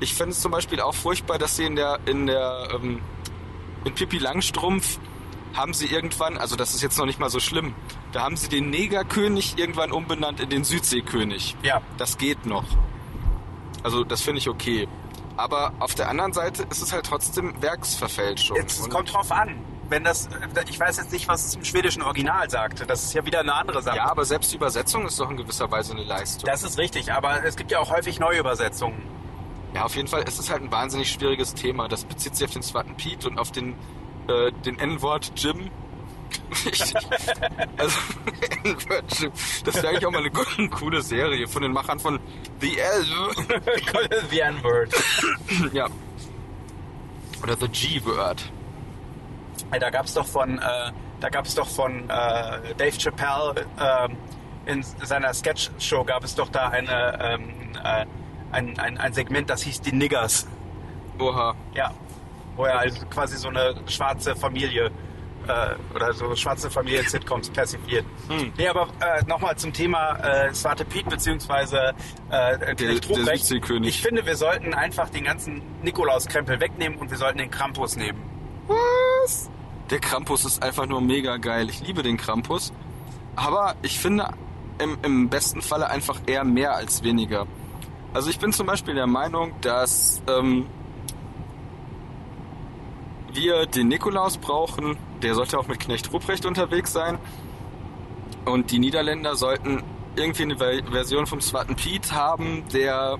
Ich 0.00 0.14
finde 0.14 0.32
es 0.32 0.40
zum 0.40 0.52
Beispiel 0.52 0.80
auch 0.80 0.94
furchtbar, 0.94 1.38
dass 1.38 1.56
sie 1.56 1.64
in 1.64 1.76
der, 1.76 2.00
in 2.06 2.26
der, 2.26 2.68
ähm, 2.74 3.00
in 3.84 3.94
Pippi 3.94 4.18
Langstrumpf 4.18 4.98
haben 5.54 5.74
sie 5.74 5.86
irgendwann, 5.86 6.38
also 6.38 6.56
das 6.56 6.74
ist 6.74 6.82
jetzt 6.82 6.98
noch 6.98 7.06
nicht 7.06 7.20
mal 7.20 7.30
so 7.30 7.40
schlimm, 7.40 7.74
da 8.12 8.22
haben 8.22 8.36
sie 8.36 8.48
den 8.48 8.70
Negerkönig 8.70 9.58
irgendwann 9.58 9.92
umbenannt 9.92 10.40
in 10.40 10.50
den 10.50 10.64
Südseekönig. 10.64 11.56
Ja. 11.62 11.80
Das 11.98 12.18
geht 12.18 12.46
noch. 12.46 12.64
Also 13.82 14.04
das 14.04 14.22
finde 14.22 14.38
ich 14.38 14.48
okay. 14.48 14.88
Aber 15.36 15.72
auf 15.78 15.94
der 15.94 16.08
anderen 16.08 16.32
Seite 16.32 16.64
ist 16.70 16.82
es 16.82 16.92
halt 16.92 17.06
trotzdem 17.06 17.60
Werksverfälschung. 17.60 18.56
Jetzt, 18.56 18.80
es 18.80 18.88
kommt 18.88 19.12
drauf 19.12 19.30
an. 19.32 19.56
Wenn 19.92 20.04
das, 20.04 20.26
ich 20.70 20.80
weiß 20.80 20.96
jetzt 20.96 21.12
nicht, 21.12 21.28
was 21.28 21.44
es 21.44 21.54
im 21.54 21.64
schwedischen 21.66 22.00
Original 22.02 22.48
sagte. 22.48 22.86
Das 22.86 23.02
ist 23.02 23.12
ja 23.12 23.26
wieder 23.26 23.40
eine 23.40 23.52
andere 23.52 23.82
Sache. 23.82 23.98
ja, 23.98 24.10
aber 24.10 24.24
selbst 24.24 24.50
die 24.50 24.56
Übersetzung 24.56 25.04
ist 25.06 25.20
doch 25.20 25.30
in 25.30 25.36
gewisser 25.36 25.70
Weise 25.70 25.92
eine 25.92 26.02
Leistung. 26.02 26.48
Das 26.48 26.62
ist 26.62 26.78
richtig, 26.78 27.12
aber 27.12 27.44
es 27.44 27.56
gibt 27.56 27.70
ja 27.70 27.78
auch 27.78 27.90
häufig 27.90 28.18
Neuübersetzungen. 28.18 29.02
Ja, 29.74 29.84
auf 29.84 29.94
jeden 29.94 30.08
Fall 30.08 30.22
ist 30.22 30.38
es 30.40 30.48
halt 30.50 30.62
ein 30.62 30.72
wahnsinnig 30.72 31.10
schwieriges 31.12 31.52
Thema. 31.52 31.88
Das 31.88 32.06
bezieht 32.06 32.34
sich 32.36 32.46
auf 32.46 32.52
den 32.54 32.62
zweiten 32.62 32.94
Pete 32.96 33.28
und 33.28 33.38
auf 33.38 33.52
den, 33.52 33.74
äh, 34.28 34.50
den 34.64 34.78
N-Wort 34.78 35.32
Jim. 35.36 35.70
Ich- 36.64 36.94
also, 37.76 37.98
N-Wort 38.64 39.18
Jim. 39.20 39.32
Das 39.66 39.74
wäre 39.74 39.88
eigentlich 39.88 40.06
auch 40.06 40.10
mal 40.10 40.20
eine 40.20 40.30
gute, 40.30 40.68
coole 40.70 41.02
Serie 41.02 41.46
von 41.46 41.60
den 41.60 41.72
Machern 41.72 41.98
von 42.00 42.18
The 42.62 42.78
L. 42.78 43.04
The 44.30 44.38
N-Word. 44.40 44.94
ja. 45.74 45.86
Oder 47.42 47.56
The 47.60 47.68
G-Word. 47.68 48.50
Da 49.78 49.90
gab 49.90 50.06
es 50.06 50.14
doch 50.14 50.26
von, 50.26 50.58
äh, 50.58 50.92
da 51.20 51.28
gab 51.28 51.46
es 51.46 51.54
doch 51.54 51.68
von 51.68 52.08
äh, 52.08 52.74
Dave 52.76 52.98
Chappelle 52.98 53.66
ähm, 53.80 54.16
in 54.66 54.82
seiner 54.82 55.34
Sketch-Show 55.34 56.04
gab 56.04 56.24
es 56.24 56.34
doch 56.34 56.48
da 56.48 56.68
eine, 56.68 57.18
ähm, 57.20 57.50
äh, 57.82 58.06
ein, 58.52 58.78
ein, 58.78 58.98
ein 58.98 59.12
Segment, 59.12 59.50
das 59.50 59.62
hieß 59.62 59.80
die 59.80 59.92
Niggers. 59.92 60.46
Oha. 61.18 61.54
Ja, 61.74 61.92
wo 62.56 62.64
er 62.64 62.78
halt 62.78 63.10
quasi 63.10 63.36
so 63.36 63.48
eine 63.48 63.74
schwarze 63.86 64.36
Familie 64.36 64.90
äh, 65.48 65.94
oder 65.94 66.12
so 66.12 66.34
schwarze 66.36 66.70
Familien-Sitcoms 66.70 67.50
persifliert. 67.50 68.04
Hm. 68.28 68.52
Nee, 68.56 68.68
aber 68.68 68.88
äh, 69.00 69.24
nochmal 69.26 69.56
zum 69.56 69.72
Thema 69.72 70.16
äh, 70.18 70.54
Swarte 70.54 70.84
Piet 70.84 71.08
beziehungsweise 71.08 71.94
äh, 72.30 72.74
der. 72.74 72.94
Südseekönig. 73.02 73.88
Ich 73.88 74.02
finde, 74.02 74.24
wir 74.24 74.36
sollten 74.36 74.74
einfach 74.74 75.08
den 75.10 75.24
ganzen 75.24 75.62
Nikolauskrempel 75.82 76.60
wegnehmen 76.60 76.98
und 76.98 77.10
wir 77.10 77.18
sollten 77.18 77.38
den 77.38 77.50
Krampus 77.50 77.96
nehmen. 77.96 78.22
Was? 78.68 79.50
Der 79.92 80.00
Krampus 80.00 80.44
ist 80.44 80.62
einfach 80.62 80.86
nur 80.86 81.00
mega 81.00 81.36
geil. 81.36 81.68
Ich 81.68 81.86
liebe 81.86 82.02
den 82.02 82.16
Krampus. 82.16 82.72
Aber 83.36 83.76
ich 83.82 83.98
finde 83.98 84.30
im, 84.78 84.96
im 85.02 85.28
besten 85.28 85.62
Falle 85.62 85.88
einfach 85.88 86.18
eher 86.26 86.44
mehr 86.44 86.74
als 86.74 87.02
weniger. 87.02 87.46
Also 88.14 88.30
ich 88.30 88.38
bin 88.38 88.52
zum 88.52 88.66
Beispiel 88.66 88.94
der 88.94 89.06
Meinung, 89.06 89.52
dass 89.60 90.22
ähm, 90.26 90.66
wir 93.32 93.66
den 93.66 93.88
Nikolaus 93.88 94.38
brauchen. 94.38 94.96
Der 95.22 95.34
sollte 95.34 95.58
auch 95.58 95.68
mit 95.68 95.78
Knecht 95.78 96.12
Ruprecht 96.12 96.46
unterwegs 96.46 96.92
sein. 96.92 97.18
Und 98.44 98.70
die 98.70 98.78
Niederländer 98.78 99.36
sollten 99.36 99.82
irgendwie 100.16 100.42
eine 100.42 100.56
Ver- 100.56 100.90
Version 100.90 101.26
vom 101.26 101.40
Swatten 101.40 101.76
Piet 101.76 102.12
haben, 102.12 102.64
der 102.72 103.18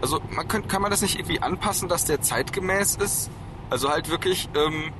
Also 0.00 0.20
man 0.30 0.46
kann, 0.46 0.66
kann 0.68 0.82
man 0.82 0.90
das 0.90 1.02
nicht 1.02 1.16
irgendwie 1.16 1.40
anpassen, 1.40 1.88
dass 1.88 2.04
der 2.04 2.20
zeitgemäß 2.20 2.96
ist? 2.96 3.30
Also 3.70 3.90
halt 3.90 4.10
wirklich 4.10 4.48
ähm, 4.54 4.92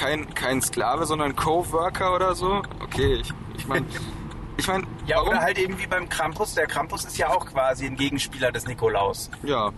kein, 0.00 0.34
kein 0.34 0.62
Sklave, 0.62 1.04
sondern 1.06 1.36
Co-Worker 1.36 2.14
oder 2.14 2.34
so? 2.34 2.62
Okay, 2.82 3.16
ich, 3.16 3.30
ich 3.58 3.66
meine, 3.66 3.86
ich 4.56 4.66
meine, 4.66 4.84
Ja, 5.06 5.16
warum? 5.16 5.28
oder 5.30 5.40
halt 5.42 5.58
eben 5.58 5.78
wie 5.78 5.86
beim 5.86 6.08
Krampus. 6.08 6.54
Der 6.54 6.66
Krampus 6.66 7.04
ist 7.04 7.18
ja 7.18 7.28
auch 7.28 7.44
quasi 7.46 7.86
ein 7.86 7.96
Gegenspieler 7.96 8.50
des 8.50 8.66
Nikolaus. 8.66 9.30
Ja. 9.42 9.70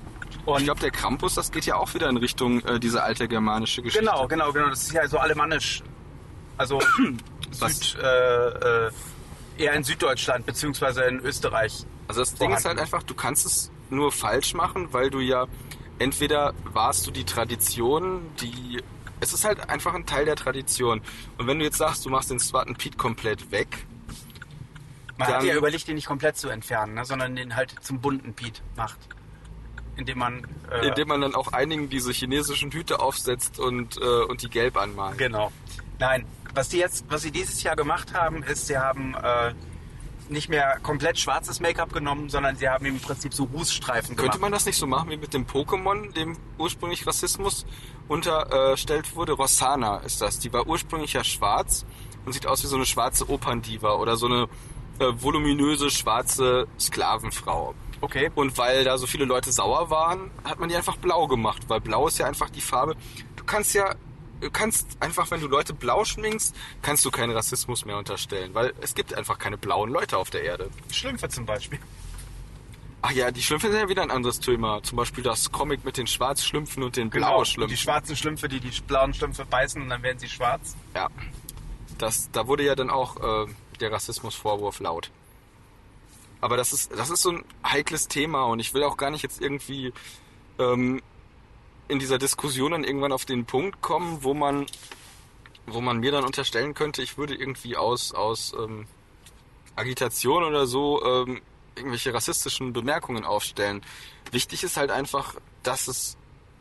Und 0.47 0.59
ich 0.59 0.65
glaube, 0.65 0.81
der 0.81 0.91
Krampus, 0.91 1.35
das 1.35 1.51
geht 1.53 1.67
ja 1.67 1.77
auch 1.77 1.93
wieder 1.95 2.09
in 2.09 2.17
Richtung 2.17 2.61
äh, 2.65 2.79
diese 2.81 3.03
alte 3.03 3.29
germanische 3.29 3.83
Geschichte. 3.83 4.05
genau, 4.05 4.27
genau, 4.29 4.53
genau. 4.53 4.69
Das 4.71 4.83
ist 4.83 4.93
ja 4.93 5.07
so 5.07 5.19
alemannisch. 5.19 5.83
Also 6.57 6.81
Süd, 7.51 7.99
äh, 8.03 8.07
äh, 8.07 8.91
eher 9.59 9.73
in 9.75 9.85
Süddeutschland 9.85 10.47
beziehungsweise 10.47 11.03
in 11.05 11.19
Österreich. 11.21 11.85
Also 12.09 12.23
das 12.23 12.35
Ding 12.35 12.49
ist 12.51 12.55
halt 12.57 12.63
vorhanden. 12.63 12.81
einfach, 12.83 13.03
du 13.03 13.15
kannst 13.15 13.45
es 13.47 13.71
nur 13.91 14.11
falsch 14.13 14.55
machen, 14.55 14.89
weil 14.93 15.11
du 15.11 15.21
ja 15.21 15.47
entweder 15.99 16.55
warst 16.73 17.07
du 17.07 17.11
die 17.11 17.25
Tradition, 17.25 18.23
die 18.41 18.81
es 19.23 19.33
ist 19.33 19.45
halt 19.45 19.71
einfach 19.71 19.95
ein 19.95 20.05
Teil 20.05 20.25
der 20.25 20.35
Tradition. 20.35 21.01
Und 21.39 21.47
wenn 21.47 21.59
du 21.61 21.65
jetzt 21.65 21.79
sagst, 21.79 22.05
du 22.05 22.11
machst 22.11 22.31
den 22.31 22.41
Swarten 22.41 22.75
Pete 22.75 22.97
komplett 22.99 23.51
weg, 23.53 23.87
Man 25.19 25.29
hat 25.29 25.37
Dann- 25.37 25.47
ja 25.47 25.55
überlegt, 25.55 25.87
den 25.87 25.95
nicht 25.95 26.07
komplett 26.09 26.37
zu 26.37 26.49
entfernen, 26.49 26.95
ne, 26.95 27.05
sondern 27.05 27.37
den 27.37 27.55
halt 27.55 27.73
zum 27.83 28.01
bunten 28.01 28.35
Piet 28.35 28.61
macht. 28.77 28.99
Indem 29.95 30.19
man. 30.19 30.49
Äh, 30.71 30.89
indem 30.89 31.07
man 31.09 31.21
dann 31.21 31.35
auch 31.37 31.53
einigen 31.53 31.89
diese 31.91 32.11
chinesischen 32.13 32.73
Hüte 32.73 32.99
aufsetzt 32.99 33.61
und, 33.61 33.99
äh, 33.99 34.23
und 34.25 34.43
die 34.43 34.49
gelb 34.49 34.77
anmalt. 34.77 35.19
Genau. 35.19 35.53
Nein, 36.01 36.25
was 36.55 36.71
die 36.71 36.79
jetzt, 36.79 37.05
was 37.09 37.23
sie 37.23 37.31
dieses 37.31 37.63
Jahr 37.63 37.77
gemacht 37.77 38.15
haben, 38.15 38.43
ist, 38.43 38.67
sie 38.67 38.79
haben 38.79 39.15
äh, 39.15 39.55
nicht 40.33 40.49
mehr 40.49 40.79
komplett 40.83 41.19
schwarzes 41.19 41.61
Make-up 41.61 41.93
genommen, 41.93 42.29
sondern 42.29 42.57
sie 42.57 42.69
haben 42.69 42.85
im 42.87 42.99
Prinzip 42.99 43.33
so 43.35 43.45
Rußstreifen 43.45 44.17
Könnte 44.17 44.33
gemacht. 44.33 44.41
man 44.41 44.53
das 44.53 44.67
nicht 44.67 44.77
so 44.77 44.87
machen 44.87 45.11
wie 45.11 45.17
mit 45.17 45.35
dem 45.35 45.47
Pokémon, 45.47 46.13
dem 46.13 46.37
ursprünglich 46.59 47.07
Rassismus 47.07 47.65
unterstellt 48.09 49.15
wurde? 49.15 49.33
Rossana 49.33 49.99
ist 49.99 50.21
das. 50.21 50.39
Die 50.39 50.53
war 50.53 50.67
ursprünglich 50.67 51.13
ja 51.13 51.23
schwarz 51.23 51.85
und 52.25 52.33
sieht 52.33 52.47
aus 52.47 52.63
wie 52.63 52.67
so 52.67 52.77
eine 52.77 52.87
schwarze 52.87 53.29
Operndiva 53.29 53.95
oder 53.95 54.17
so 54.17 54.27
eine 54.27 54.49
äh, 54.99 55.13
voluminöse 55.15 55.91
schwarze 55.91 56.67
Sklavenfrau. 56.79 57.75
Okay. 58.01 58.31
Und 58.35 58.59
weil 58.59 58.85
da 58.85 58.99
so 58.99 59.07
viele 59.07 59.25
Leute 59.25 59.53
sauer 59.53 59.89
waren, 59.91 60.31
hat 60.45 60.59
man 60.59 60.69
die 60.69 60.77
einfach 60.77 60.97
blau 60.97 61.29
gemacht, 61.29 61.63
weil 61.69 61.81
blau 61.81 62.09
ist 62.09 62.19
ja 62.19 62.27
einfach 62.27 62.51
die 62.51 62.61
Farbe. 62.61 62.97
Du 63.37 63.45
kannst 63.45 63.75
ja, 63.75 63.95
du 64.43 64.51
kannst 64.51 64.87
einfach, 65.01 65.31
wenn 65.31 65.41
du 65.41 65.47
Leute 65.49 65.73
blau 65.73 66.05
schminkst, 66.05 66.55
kannst 66.83 67.05
du 67.05 67.11
keinen 67.11 67.33
Rassismus 67.33 67.85
mehr 67.85 67.97
unterstellen, 67.97 68.53
weil 68.55 68.75
es 68.81 68.95
gibt 68.95 69.15
einfach 69.15 69.39
keine 69.39 69.57
blauen 69.57 69.91
Leute 69.91 70.19
auf 70.19 70.29
der 70.31 70.43
Erde. 70.43 70.69
Schlümpfe 70.91 71.29
zum 71.29 71.47
Beispiel. 71.47 71.79
Ach 73.05 73.11
ja, 73.11 73.31
die 73.33 73.43
Schlümpfe 73.43 73.69
sind 73.71 73.81
ja 73.81 73.89
wieder 73.89 74.03
ein 74.03 74.11
anderes 74.13 74.39
Thema. 74.39 74.83
Zum 74.83 74.97
Beispiel 74.97 75.25
das 75.25 75.51
Comic 75.51 75.85
mit 75.85 75.97
den 75.97 76.07
Schwarzschlümpfen 76.07 76.83
und 76.83 76.97
den 76.97 77.11
Genau. 77.11 77.27
Und 77.27 77.33
Blauschlümpfen. 77.33 77.75
die 77.77 77.81
schwarzen 77.83 78.17
Schlümpfe, 78.17 78.49
die 78.49 78.61
die 78.61 78.81
blauen 78.83 79.13
Schlümpfe 79.15 79.45
beißen 79.45 79.81
und 79.83 79.89
dann 79.89 80.03
werden 80.03 80.19
sie 80.19 80.29
schwarz. 80.29 80.77
Ja. 80.95 81.09
Das, 81.99 82.31
da 82.31 82.47
wurde 82.47 82.65
ja 82.65 82.75
dann 82.77 82.91
auch 82.91 83.17
äh, 83.47 83.53
der 83.81 83.91
Rassismusvorwurf 83.93 84.79
laut. 84.81 85.11
Aber 86.41 86.57
das 86.57 86.73
ist, 86.73 86.93
das 86.97 87.11
ist 87.11 87.23
so 87.23 87.31
ein 87.31 87.45
heikles 87.65 88.09
Thema 88.09 88.45
und 88.45 88.59
ich 88.61 88.75
will 88.75 88.83
auch 88.85 88.97
gar 88.97 89.11
nicht 89.11 89.23
jetzt 89.23 89.41
irgendwie 89.41 89.93
ähm, 90.59 91.01
in 91.89 91.99
dieser 91.99 92.19
Diskussion 92.19 92.73
dann 92.73 92.85
irgendwann 92.85 93.13
auf 93.13 93.25
den 93.25 93.45
Punkt 93.45 93.81
kommen, 93.83 94.23
wo 94.23 94.35
man, 94.35 94.67
wo 95.67 95.81
man 95.81 95.99
mir 95.99 96.13
dann 96.13 96.25
unterstellen 96.25 96.75
könnte, 96.75 97.03
ich 97.03 97.19
würde 97.19 97.35
irgendwie 97.35 97.77
aus, 97.77 98.13
aus 98.13 98.55
ähm, 98.59 98.87
Agitation 99.77 100.45
oder 100.45 100.67
so 100.67 101.05
ähm, 101.05 101.41
irgendwelche 101.77 102.13
rassistischen 102.13 102.73
Bemerkungen 102.73 103.25
aufstellen. 103.25 103.83
Wichtig 104.31 104.63
ist 104.63 104.77
halt 104.77 104.91
einfach, 104.91 105.37
dass 105.63 105.89
es 105.89 106.17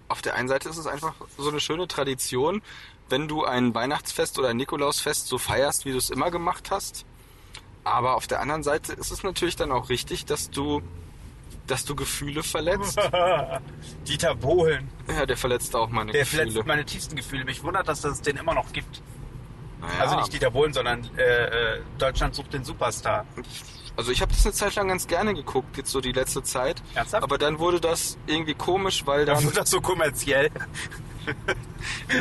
auf 0.08 0.22
der 0.22 0.36
einen 0.36 0.50
Seite 0.50 0.70
ist 0.70 0.78
es 0.78 0.88
einfach 0.88 1.14
so 1.38 1.50
eine 1.50 1.62
schöne 1.62 1.88
Tradition, 1.88 2.62
wenn 3.10 3.28
du 3.28 3.46
ein 3.46 3.74
Weihnachtsfest 3.74 4.38
oder 4.40 4.50
ein 4.50 4.58
Nikolausfest 4.58 5.28
so 5.28 5.38
feierst, 5.38 5.86
wie 5.86 5.92
du 5.92 5.98
es 5.98 6.10
immer 6.10 6.32
gemacht 6.32 6.72
hast. 6.72 7.06
Aber 7.84 8.16
auf 8.16 8.28
der 8.28 8.42
anderen 8.42 8.64
Seite 8.64 8.94
ist 8.94 9.12
es 9.12 9.24
natürlich 9.24 9.56
dann 9.56 9.72
auch 9.72 9.90
richtig, 9.90 10.26
dass 10.26 10.50
du, 10.50 10.82
dass 11.68 11.86
du 11.86 11.96
Gefühle 11.96 12.44
verletzt. 12.44 13.00
Dieter 14.08 14.36
Bohlen. 14.36 14.90
Ja, 15.08 15.26
der 15.26 15.38
verletzt 15.38 15.76
auch 15.76 15.90
meine 15.90 16.12
Der 16.12 16.22
Gefühle. 16.22 16.48
verletzt 16.48 16.68
meine 16.68 16.86
tiefsten 16.86 17.16
Gefühle. 17.16 17.46
Mich 17.46 17.64
wundert, 17.64 17.88
dass 17.88 18.04
es 18.04 18.22
den 18.22 18.38
immer 18.38 18.54
noch 18.54 18.72
gibt. 18.74 19.02
Naja, 19.80 19.94
Also 20.02 20.16
nicht 20.18 20.34
Dieter 20.34 20.52
Bohlen, 20.52 20.74
sondern 20.74 21.10
äh, 21.18 21.22
äh, 21.22 21.82
Deutschland 21.98 22.36
sucht 22.36 22.54
den 22.54 22.64
Superstar. 22.64 23.26
Also 23.98 24.12
ich 24.12 24.22
habe 24.22 24.32
das 24.32 24.46
eine 24.46 24.54
Zeit 24.54 24.76
lang 24.76 24.88
ganz 24.88 25.06
gerne 25.08 25.34
geguckt, 25.34 25.76
jetzt 25.78 25.92
so 25.92 26.00
die 26.02 26.12
letzte 26.14 26.44
Zeit. 26.44 26.82
Ernsthaft? 26.96 27.24
Aber 27.24 27.38
dann 27.38 27.60
wurde 27.60 27.80
das 27.82 28.18
irgendwie 28.28 28.54
komisch, 28.54 29.06
weil 29.06 29.26
Dann 29.26 29.36
dann... 29.36 29.46
wird 29.46 29.58
das 29.58 29.70
so 29.70 29.82
kommerziell. 29.82 30.50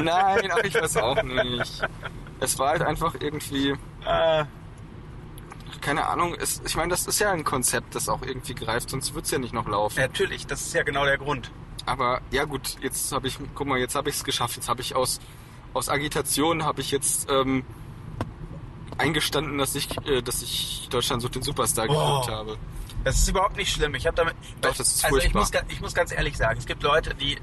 Nein, 0.03 0.51
ach, 0.53 0.59
ich 0.65 0.75
weiß 0.75 0.97
auch 0.99 1.23
nicht. 1.23 1.83
Es 2.41 2.59
war 2.59 2.71
halt 2.71 2.83
einfach 2.83 3.15
irgendwie... 3.21 3.71
Äh, 4.05 4.45
Keine 5.81 6.07
Ahnung, 6.07 6.35
es, 6.39 6.61
ich 6.67 6.77
meine, 6.77 6.91
das 6.91 7.07
ist 7.07 7.19
ja 7.21 7.31
ein 7.33 7.45
Konzept, 7.45 7.95
das 7.95 8.09
auch 8.09 8.23
irgendwie 8.23 8.55
greift, 8.55 8.91
sonst 8.91 9.15
wird's 9.15 9.31
ja 9.31 9.39
nicht 9.39 9.55
noch 9.55 9.67
laufen. 9.67 9.99
natürlich, 10.01 10.47
das 10.47 10.61
ist 10.61 10.75
ja 10.75 10.83
genau 10.83 11.05
der 11.05 11.17
Grund. 11.19 11.51
Aber 11.87 12.21
ja 12.31 12.45
gut, 12.45 12.77
jetzt 12.83 13.11
habe 13.13 13.27
ich, 13.29 13.39
guck 13.55 13.67
mal, 13.67 13.79
jetzt 13.79 13.95
habe 13.95 14.11
ich 14.11 14.17
es 14.17 14.25
geschafft. 14.25 14.57
Jetzt 14.57 14.69
habe 14.69 14.83
ich 14.83 14.95
aus, 14.95 15.19
aus 15.73 15.89
Agitation 15.89 16.65
habe 16.65 16.83
ich 16.83 16.91
jetzt 16.91 17.29
ähm, 17.31 17.65
eingestanden, 18.99 19.59
dass 19.59 19.75
ich, 19.75 19.89
äh, 20.07 20.23
dass 20.23 20.43
ich 20.43 20.89
Deutschland 20.91 21.23
sucht 21.23 21.37
den 21.37 21.43
Superstar 21.43 21.87
Oh. 21.89 21.93
geguckt 22.21 22.29
habe. 22.31 22.59
Das 23.05 23.17
ist 23.17 23.29
überhaupt 23.29 23.57
nicht 23.57 23.73
schlimm. 23.73 23.95
Ich 23.95 24.07
habe 24.07 24.15
damit. 24.17 24.35
Doch, 24.61 24.77
das 24.77 24.95
ist 24.95 25.05
also 25.05 25.17
ich 25.19 25.33
muss, 25.33 25.51
ich 25.69 25.81
muss 25.81 25.95
ganz 25.95 26.13
ehrlich 26.13 26.37
sagen, 26.37 26.59
es 26.59 26.67
gibt 26.67 26.83
Leute, 26.83 27.15
die, 27.15 27.39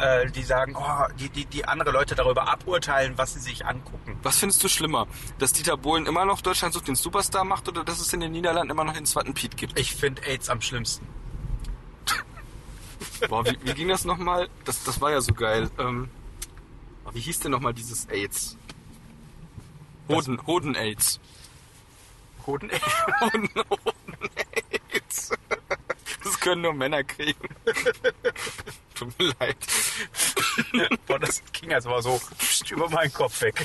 äh, 0.00 0.30
die 0.30 0.42
sagen, 0.42 0.76
oh, 0.76 1.12
die, 1.18 1.28
die, 1.28 1.44
die 1.44 1.64
andere 1.64 1.90
Leute 1.90 2.14
darüber 2.14 2.48
aburteilen, 2.48 3.16
was 3.16 3.34
sie 3.34 3.40
sich 3.40 3.66
angucken. 3.66 4.18
Was 4.22 4.38
findest 4.38 4.62
du 4.64 4.68
schlimmer? 4.68 5.06
Dass 5.38 5.52
Dieter 5.52 5.76
Bohlen 5.76 6.06
immer 6.06 6.24
noch 6.24 6.40
Deutschland 6.40 6.74
sucht 6.74 6.88
den 6.88 6.94
Superstar 6.94 7.44
macht 7.44 7.68
oder 7.68 7.84
dass 7.84 8.00
es 8.00 8.12
in 8.12 8.20
den 8.20 8.32
Niederlanden 8.32 8.70
immer 8.70 8.84
noch 8.84 8.94
den 8.94 9.06
zweiten 9.06 9.34
Piet 9.34 9.56
gibt? 9.56 9.78
Ich 9.78 9.94
finde 9.94 10.22
AIDS 10.22 10.48
am 10.48 10.60
schlimmsten. 10.60 11.06
Boah, 13.28 13.44
wie, 13.44 13.56
wie 13.62 13.74
ging 13.74 13.88
das 13.88 14.04
nochmal? 14.04 14.48
Das, 14.64 14.82
das 14.84 15.00
war 15.00 15.10
ja 15.10 15.20
so 15.20 15.34
geil. 15.34 15.70
Ähm, 15.78 16.08
wie 17.12 17.20
hieß 17.20 17.40
denn 17.40 17.50
nochmal 17.50 17.74
dieses 17.74 18.08
AIDS? 18.08 18.56
Hoden, 20.08 20.44
Hoden-AIDS. 20.46 21.20
Hoden 22.46 22.70
Hoden, 23.20 23.48
Hoden-AIDS. 23.70 25.30
Das 26.22 26.38
können 26.40 26.62
nur 26.62 26.74
Männer 26.74 27.02
kriegen. 27.04 27.40
Tut 28.94 29.18
mir 29.18 29.32
leid. 29.40 29.56
Boah, 31.06 31.18
das 31.18 31.42
ging 31.52 31.72
also 31.72 31.88
mal 31.90 32.02
so 32.02 32.20
über 32.70 32.88
meinen 32.90 33.12
Kopf 33.12 33.40
weg. 33.42 33.64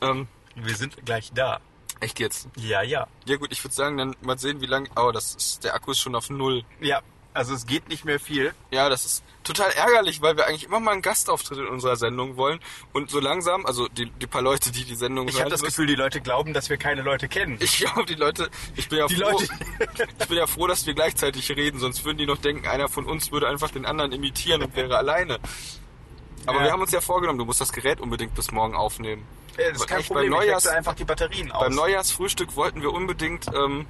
Ähm, 0.00 0.28
Wir 0.54 0.76
sind 0.76 1.04
gleich 1.04 1.32
da. 1.32 1.60
echt 2.00 2.20
jetzt? 2.20 2.48
Ja, 2.56 2.82
ja. 2.82 3.06
Ja 3.26 3.36
gut, 3.36 3.52
ich 3.52 3.62
würde 3.64 3.74
sagen, 3.74 3.96
dann 3.98 4.16
mal 4.22 4.38
sehen, 4.38 4.60
wie 4.60 4.66
lange... 4.66 4.88
Oh, 4.96 5.10
das 5.12 5.34
ist, 5.34 5.64
der 5.64 5.74
Akku 5.74 5.90
ist 5.90 5.98
schon 6.00 6.14
auf 6.14 6.30
Null. 6.30 6.64
Ja, 6.80 7.02
also 7.38 7.54
es 7.54 7.66
geht 7.66 7.88
nicht 7.88 8.04
mehr 8.04 8.20
viel. 8.20 8.52
Ja, 8.70 8.88
das 8.88 9.04
ist 9.06 9.24
total 9.44 9.70
ärgerlich, 9.70 10.20
weil 10.20 10.36
wir 10.36 10.46
eigentlich 10.46 10.64
immer 10.64 10.80
mal 10.80 10.90
einen 10.92 11.02
Gastauftritt 11.02 11.58
in 11.58 11.66
unserer 11.68 11.96
Sendung 11.96 12.36
wollen. 12.36 12.60
Und 12.92 13.10
so 13.10 13.18
langsam, 13.20 13.64
also 13.64 13.88
die, 13.88 14.10
die 14.10 14.26
paar 14.26 14.42
Leute, 14.42 14.70
die 14.72 14.84
die 14.84 14.94
Sendung 14.94 15.26
Ich 15.28 15.40
habe 15.40 15.48
das 15.48 15.60
müssen- 15.62 15.70
Gefühl, 15.70 15.86
die 15.86 15.94
Leute 15.94 16.20
glauben, 16.20 16.52
dass 16.52 16.68
wir 16.68 16.76
keine 16.76 17.00
Leute 17.02 17.28
kennen. 17.28 17.56
Ich 17.60 17.78
glaube, 17.78 18.04
die 18.04 18.14
Leute, 18.16 18.50
ich 18.76 18.88
bin 18.88 18.98
ja 18.98 19.06
Die 19.06 19.14
froh, 19.16 19.30
Leute- 19.30 19.48
ich 20.20 20.28
bin 20.28 20.36
ja 20.36 20.46
froh, 20.46 20.66
dass 20.66 20.84
wir 20.84 20.92
gleichzeitig 20.94 21.50
reden, 21.50 21.78
sonst 21.78 22.04
würden 22.04 22.18
die 22.18 22.26
noch 22.26 22.38
denken, 22.38 22.66
einer 22.66 22.88
von 22.88 23.06
uns 23.06 23.32
würde 23.32 23.48
einfach 23.48 23.70
den 23.70 23.86
anderen 23.86 24.12
imitieren 24.12 24.62
und 24.62 24.76
wäre 24.76 24.98
alleine. 24.98 25.38
Aber 26.46 26.58
Ja. 26.58 26.64
wir 26.64 26.72
haben 26.72 26.82
uns 26.82 26.92
ja 26.92 27.00
vorgenommen, 27.00 27.38
du 27.38 27.44
musst 27.44 27.60
das 27.60 27.72
Gerät 27.72 28.00
unbedingt 28.00 28.34
bis 28.34 28.50
morgen 28.50 28.74
aufnehmen. 28.74 29.24
Äh, 29.56 29.72
das 29.72 29.82
ist 29.82 29.86
kein 29.88 30.02
Problem. 30.04 30.30
Beim, 30.30 30.40
ich 30.40 30.46
Neujahrs, 30.46 30.66
einfach 30.68 30.94
die 30.94 31.04
Batterien 31.04 31.50
aus. 31.52 31.62
beim 31.62 31.74
Neujahrsfrühstück 31.74 32.54
wollten 32.56 32.80
wir 32.82 32.92
unbedingt, 32.92 33.46
ähm, 33.54 33.86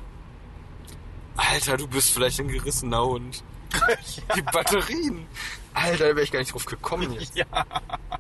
Alter, 1.39 1.77
du 1.77 1.87
bist 1.87 2.11
vielleicht 2.11 2.41
ein 2.41 2.49
gerissener 2.49 3.05
Hund. 3.05 3.45
Die 4.35 4.43
Batterien. 4.43 5.27
Alter, 5.73 6.09
da 6.09 6.17
wäre 6.17 6.23
ich 6.23 6.33
gar 6.33 6.41
nicht 6.41 6.53
drauf 6.53 6.67
gekommen 6.67 7.13
jetzt. 7.13 7.37
ja. 7.37 7.47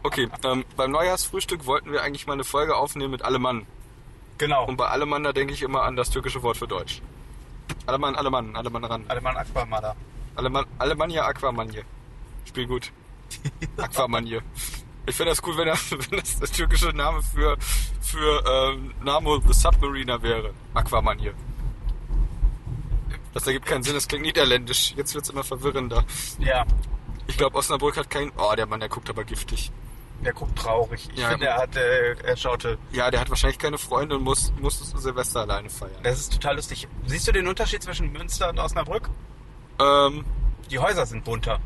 Okay, 0.04 0.28
ähm, 0.44 0.64
beim 0.76 0.92
Neujahrsfrühstück 0.92 1.66
wollten 1.66 1.90
wir 1.90 2.02
eigentlich 2.02 2.26
mal 2.26 2.35
eine 2.35 2.44
Folge 2.44 2.76
aufnehmen 2.76 3.11
mit 3.11 3.22
Allemann. 3.22 3.66
Genau. 4.38 4.66
Und 4.66 4.76
bei 4.76 4.86
Allemann, 4.86 5.24
da 5.24 5.32
denke 5.32 5.53
ich 5.53 5.62
immer 5.62 5.82
an 5.82 5.97
das 5.97 6.11
türkische 6.11 6.42
Wort 6.45 6.59
für 6.59 6.68
Deutsch. 6.68 7.03
Allemann, 7.86 8.14
Allemann, 8.14 8.55
Allemann 8.55 8.84
ran. 8.84 9.05
Alemann 9.09 9.36
Aquamada. 9.36 9.97
Allemann, 10.36 10.66
Alemannia 10.78 11.26
Aquamanje. 11.26 11.82
Spiel 12.45 12.66
gut. 12.66 12.92
Aquamanje. 13.76 14.42
Ich 15.07 15.16
finde 15.16 15.30
das 15.32 15.42
cool, 15.42 15.57
wenn 15.57 15.66
das, 15.66 15.90
wenn 15.90 16.20
das 16.20 16.38
der 16.38 16.49
türkische 16.49 16.90
Name 16.90 17.20
für, 17.22 17.57
für 18.01 18.45
ähm, 18.47 18.95
Namo 19.03 19.40
the 19.40 19.53
Submariner 19.53 20.22
wäre. 20.22 20.55
Aquamanje. 20.74 21.34
Das 23.35 23.47
ergibt 23.47 23.66
keinen 23.66 23.83
Sinn, 23.83 23.95
das 23.95 24.09
klingt 24.09 24.24
niederländisch. 24.24 24.95
Jetzt 24.97 25.14
wird's 25.14 25.29
immer 25.29 25.45
verwirrender. 25.45 26.05
Ja. 26.39 26.64
Ich 27.26 27.37
glaube, 27.37 27.57
Osnabrück 27.59 27.97
hat 27.97 28.09
kein... 28.11 28.33
Oh, 28.39 28.55
der 28.57 28.66
Mann, 28.66 28.81
der 28.81 28.89
guckt 28.89 29.09
aber 29.11 29.24
giftig. 29.24 29.70
Der 30.24 30.33
guckt 30.33 30.59
traurig. 30.59 31.09
Ich 31.14 31.20
Ja, 31.20 31.29
finde, 31.31 31.47
er 31.47 31.57
hat, 31.59 31.76
äh, 31.76 32.14
er 32.24 32.37
schaute. 32.37 32.79
Ja, 32.91 33.11
der 33.11 33.20
hat 33.20 33.31
wahrscheinlich 33.31 33.59
keine 33.59 33.79
Freunde 33.79 34.16
und 34.16 34.24
muss, 34.24 34.53
muss 34.61 34.79
Silvester 34.97 35.41
alleine 35.43 35.70
feiern. 35.70 35.93
Das 36.03 36.18
ist 36.18 36.33
total 36.33 36.57
lustig. 36.57 36.89
Siehst 37.07 37.29
du 37.29 37.33
den 37.33 37.47
Unterschied 37.47 37.83
zwischen 37.83 38.11
Münster 38.12 38.49
und 38.49 38.59
Osnabrück? 38.59 39.09
Ähm, 39.79 40.24
Die 40.70 40.79
Häuser 40.79 41.07
sind 41.07 41.24
bunter. 41.24 41.61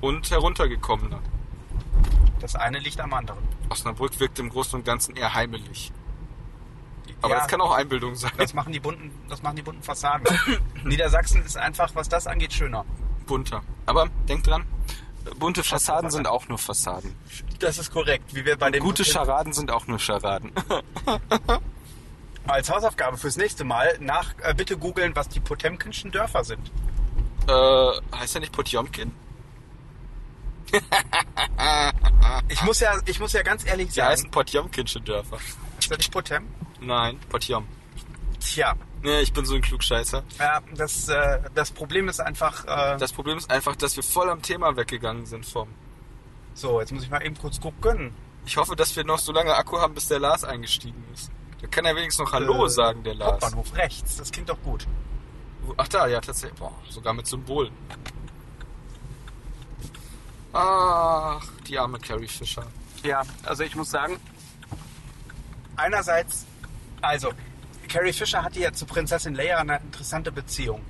und 0.00 0.30
heruntergekommener. 0.30 1.20
Das 2.40 2.54
eine 2.54 2.78
liegt 2.78 3.00
am 3.00 3.12
anderen. 3.14 3.40
Osnabrück 3.70 4.18
wirkt 4.20 4.38
im 4.38 4.50
Großen 4.50 4.78
und 4.78 4.84
Ganzen 4.84 5.16
eher 5.16 5.32
heimelig. 5.34 5.90
Aber 7.22 7.34
Ja, 7.34 7.40
das 7.40 7.48
kann 7.48 7.60
auch 7.60 7.72
Einbildung 7.72 8.14
sein. 8.14 8.32
das 8.36 8.52
machen 8.54 8.72
die 8.72 8.80
bunten, 8.80 9.10
das 9.28 9.42
machen 9.42 9.56
die 9.56 9.62
bunten 9.62 9.82
Fassaden. 9.82 10.26
Niedersachsen 10.84 11.44
ist 11.44 11.56
einfach, 11.56 11.94
was 11.94 12.08
das 12.08 12.26
angeht, 12.26 12.52
schöner. 12.52 12.84
Bunter. 13.26 13.62
Aber 13.86 14.08
denk 14.28 14.42
dran, 14.44 14.64
bunte 15.38 15.62
Fassaden 15.62 16.10
sind 16.10 16.26
auch 16.26 16.48
nur 16.48 16.58
Fassaden. 16.58 17.14
Das 17.60 17.78
ist 17.78 17.92
korrekt, 17.92 18.34
wie 18.34 18.44
wir 18.44 18.56
bei 18.56 18.70
dem 18.70 18.82
Gute 18.82 19.04
Scharaden 19.04 19.52
sind 19.52 19.70
auch 19.70 19.86
nur 19.86 19.98
Scharaden. 20.00 20.50
als 22.48 22.68
Hausaufgabe 22.70 23.16
fürs 23.16 23.36
nächste 23.36 23.62
Mal 23.64 23.96
nach 24.00 24.34
äh, 24.42 24.52
bitte 24.54 24.76
googeln, 24.76 25.14
was 25.14 25.28
die 25.28 25.38
Potemkinschen 25.40 26.10
Dörfer 26.10 26.42
sind. 26.44 26.70
äh, 27.46 28.16
heißt 28.16 28.34
er 28.34 28.40
nicht 28.40 28.52
Potjomkin? 28.52 29.12
Ich 32.48 32.62
muss 32.62 32.80
ja, 32.80 32.94
ich 33.06 33.20
muss 33.20 33.32
ja 33.32 33.42
ganz 33.42 33.64
ehrlich 33.64 33.88
Die 33.88 33.94
sagen, 33.94 34.10
heißen 34.10 34.30
Potjomkinsche 34.30 35.00
Dörfer. 35.00 35.38
ist 35.78 35.90
das 35.90 35.98
nicht 35.98 36.10
Potem? 36.12 36.46
Nein, 36.82 37.18
Potjom. 37.28 37.66
Tja, 38.40 38.74
Nee, 39.04 39.20
ich 39.20 39.32
bin 39.32 39.44
so 39.44 39.56
ein 39.56 39.62
Klugscheißer. 39.62 40.22
ja, 40.38 40.60
das, 40.76 41.08
äh, 41.08 41.40
das 41.54 41.72
Problem 41.72 42.08
ist 42.08 42.20
einfach, 42.20 42.64
äh, 42.66 42.96
Das 42.98 43.12
Problem 43.12 43.36
ist 43.36 43.50
einfach, 43.50 43.74
dass 43.74 43.96
wir 43.96 44.02
voll 44.04 44.30
am 44.30 44.42
Thema 44.42 44.76
weggegangen 44.76 45.26
sind 45.26 45.44
vom. 45.44 45.68
so, 46.54 46.80
jetzt 46.80 46.92
muss 46.92 47.02
ich 47.02 47.10
mal 47.10 47.20
eben 47.24 47.36
kurz 47.36 47.60
gucken. 47.60 48.14
Ich 48.46 48.56
hoffe, 48.56 48.76
dass 48.76 48.94
wir 48.94 49.02
noch 49.04 49.18
so 49.18 49.32
lange 49.32 49.54
Akku 49.56 49.78
haben, 49.78 49.94
bis 49.94 50.06
der 50.08 50.20
Lars 50.20 50.44
eingestiegen 50.44 51.02
ist. 51.12 51.30
Da 51.60 51.66
kann 51.68 51.84
er 51.84 51.96
wenigstens 51.96 52.26
noch 52.26 52.32
Hallo 52.32 52.66
Äh, 52.66 52.68
sagen, 52.68 53.02
der 53.02 53.14
Lars. 53.14 53.32
Hauptbahnhof 53.32 53.74
rechts, 53.76 54.16
das 54.18 54.30
klingt 54.30 54.48
doch 54.48 54.60
gut. 54.62 54.86
Ach 55.76 55.88
da, 55.88 56.06
ja, 56.06 56.20
tatsächlich. 56.20 56.58
Boah, 56.60 56.72
sogar 56.88 57.12
mit 57.14 57.26
Symbolen. 57.26 57.72
Ach, 60.52 61.44
die 61.66 61.78
arme 61.78 61.98
Carrie 61.98 62.28
Fisher. 62.28 62.66
Ja, 63.02 63.22
also 63.44 63.62
ich 63.64 63.74
muss 63.74 63.90
sagen, 63.90 64.18
einerseits, 65.76 66.46
also 67.02 67.30
Carrie 67.88 68.12
Fisher 68.12 68.42
hatte 68.42 68.60
ja 68.60 68.72
zu 68.72 68.86
Prinzessin 68.86 69.34
Leia 69.34 69.58
eine 69.58 69.76
interessante 69.78 70.32
Beziehung. 70.32 70.80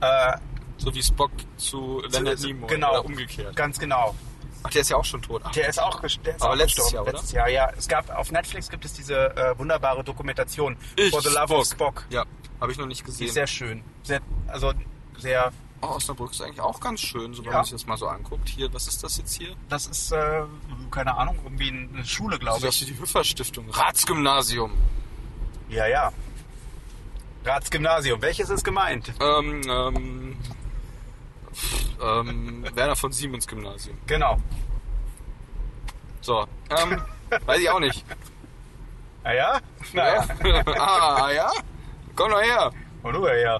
Äh, 0.00 0.36
So 0.78 0.92
wie 0.92 1.02
Spock 1.02 1.30
zu 1.56 2.02
Leonard 2.10 2.38
zu- 2.38 2.48
Nimoy. 2.48 2.68
Genau, 2.68 2.90
Oder 2.90 3.04
umgekehrt. 3.04 3.54
Ganz 3.54 3.78
genau. 3.78 4.14
Ach, 4.64 4.70
der 4.70 4.80
ist 4.80 4.90
ja 4.90 4.96
auch 4.96 5.04
schon 5.04 5.22
tot. 5.22 5.42
Ach, 5.44 5.52
Der 5.52 5.68
ist 5.68 5.80
auch, 5.80 6.02
ges- 6.02 6.20
der 6.22 6.34
ist 6.36 6.42
Aber 6.42 6.52
auch 6.52 6.56
letztes 6.56 6.84
gestorben. 6.84 6.94
Jahr, 6.94 7.02
oder? 7.04 7.12
letztes 7.12 7.32
Jahr, 7.32 7.48
ja. 7.48 7.70
Es 7.76 7.86
gab 7.86 8.10
auf 8.18 8.32
Netflix 8.32 8.68
gibt 8.70 8.84
es 8.84 8.92
diese 8.94 9.36
äh, 9.36 9.56
wunderbare 9.58 10.02
Dokumentation 10.02 10.76
ich, 10.96 11.10
For 11.10 11.20
the 11.22 11.28
Love 11.28 11.54
of 11.54 11.66
Spock. 11.66 12.04
Ja, 12.10 12.24
habe 12.60 12.72
ich 12.72 12.78
noch 12.78 12.86
nicht 12.86 13.00
Die 13.02 13.04
gesehen. 13.04 13.26
ist 13.28 13.34
sehr 13.34 13.46
schön. 13.46 13.84
Sehr, 14.02 14.20
also 14.48 14.72
sehr, 15.18 15.52
oh, 15.82 15.86
Osnabrück 15.88 16.32
ist 16.32 16.40
eigentlich 16.42 16.60
auch 16.60 16.80
ganz 16.80 17.00
schön, 17.02 17.34
so 17.34 17.42
wenn 17.44 17.50
Ja. 17.50 17.58
man 17.58 17.64
sich 17.64 17.72
das 17.72 17.86
mal 17.86 17.96
so 17.98 18.08
anguckt. 18.08 18.48
Hier, 18.48 18.72
was 18.72 18.88
ist 18.88 19.04
das 19.04 19.16
jetzt 19.18 19.34
hier? 19.34 19.54
das 19.68 19.86
ist, 19.86 20.10
äh, 20.12 20.42
keine 20.90 21.14
Ahnung, 21.16 21.38
irgendwie 21.44 21.68
eine 21.68 22.04
Schule, 22.04 22.38
glaube 22.38 22.66
ich. 22.66 22.80
wie 22.80 22.86
die 22.86 22.98
Hüffer-Stiftung. 22.98 23.68
Ratsgymnasium. 23.70 24.72
Ja, 25.68 25.86
ja. 25.86 26.12
Ratsgymnasium. 27.44 28.20
Welches 28.22 28.50
ist 28.50 28.64
gemeint? 28.64 29.12
Ähm, 29.20 29.62
ähm, 29.68 30.36
ähm, 32.00 32.66
Werner 32.74 32.96
von 32.96 33.12
Siemens 33.12 33.46
Gymnasium. 33.46 33.98
Genau. 34.06 34.40
So, 36.20 36.46
ähm, 36.70 37.02
weiß 37.44 37.60
ich 37.60 37.70
auch 37.70 37.80
nicht. 37.80 38.04
Ah 39.22 39.32
ja? 39.32 39.60
Naja. 39.92 40.26
ah, 40.78 41.30
ja? 41.30 41.50
Komm 42.16 42.30
doch 42.30 42.40
her. 42.40 42.72
Und 43.02 43.12
du 43.14 43.26
ja. 43.26 43.56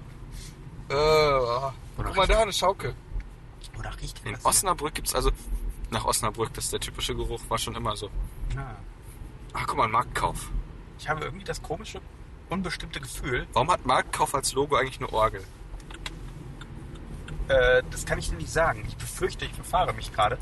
Äh, 0.88 1.72
guck 1.96 2.16
mal 2.16 2.26
da, 2.26 2.40
eine 2.40 2.52
Schaukel. 2.52 2.94
Oder 3.78 3.90
riecht 4.00 4.20
In 4.24 4.32
das? 4.32 4.44
Osnabrück 4.44 4.94
gibt's 4.94 5.14
also, 5.14 5.30
nach 5.90 6.04
Osnabrück, 6.04 6.52
das 6.54 6.64
ist 6.64 6.72
der 6.72 6.80
typische 6.80 7.14
Geruch, 7.14 7.40
war 7.48 7.58
schon 7.58 7.74
immer 7.74 7.96
so. 7.96 8.10
Ja. 8.54 8.76
Ach, 9.52 9.66
guck 9.66 9.76
mal, 9.76 9.84
ein 9.84 9.90
Marktkauf. 9.90 10.50
Ich 10.98 11.08
habe 11.08 11.24
irgendwie 11.24 11.44
das 11.44 11.62
komische, 11.62 12.00
unbestimmte 12.50 13.00
Gefühl, 13.00 13.46
Warum 13.52 13.70
hat 13.70 13.84
Marktkauf 13.86 14.34
als 14.34 14.52
Logo 14.52 14.76
eigentlich 14.76 14.98
eine 15.00 15.12
Orgel? 15.12 15.44
äh, 17.48 17.82
das 17.90 18.06
kann 18.06 18.18
ich 18.18 18.30
dir 18.30 18.36
nicht 18.36 18.50
sagen. 18.52 18.84
Ich 18.88 18.96
befürchte, 18.96 19.44
ich 19.44 19.52
verfahre 19.52 19.92
mich 19.92 20.12
gerade. 20.12 20.38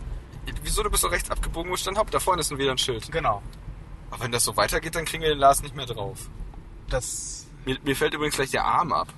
Wieso, 0.62 0.82
du 0.82 0.90
bist 0.90 1.04
doch 1.04 1.10
rechts 1.10 1.30
abgebogen, 1.30 1.70
wo 1.70 1.76
stand 1.76 1.98
Haupt? 1.98 2.12
Da 2.14 2.20
vorne 2.20 2.40
ist 2.40 2.50
nun 2.50 2.58
wieder 2.58 2.72
ein 2.72 2.78
Schild. 2.78 3.10
Genau. 3.12 3.42
Aber 4.10 4.24
wenn 4.24 4.32
das 4.32 4.44
so 4.44 4.56
weitergeht, 4.56 4.94
dann 4.94 5.04
kriegen 5.04 5.22
wir 5.22 5.30
den 5.30 5.38
Lars 5.38 5.62
nicht 5.62 5.74
mehr 5.74 5.86
drauf. 5.86 6.28
Das. 6.88 7.46
Mir, 7.64 7.78
mir 7.84 7.94
fällt 7.96 8.14
übrigens 8.14 8.34
gleich 8.36 8.50
der 8.50 8.64
Arm 8.64 8.92
ab. 8.92 9.08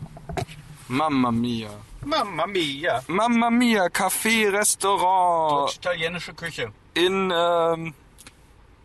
Mamma 0.89 1.33
mia. 1.33 1.71
Mamma 2.05 2.47
mia. 2.47 3.03
Mamma 3.07 3.51
mia, 3.51 3.87
Café, 3.87 4.53
Restaurant. 4.53 5.69
Deutsch-italienische 5.69 6.35
Küche. 6.35 6.73
in, 6.93 7.33
ähm, 7.35 7.95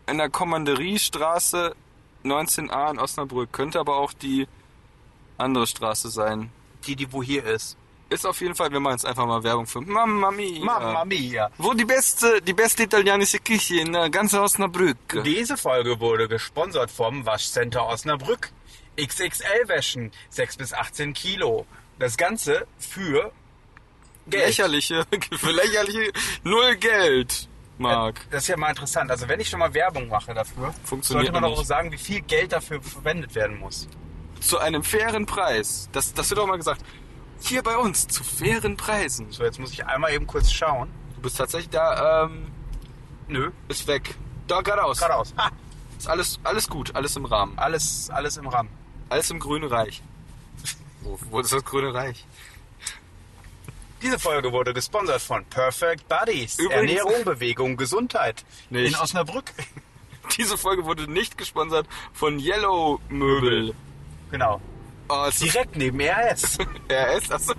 in 0.06 0.18
der 0.18 0.30
Kommanderiestraße 0.30 1.74
19a 2.24 2.90
in 2.92 2.98
Osnabrück. 2.98 3.52
Könnte 3.52 3.80
aber 3.80 3.96
auch 3.96 4.12
die 4.12 4.46
andere 5.38 5.66
Straße 5.66 6.10
sein. 6.10 6.50
Die, 6.86 6.96
die 6.96 7.12
wo 7.12 7.22
hier 7.22 7.44
ist. 7.44 7.76
Ist 8.10 8.26
auf 8.26 8.40
jeden 8.40 8.56
Fall, 8.56 8.72
wir 8.72 8.80
machen 8.80 8.94
jetzt 8.94 9.06
einfach 9.06 9.24
mal 9.24 9.44
Werbung 9.44 9.66
für 9.66 9.80
Mamma 9.80 10.32
Mia. 10.32 10.64
Mamma 10.64 11.04
mia. 11.04 11.48
Wo 11.58 11.74
die 11.74 11.84
beste, 11.84 12.42
die 12.42 12.52
beste 12.52 12.82
italienische 12.82 13.38
Küche 13.38 13.80
in 13.80 13.94
äh, 13.94 14.10
ganz 14.10 14.34
Osnabrück. 14.34 15.22
Diese 15.24 15.56
Folge 15.56 16.00
wurde 16.00 16.26
gesponsert 16.26 16.90
vom 16.90 17.24
Waschcenter 17.24 17.86
Osnabrück. 17.86 18.50
XXL 19.00 19.68
Wäschen, 19.68 20.10
6 20.30 20.56
bis 20.56 20.72
18 20.72 21.14
Kilo. 21.14 21.66
Das 22.00 22.16
Ganze 22.16 22.66
für 22.78 23.30
Geld. 24.26 24.46
Lächerliche, 24.46 25.06
für 25.38 25.52
lächerliche 25.52 26.12
null 26.42 26.76
Geld, 26.76 27.48
Marc. 27.80 28.26
Das 28.30 28.42
ist 28.44 28.48
ja 28.48 28.56
mal 28.56 28.68
interessant. 28.70 29.10
Also 29.10 29.26
wenn 29.28 29.40
ich 29.40 29.48
schon 29.48 29.58
mal 29.60 29.72
Werbung 29.74 30.08
mache 30.08 30.32
dafür, 30.34 30.72
Funktioniert 30.84 31.26
sollte 31.26 31.40
man 31.40 31.50
doch 31.50 31.58
auch 31.58 31.64
sagen, 31.64 31.90
wie 31.92 31.98
viel 31.98 32.20
Geld 32.20 32.52
dafür 32.52 32.80
verwendet 32.82 33.34
werden 33.34 33.58
muss. 33.58 33.88
Zu 34.40 34.58
einem 34.58 34.82
fairen 34.82 35.26
Preis. 35.26 35.88
Das, 35.92 36.12
das 36.14 36.30
wird 36.30 36.40
auch 36.40 36.46
mal 36.46 36.56
gesagt. 36.56 36.82
Hier 37.42 37.62
bei 37.62 37.76
uns, 37.76 38.06
zu 38.06 38.22
fairen 38.22 38.76
Preisen. 38.76 39.30
So, 39.32 39.44
jetzt 39.44 39.58
muss 39.58 39.72
ich 39.72 39.84
einmal 39.86 40.12
eben 40.12 40.26
kurz 40.26 40.50
schauen. 40.52 40.90
Du 41.16 41.22
bist 41.22 41.36
tatsächlich 41.38 41.70
da, 41.70 42.24
ähm, 42.24 42.50
Nö, 43.28 43.50
ist 43.68 43.86
weg. 43.86 44.14
Da 44.46 44.60
geradeaus. 44.60 44.98
geradeaus. 44.98 45.32
Ha, 45.38 45.50
Ist 45.98 46.08
alles, 46.08 46.40
alles 46.42 46.68
gut, 46.68 46.94
alles 46.94 47.16
im 47.16 47.24
Rahmen. 47.24 47.58
alles, 47.58 48.10
alles 48.10 48.36
im 48.36 48.48
Rahmen. 48.48 48.68
Alles 49.08 49.30
im 49.30 49.38
Grünen 49.38 49.68
Reich. 49.68 50.02
Wo, 51.02 51.18
wo 51.30 51.40
ist 51.40 51.52
das 51.52 51.64
Grüne 51.64 51.94
Reich? 51.94 52.26
Diese 54.02 54.18
Folge 54.18 54.52
wurde 54.52 54.72
gesponsert 54.72 55.20
von 55.20 55.44
Perfect 55.46 56.08
Buddies. 56.08 56.58
Übrigens- 56.58 56.74
Ernährung, 56.98 57.24
Bewegung, 57.24 57.76
Gesundheit. 57.76 58.44
Nicht. 58.70 58.94
In 58.94 59.00
Osnabrück. 59.00 59.52
Diese 60.36 60.56
Folge 60.56 60.84
wurde 60.84 61.10
nicht 61.10 61.36
gesponsert 61.36 61.86
von 62.12 62.38
Yellow 62.38 63.00
Möbel. 63.08 63.74
Genau. 64.30 64.60
Oh, 65.08 65.28
Direkt 65.40 65.74
neben 65.76 66.00
RS. 66.00 66.56
RS, 66.88 67.30
achso. 67.32 67.52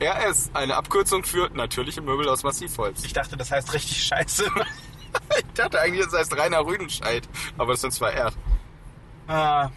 RS, 0.00 0.50
eine 0.54 0.76
Abkürzung 0.76 1.24
für 1.24 1.48
natürliche 1.54 2.02
Möbel 2.02 2.28
aus 2.28 2.42
Massivholz. 2.42 3.04
Ich 3.04 3.14
dachte, 3.14 3.36
das 3.38 3.50
heißt 3.50 3.72
richtig 3.72 4.02
scheiße. 4.04 4.44
Ich 5.38 5.44
dachte 5.54 5.80
eigentlich, 5.80 6.04
das 6.04 6.12
heißt 6.12 6.36
Rainer 6.36 6.66
Rüdenscheid, 6.66 7.26
aber 7.56 7.72
das 7.72 7.80
sind 7.80 7.92
zwei 7.92 8.10
R. 8.10 8.32
ah, 9.28 9.70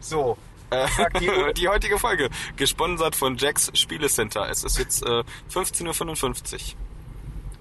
so. 0.00 0.36
Äh, 0.72 0.86
die 1.20 1.28
Uhr. 1.28 1.52
die 1.52 1.68
heutige 1.68 1.98
Folge, 1.98 2.30
gesponsert 2.56 3.14
von 3.14 3.36
Jacks 3.36 3.70
Spielecenter. 3.74 4.48
Es 4.48 4.64
ist 4.64 4.78
jetzt 4.78 5.04
äh, 5.04 5.22
15.55 5.52 6.54
Uhr. 6.54 6.60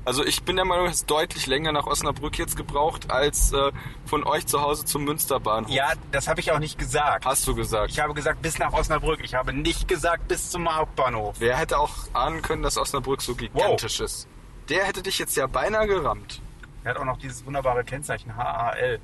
Also 0.04 0.26
ich 0.26 0.42
bin 0.44 0.56
der 0.56 0.66
Meinung, 0.66 0.88
es 0.88 0.98
ist 0.98 1.12
deutlich 1.12 1.46
länger 1.46 1.72
nach 1.72 1.86
Osnabrück 1.86 2.38
jetzt 2.40 2.58
gebraucht, 2.58 3.12
als 3.12 3.54
äh, 3.54 3.72
von 4.06 4.24
euch 4.24 4.48
zu 4.48 4.62
Hause 4.62 4.84
zum 4.84 5.04
Münsterbahnhof. 5.04 5.70
Ja, 5.72 5.94
das 6.12 6.28
habe 6.28 6.40
ich 6.40 6.52
auch 6.52 6.58
nicht 6.58 6.80
gesagt. 6.80 7.24
Hast 7.24 7.48
du 7.48 7.54
gesagt. 7.54 7.92
Ich 7.92 8.00
habe 8.00 8.14
gesagt 8.16 8.42
bis 8.42 8.58
nach 8.58 8.74
Osnabrück. 8.74 9.20
Ich 9.24 9.36
habe 9.36 9.54
nicht 9.54 9.88
gesagt 9.88 10.28
bis 10.28 10.50
zum 10.50 10.74
Hauptbahnhof. 10.74 11.36
Wer 11.38 11.56
hätte 11.56 11.78
auch 11.78 11.92
ahnen 12.14 12.42
können, 12.42 12.64
dass 12.64 12.78
Osnabrück 12.78 13.22
so 13.22 13.36
gigantisch 13.36 14.00
ist? 14.00 14.28
Der 14.70 14.86
hätte 14.86 15.04
dich 15.04 15.20
jetzt 15.20 15.38
ja 15.38 15.46
beinahe 15.46 15.86
gerammt. 15.86 16.42
Er 16.84 16.92
hat 16.92 16.98
auch 16.98 17.06
noch 17.06 17.18
dieses 17.18 17.46
wunderbare 17.46 17.84
Kennzeichen 17.84 18.36
HAL. 18.36 19.00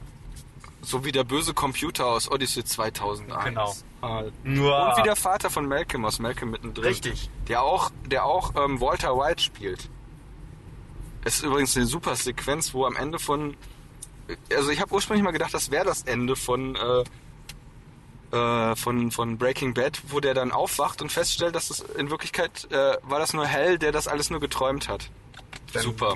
So 0.82 1.06
wie 1.06 1.12
der 1.12 1.24
böse 1.24 1.54
Computer 1.54 2.08
aus 2.08 2.32
Odyssey 2.32 2.64
2001. 2.64 3.44
Genau. 3.46 3.76
Nur 4.44 4.90
Und 4.90 4.98
wie 4.98 5.04
der 5.04 5.16
Vater 5.16 5.50
von 5.50 5.68
Malcolm 5.68 6.06
aus 6.06 6.20
Malcolm 6.20 6.52
mittendrin. 6.52 6.86
Richtig. 6.86 7.30
Der 7.48 7.64
auch, 7.64 7.92
der 8.06 8.26
auch 8.26 8.54
ähm, 8.56 8.80
Walter 8.82 9.18
White 9.18 9.42
spielt. 9.42 9.90
Es 11.24 11.36
ist 11.38 11.44
übrigens 11.44 11.76
eine 11.76 11.86
super 11.86 12.16
Sequenz, 12.16 12.74
wo 12.74 12.86
am 12.86 12.96
Ende 12.96 13.20
von. 13.20 13.56
Also 14.54 14.70
ich 14.72 14.82
habe 14.82 14.94
ursprünglich 14.94 15.24
mal 15.24 15.32
gedacht, 15.32 15.54
das 15.54 15.72
wäre 15.72 15.86
das 15.86 16.04
Ende 16.04 16.36
von, 16.36 16.76
äh, 18.32 18.36
äh, 18.36 18.76
von, 18.76 19.12
von 19.12 19.38
Breaking 19.38 19.74
Bad, 19.74 20.02
wo 20.08 20.20
der 20.20 20.34
dann 20.34 20.52
aufwacht 20.52 21.02
und 21.02 21.12
feststellt, 21.12 21.56
dass 21.56 21.70
es 21.70 21.80
in 21.80 22.10
Wirklichkeit 22.10 22.68
äh, 22.72 22.98
war 23.04 23.20
das 23.20 23.34
nur 23.34 23.46
Hell, 23.46 23.78
der 23.78 23.92
das 23.92 24.08
alles 24.08 24.30
nur 24.30 24.40
geträumt 24.40 24.90
hat. 24.90 25.10
Dann- 25.74 25.84
super. 25.84 26.16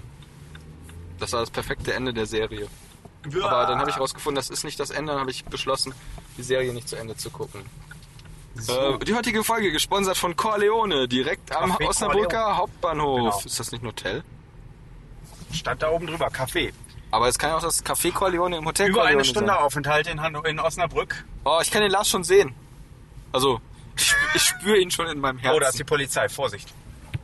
Das 1.19 1.33
war 1.33 1.41
das 1.41 1.51
perfekte 1.51 1.93
Ende 1.93 2.13
der 2.13 2.25
Serie. 2.25 2.67
Aber 3.43 3.67
dann 3.67 3.79
habe 3.79 3.89
ich 3.91 3.99
rausgefunden, 3.99 4.35
das 4.35 4.49
ist 4.49 4.63
nicht 4.63 4.79
das 4.79 4.89
Ende, 4.89 5.11
dann 5.11 5.21
habe 5.21 5.29
ich 5.31 5.45
beschlossen, 5.45 5.93
die 6.37 6.43
Serie 6.43 6.73
nicht 6.73 6.87
zu 6.87 6.95
Ende 6.95 7.15
zu 7.15 7.29
gucken. 7.29 7.65
So. 8.55 8.95
Äh, 8.95 8.99
die 8.99 9.13
heutige 9.13 9.43
Folge 9.43 9.71
gesponsert 9.71 10.17
von 10.17 10.35
Corleone, 10.35 11.07
direkt 11.07 11.55
am 11.55 11.71
Café 11.71 11.87
Osnabrücker 11.87 12.27
Corleone. 12.27 12.57
Hauptbahnhof. 12.57 13.17
Genau. 13.17 13.41
Ist 13.45 13.59
das 13.59 13.71
nicht 13.71 13.83
ein 13.83 13.87
Hotel? 13.87 14.23
Stand 15.53 15.81
da 15.81 15.89
oben 15.89 16.07
drüber, 16.07 16.27
Café. 16.27 16.73
Aber 17.11 17.27
es 17.27 17.37
kann 17.37 17.49
ja 17.49 17.57
auch 17.57 17.61
das 17.61 17.83
Café 17.85 18.11
Corleone 18.11 18.57
im 18.57 18.65
Hotel 18.65 18.89
Über 18.89 18.99
Corleone 18.99 19.17
eine 19.17 19.25
Stunde 19.25 19.51
sein. 19.51 19.57
Aufenthalt 19.57 20.07
in, 20.07 20.21
Han 20.21 20.35
in 20.45 20.59
Osnabrück. 20.59 21.25
Oh, 21.43 21.59
ich 21.61 21.71
kann 21.71 21.81
den 21.81 21.91
Lars 21.91 22.09
schon 22.09 22.23
sehen. 22.23 22.53
Also, 23.31 23.59
ich, 23.97 24.13
ich 24.33 24.41
spüre 24.41 24.77
ihn 24.77 24.91
schon 24.91 25.07
in 25.07 25.19
meinem 25.19 25.37
Herzen. 25.37 25.57
Oh, 25.57 25.59
da 25.59 25.69
ist 25.69 25.79
die 25.79 25.83
Polizei, 25.83 26.29
Vorsicht. 26.29 26.73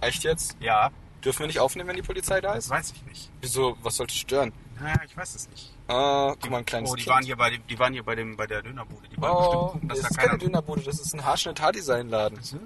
Echt 0.02 0.24
jetzt? 0.24 0.58
Ja, 0.60 0.92
Dürfen 1.24 1.40
wir 1.40 1.48
nicht 1.48 1.60
aufnehmen, 1.60 1.90
wenn 1.90 1.96
die 1.96 2.02
Polizei 2.04 2.40
da 2.42 2.54
ist? 2.54 2.70
weiß 2.70 2.92
ich 2.96 3.04
nicht. 3.06 3.30
Wieso? 3.42 3.78
Was 3.82 3.96
sollte 3.98 4.14
stören? 4.14 4.54
Naja, 4.80 5.02
ich 5.06 5.18
weiß 5.18 5.36
es 5.36 5.50
nicht. 5.50 5.74
Ah, 5.88 6.36
guck 6.40 6.52
mal, 6.52 6.60
ein 6.60 6.66
kleines 6.66 6.92
Oh, 6.92 6.96
die 6.96 7.04
Kind. 7.04 7.14
waren 7.16 7.26
hier 7.26 7.36
bei 7.36 7.50
dem, 7.50 7.66
die 7.68 7.80
waren 7.80 7.94
hier 7.94 8.04
bei 8.04 8.16
dem, 8.16 8.38
bei 8.38 8.46
der 8.46 8.62
Dönerbude. 8.62 9.08
Die 9.10 9.20
waren 9.20 9.32
oh, 9.36 9.72
bestimmt 9.72 9.92
das 9.92 10.00
dass 10.02 10.12
ist 10.12 10.18
da 10.18 10.24
keine. 10.26 10.38
Dönerbude, 10.38 10.82
das 10.84 11.00
ist 11.00 11.14
ein 11.14 11.26
Haarschnitt-Haardesign-Laden. 11.26 12.44
So. 12.44 12.58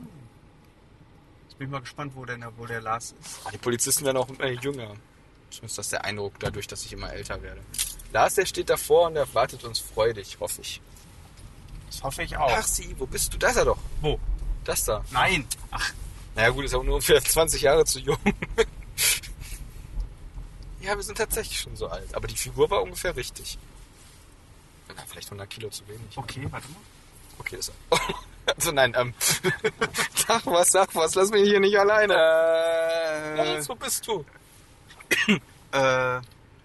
Jetzt 1.47 1.58
bin 1.58 1.68
ich 1.68 1.72
mal 1.72 1.80
gespannt, 1.82 2.12
wo 2.16 2.26
der, 2.26 2.38
wo 2.58 2.66
der 2.66 2.82
Lars 2.82 3.16
ist. 3.22 3.39
Ah, 3.45 3.52
die 3.52 3.58
Polizisten 3.58 4.04
werden 4.06 4.18
auch 4.18 4.28
äh, 4.39 4.52
jünger. 4.54 4.91
Zumindest 5.49 5.78
das 5.78 5.86
ist 5.88 5.91
der 5.93 6.04
Eindruck 6.06 6.34
dadurch, 6.39 6.68
dass 6.68 6.84
ich 6.86 6.93
immer 6.93 7.12
älter 7.14 7.41
werde. 7.41 7.62
Lars, 8.12 8.36
der 8.36 8.45
steht 8.45 8.70
davor 8.70 9.08
und 9.08 9.14
der 9.14 9.34
wartet 9.34 9.64
uns 9.64 9.80
freudig, 9.80 10.38
hoffe 10.39 10.62
ich. 10.62 10.82
Das 11.88 12.04
hoffe 12.04 12.24
ich 12.24 12.36
auch. 12.38 12.52
Ach 12.52 12.66
sie, 12.66 12.95
wo 12.99 13.06
bist 13.06 13.34
du? 13.34 13.38
Da 13.38 13.49
ist 13.49 13.58
er 13.58 13.66
doch. 13.66 13.78
wo? 14.02 14.20
Das 14.64 14.86
da. 14.86 15.04
Nein. 15.12 15.45
Ach, 15.72 15.91
Naja 16.36 16.50
gut, 16.50 16.66
ist 16.66 16.74
auch 16.74 16.84
nur 16.84 16.96
ungefähr 16.96 17.24
20 17.24 17.62
Jahre 17.62 17.86
zu 17.86 18.00
jung. 18.00 18.18
ja, 20.82 20.96
wir 20.96 21.04
sind 21.04 21.18
tatsächlich 21.18 21.60
schon 21.60 21.76
so 21.76 21.88
alt. 21.88 22.14
Aber 22.16 22.28
die 22.28 22.38
Figur 22.38 22.70
war 22.70 22.82
ungefähr 22.82 23.16
richtig. 23.16 23.58
Na, 24.96 25.04
vielleicht 25.08 25.28
100 25.28 25.50
Kilo 25.50 25.70
zu 25.70 25.88
wenig. 25.88 26.18
okay, 26.18 26.48
warte 26.50 26.68
mal. 26.70 26.82
Okay, 27.40 27.58
ist 27.58 27.72
er. 27.90 28.00
Also 28.58 28.72
nein, 28.72 28.94
ähm. 28.98 29.14
sag 30.16 30.46
was, 30.48 30.72
sag 30.72 30.96
was, 30.96 31.14
lass 31.14 31.30
mich 31.30 31.44
hier 31.48 31.60
nicht 31.60 31.78
alleine. 31.78 32.14
Äh, 32.16 33.36
Lars, 33.38 33.70
wo 33.70 33.76
bist 33.76 34.06
du? 34.08 34.26
äh, 35.72 36.20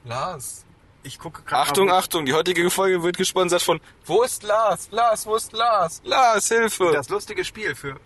Lars. 0.05 0.65
ich 1.03 1.19
gucke 1.19 1.43
gerade. 1.43 1.69
Achtung, 1.69 1.89
mal, 1.89 1.99
Achtung, 1.99 2.25
die 2.25 2.33
heutige 2.33 2.71
Folge 2.71 3.03
wird 3.03 3.19
gesponsert 3.19 3.63
von 3.63 3.79
Wo 4.07 4.23
ist 4.23 4.43
Lars? 4.43 4.89
Lars, 4.91 5.27
wo 5.27 5.37
ist 5.37 5.53
Lars? 5.53 6.01
Lars, 6.05 6.49
Hilfe! 6.49 6.93
Das 6.93 7.11
lustige 7.11 7.45
Spiel 7.45 7.75
für. 7.75 8.01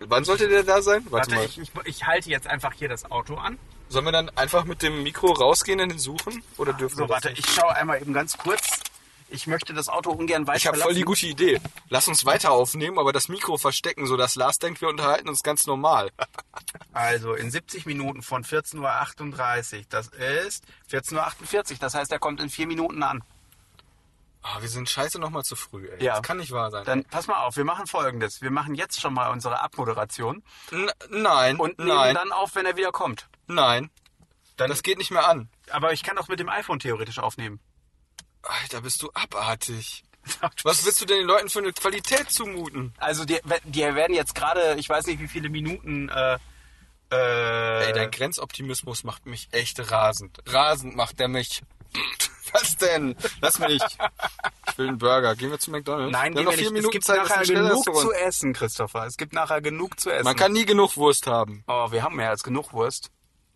Wann 0.00 0.24
sollte 0.24 0.48
der 0.48 0.62
da 0.62 0.82
sein? 0.82 1.04
Warte, 1.10 1.32
Warte, 1.32 1.34
mal. 1.36 1.44
ich, 1.44 1.58
ich, 1.58 1.70
ich 1.84 2.06
halte 2.06 2.28
jetzt 2.30 2.46
einfach 2.46 2.72
hier 2.74 2.88
das 2.88 3.10
Auto 3.10 3.34
an. 3.36 3.58
Sollen 3.88 4.04
wir 4.04 4.12
dann 4.12 4.30
einfach 4.30 4.64
mit 4.64 4.82
dem 4.82 5.02
Mikro 5.02 5.32
rausgehen 5.32 5.80
und 5.80 5.90
den 5.90 5.98
suchen? 5.98 6.42
Oder 6.56 6.72
dürfen 6.72 6.96
So, 6.96 7.04
wir 7.04 7.08
warte, 7.10 7.30
nicht? 7.30 7.46
ich 7.46 7.54
schaue 7.54 7.74
einmal 7.74 8.00
eben 8.00 8.12
ganz 8.12 8.36
kurz. 8.36 8.80
Ich 9.28 9.48
möchte 9.48 9.74
das 9.74 9.88
Auto 9.88 10.10
ungern 10.12 10.46
weit 10.46 10.58
Ich 10.58 10.66
habe 10.68 10.78
voll 10.78 10.94
die 10.94 11.02
gute 11.02 11.26
Idee. 11.26 11.60
Lass 11.88 12.06
uns 12.06 12.24
weiter 12.24 12.52
aufnehmen, 12.52 12.98
aber 12.98 13.12
das 13.12 13.28
Mikro 13.28 13.56
verstecken, 13.56 14.06
sodass 14.06 14.36
Lars 14.36 14.58
denkt, 14.60 14.80
wir 14.80 14.88
unterhalten 14.88 15.28
uns 15.28 15.42
ganz 15.42 15.66
normal. 15.66 16.10
Also 16.92 17.34
in 17.34 17.50
70 17.50 17.84
Minuten 17.84 18.22
von 18.22 18.42
14.38 18.42 19.78
Uhr. 19.80 19.84
Das 19.90 20.08
ist 20.08 20.64
14.48 20.90 21.72
Uhr. 21.72 21.76
Das 21.78 21.94
heißt, 21.94 22.10
er 22.10 22.18
kommt 22.18 22.40
in 22.40 22.48
vier 22.48 22.66
Minuten 22.66 23.02
an. 23.02 23.22
Ah, 24.48 24.60
wir 24.60 24.68
sind 24.68 24.88
scheiße 24.88 25.18
nochmal 25.18 25.42
zu 25.42 25.56
früh, 25.56 25.88
ey. 25.88 26.04
Ja. 26.04 26.12
Das 26.14 26.22
kann 26.22 26.36
nicht 26.36 26.52
wahr 26.52 26.70
sein. 26.70 26.84
Dann 26.84 27.04
pass 27.04 27.26
mal 27.26 27.42
auf, 27.44 27.56
wir 27.56 27.64
machen 27.64 27.86
folgendes. 27.88 28.42
Wir 28.42 28.52
machen 28.52 28.76
jetzt 28.76 29.00
schon 29.00 29.12
mal 29.12 29.30
unsere 29.30 29.60
Abmoderation 29.60 30.44
N 30.70 30.88
nein, 31.10 31.56
und 31.56 31.78
nehmen 31.78 31.88
nein, 31.90 32.14
dann 32.14 32.30
auf, 32.30 32.54
wenn 32.54 32.64
er 32.66 32.76
wieder 32.76 32.92
kommt. 32.92 33.28
nein. 33.46 33.90
Dann, 34.56 34.70
Das 34.70 34.82
geht 34.82 34.96
nicht 34.98 35.10
mehr 35.10 35.28
an. 35.28 35.50
aber 35.70 35.92
ich 35.92 36.02
kann 36.02 36.16
auch 36.16 36.28
mit 36.28 36.38
dem 36.40 36.48
iPhone 36.48 36.78
theoretisch 36.78 37.18
aufnehmen. 37.18 37.60
Alter, 38.42 38.80
bist 38.80 39.02
du 39.02 39.10
abartig. 39.12 40.02
Was 40.62 40.84
willst 40.86 41.00
du 41.00 41.04
denn 41.06 41.18
den 41.18 41.26
Leuten 41.26 41.50
für 41.50 41.58
eine 41.58 41.72
Qualität 41.72 42.30
zumuten? 42.30 42.94
Also 42.98 43.24
die, 43.26 43.38
die 43.64 43.80
werden 43.82 44.14
jetzt 44.14 44.34
gerade, 44.34 44.76
ich 44.78 44.88
weiß 44.88 45.06
nicht 45.08 45.20
wie 45.20 45.28
viele 45.28 45.48
Minuten. 45.50 46.08
Äh, 46.08 46.38
äh, 47.12 47.86
Ey, 47.86 47.92
dein 47.92 48.10
Grenzoptimismus 48.10 49.04
macht 49.04 49.26
mich 49.26 49.48
echt 49.52 49.78
rasend. 49.90 50.38
Rasend 50.46 50.96
macht 50.96 51.18
der 51.20 51.28
mich. 51.28 51.62
Was 52.52 52.76
denn? 52.76 53.16
Lass 53.40 53.58
mich. 53.58 53.82
Ich 54.68 54.78
will 54.78 54.88
einen 54.88 54.98
Burger. 54.98 55.34
Gehen 55.34 55.50
wir 55.50 55.58
zu 55.58 55.70
McDonalds? 55.70 56.12
Nein, 56.12 56.34
wir 56.34 56.42
gehen 56.42 56.50
wir 56.50 56.56
vier 56.56 56.62
nicht. 56.70 56.72
Minuten 56.72 56.86
es 56.86 56.92
gibt 56.92 57.04
Zeit, 57.04 57.18
nachher 57.18 57.42
genug 57.44 57.84
zu 57.84 58.12
essen, 58.12 58.52
Christopher. 58.52 59.04
Es 59.06 59.16
gibt 59.16 59.32
nachher 59.32 59.60
genug 59.60 59.98
zu 60.00 60.10
essen. 60.10 60.24
Man 60.24 60.36
kann 60.36 60.52
nie 60.52 60.64
genug 60.64 60.96
Wurst 60.96 61.26
haben. 61.26 61.64
oh, 61.66 61.90
wir 61.90 62.02
haben 62.02 62.16
mehr 62.16 62.30
als 62.30 62.42
genug 62.44 62.72
Wurst. 62.72 63.10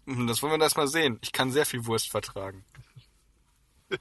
Hm, 0.06 0.26
Das 0.26 0.42
wollen 0.42 0.52
wir 0.58 0.60
erst 0.64 0.76
mal 0.76 0.88
sehen. 0.88 1.18
Ich 1.22 1.32
kann 1.32 1.50
sehr 1.52 1.64
viel 1.66 1.86
Wurst 1.86 2.10
vertragen. 2.10 2.64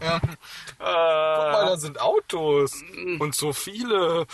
ja, 0.00 0.20
guck 0.20 0.78
mal, 0.80 1.66
da 1.66 1.76
sind 1.76 2.00
Autos. 2.00 2.82
Und 3.18 3.34
so 3.34 3.52
viele. 3.52 4.26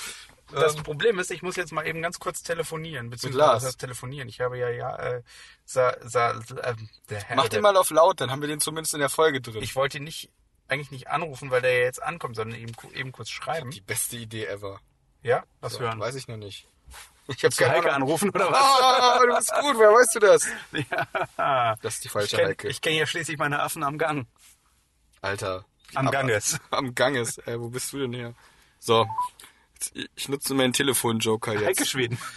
Das 0.60 0.76
Ähm, 0.76 0.82
Problem 0.82 1.18
ist, 1.18 1.30
ich 1.30 1.42
muss 1.42 1.56
jetzt 1.56 1.72
mal 1.72 1.86
eben 1.86 2.00
ganz 2.02 2.18
kurz 2.18 2.42
telefonieren, 2.42 3.10
beziehungsweise 3.10 3.76
telefonieren. 3.76 4.28
Ich 4.28 4.40
habe 4.40 4.58
ja, 4.58 4.68
ja, 4.70 4.96
äh, 4.96 5.22
sa, 5.64 5.94
sa, 6.02 6.30
äh, 6.32 6.74
der 7.10 7.20
Herr, 7.22 7.36
Mach 7.36 7.48
den 7.48 7.62
mal 7.62 7.76
auf 7.76 7.90
laut, 7.90 8.20
dann 8.20 8.30
haben 8.30 8.40
wir 8.40 8.48
den 8.48 8.60
zumindest 8.60 8.94
in 8.94 9.00
der 9.00 9.08
Folge 9.08 9.40
drin. 9.40 9.62
Ich 9.62 9.74
wollte 9.76 9.98
ihn 9.98 10.04
nicht, 10.04 10.30
eigentlich 10.68 10.90
nicht 10.90 11.08
anrufen, 11.08 11.50
weil 11.50 11.60
der 11.62 11.72
ja 11.78 11.84
jetzt 11.84 12.02
ankommt, 12.02 12.36
sondern 12.36 12.58
eben, 12.58 12.72
eben 12.94 13.12
kurz 13.12 13.30
schreiben. 13.30 13.70
Die 13.70 13.80
beste 13.80 14.16
Idee 14.16 14.46
ever. 14.46 14.80
Ja, 15.22 15.44
was 15.60 15.74
So, 15.74 15.80
hören? 15.80 15.98
weiß 16.00 16.14
ich 16.14 16.28
noch 16.28 16.36
nicht. 16.36 16.68
Ich 17.26 17.42
hab's 17.42 17.56
Soll 17.56 17.68
Heike 17.70 17.90
anrufen 17.92 18.28
oder 18.30 18.50
was? 18.52 18.58
Ah, 18.60 19.18
du 19.18 19.34
bist 19.34 19.50
gut, 19.60 19.78
wer 19.78 19.90
weißt 19.92 20.14
du 20.16 20.18
das? 20.20 20.46
Ja. 21.38 21.74
Das 21.80 21.94
ist 21.94 22.04
die 22.04 22.08
Ich 22.08 22.12
falsche 22.12 22.36
kenne 22.36 22.48
Heike. 22.50 22.68
kenn 22.82 22.94
ja 22.94 23.06
schließlich 23.06 23.38
meine 23.38 23.62
Affen 23.62 23.82
am 23.82 23.96
Gang. 23.96 24.26
Alter. 25.22 25.64
Am 25.94 26.10
Ganges. 26.10 26.58
Am 26.70 26.94
Ganges. 26.94 27.38
Äh, 27.38 27.58
wo 27.58 27.70
bist 27.70 27.92
du 27.94 27.98
denn 28.00 28.12
her? 28.12 28.34
So. 28.78 29.06
Ich 30.14 30.28
nutze 30.28 30.54
meinen 30.54 30.72
Telefon-Joker 30.72 31.54
jetzt. 31.54 31.64
Heike 31.64 31.86
Schweden. 31.86 32.18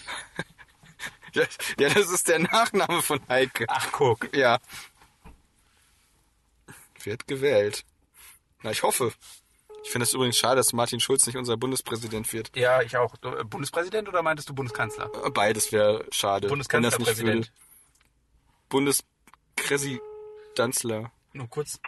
Ja, 1.34 1.44
ja, 1.78 1.90
das 1.94 2.10
ist 2.10 2.30
der 2.30 2.40
Nachname 2.40 3.02
von 3.04 3.20
Heike. 3.30 3.66
Ach, 3.68 3.92
guck. 3.92 4.34
Ja. 4.36 4.58
Wird 7.04 7.28
gewählt. 7.28 7.84
Na, 8.64 8.72
ich 8.72 8.82
hoffe. 8.82 9.14
Ich 9.84 9.92
finde 9.92 10.06
es 10.06 10.14
übrigens 10.14 10.38
schade, 10.38 10.56
dass 10.56 10.74
Martin 10.74 11.00
Schulz 11.00 11.28
nicht 11.28 11.38
unser 11.38 11.56
Bundespräsident 11.56 12.34
wird. 12.34 12.50
Ja, 12.56 12.82
ich 12.82 12.98
auch. 12.98 13.16
Du, 13.18 13.30
äh, 13.30 13.44
Bundespräsident 13.44 14.10
oder 14.10 14.24
meintest 14.24 14.50
du 14.50 14.56
Bundeskanzler? 14.56 15.12
Äh, 15.24 15.30
Beides 15.30 15.72
wäre 15.72 16.06
schade. 16.12 16.48
Bundeskanzlerpräsident. 16.48 17.52
Bundeskresidanzler. 18.70 21.12
Nur 21.34 21.48
kurz. 21.50 21.80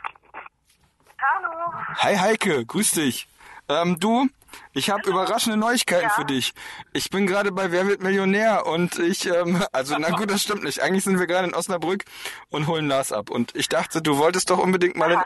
Hallo. 1.18 1.74
Hi 1.96 2.16
Heike, 2.18 2.64
grüß 2.66 2.92
dich. 2.92 3.28
Ähm, 3.70 4.00
du, 4.00 4.28
ich 4.74 4.90
habe 4.90 5.08
überraschende 5.08 5.58
Neuigkeiten 5.58 6.08
Ja. 6.08 6.10
für 6.10 6.26
dich. 6.26 6.54
Ich 6.92 7.10
bin 7.12 7.28
gerade 7.28 7.52
bei 7.52 7.72
Wer 7.72 7.86
wird 7.88 8.02
Millionär 8.02 8.66
und 8.66 8.98
ich, 9.00 9.28
ähm, 9.28 9.64
also 9.72 9.96
na 10.00 10.10
gut, 10.10 10.32
das 10.32 10.42
stimmt 10.42 10.64
nicht. 10.64 10.82
Eigentlich 10.82 11.04
sind 11.04 11.20
wir 11.20 11.28
gerade 11.28 11.48
in 11.48 11.54
Osnabrück 11.54 12.04
und 12.50 12.68
holen 12.68 12.88
Lars 12.88 13.12
ab. 13.12 13.30
Und 13.30 13.56
ich 13.56 13.70
dachte, 13.70 14.02
du 14.02 14.18
wolltest 14.18 14.50
doch 14.50 14.58
unbedingt 14.58 14.96
mal 14.96 15.12
in 15.12 15.22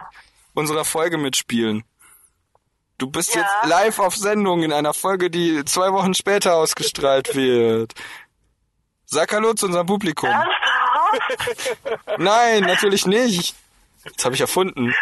unserer 0.54 0.84
Folge 0.86 1.18
mitspielen. 1.18 1.84
Du 2.98 3.10
bist 3.10 3.34
Ja. 3.34 3.42
jetzt 3.42 3.70
live 3.70 4.00
auf 4.00 4.16
Sendung 4.16 4.62
in 4.64 4.72
einer 4.74 4.94
Folge, 4.94 5.30
die 5.30 5.64
zwei 5.66 5.92
Wochen 5.94 6.14
später 6.14 6.56
ausgestrahlt 6.56 7.34
wird. 7.36 7.94
Sag 9.06 9.32
Hallo 9.34 9.54
zu 9.54 9.68
unserem 9.68 9.88
Publikum. 9.88 10.30
Ernsthaft? 10.30 12.18
Nein, 12.18 12.64
natürlich 12.64 13.06
nicht. 13.06 13.56
Das 14.18 14.26
habe 14.26 14.36
ich 14.36 14.42
erfunden. 14.42 14.94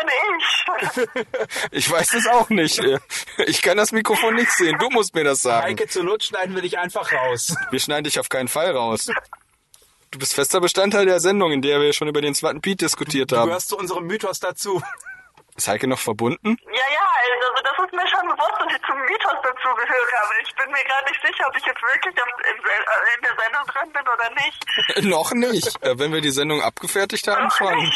Denn 0.00 0.08
ich? 0.38 1.18
Ich 1.70 1.90
weiß 1.90 2.14
es 2.14 2.26
auch 2.26 2.48
nicht. 2.50 2.80
Ich 3.46 3.62
kann 3.62 3.76
das 3.76 3.92
Mikrofon 3.92 4.34
nicht 4.34 4.50
sehen. 4.52 4.76
Du 4.78 4.88
musst 4.90 5.14
mir 5.14 5.24
das 5.24 5.42
sagen. 5.42 5.66
Heike 5.66 5.88
zur 5.88 6.04
Not 6.04 6.22
schneiden 6.22 6.54
wir 6.54 6.62
dich 6.62 6.78
einfach 6.78 7.12
raus. 7.12 7.54
Wir 7.70 7.80
schneiden 7.80 8.04
dich 8.04 8.18
auf 8.20 8.28
keinen 8.28 8.48
Fall 8.48 8.70
raus. 8.76 9.06
Du 10.10 10.18
bist 10.18 10.34
fester 10.34 10.60
Bestandteil 10.60 11.06
der 11.06 11.20
Sendung, 11.20 11.52
in 11.52 11.62
der 11.62 11.80
wir 11.80 11.92
schon 11.92 12.08
über 12.08 12.20
den 12.20 12.34
zweiten 12.34 12.60
Pete 12.60 12.84
diskutiert 12.86 13.32
Du 13.32 13.36
haben. 13.36 13.48
gehörst 13.48 13.68
zu 13.68 13.76
unserem 13.76 14.06
Mythos 14.06 14.40
dazu. 14.40 14.82
Ist 15.56 15.68
Heike 15.68 15.86
noch 15.88 15.98
verbunden? 15.98 16.56
Ja, 16.66 16.72
ja, 16.72 17.06
also 17.42 17.62
das 17.62 17.86
ist 17.86 17.92
mir 17.92 18.06
schon 18.08 18.28
bewusst, 18.28 18.54
dass 18.60 18.72
ich 18.74 18.82
zum 18.86 18.98
Mythos 19.00 19.34
dazu 19.42 19.68
gehört 19.74 20.12
habe. 20.20 20.32
Ich 20.42 20.54
bin 20.54 20.70
mir 20.72 20.84
gerade 20.84 21.10
nicht 21.10 21.20
sicher, 21.20 21.46
ob 21.48 21.56
ich 21.56 21.64
jetzt 21.66 21.82
wirklich 21.82 22.14
in, 22.14 22.54
in 22.54 23.22
der 23.22 23.36
Sendung 23.42 23.66
drin 23.66 23.92
bin 23.92 24.02
oder 24.08 24.30
nicht. 25.02 25.04
noch 25.10 25.32
nicht. 25.32 25.82
Äh, 25.82 25.98
Wenn 25.98 26.12
wir 26.12 26.20
die 26.20 26.30
Sendung 26.30 26.62
abgefertigt 26.62 27.26
haben, 27.28 27.50
schon. 27.50 27.92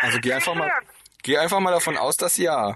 Also 0.00 0.18
geh 0.20 0.32
einfach 0.32 0.54
mal, 0.54 0.70
geh 1.22 1.38
einfach 1.38 1.60
mal 1.60 1.72
davon 1.72 1.96
aus, 1.96 2.16
dass 2.16 2.36
ja. 2.36 2.74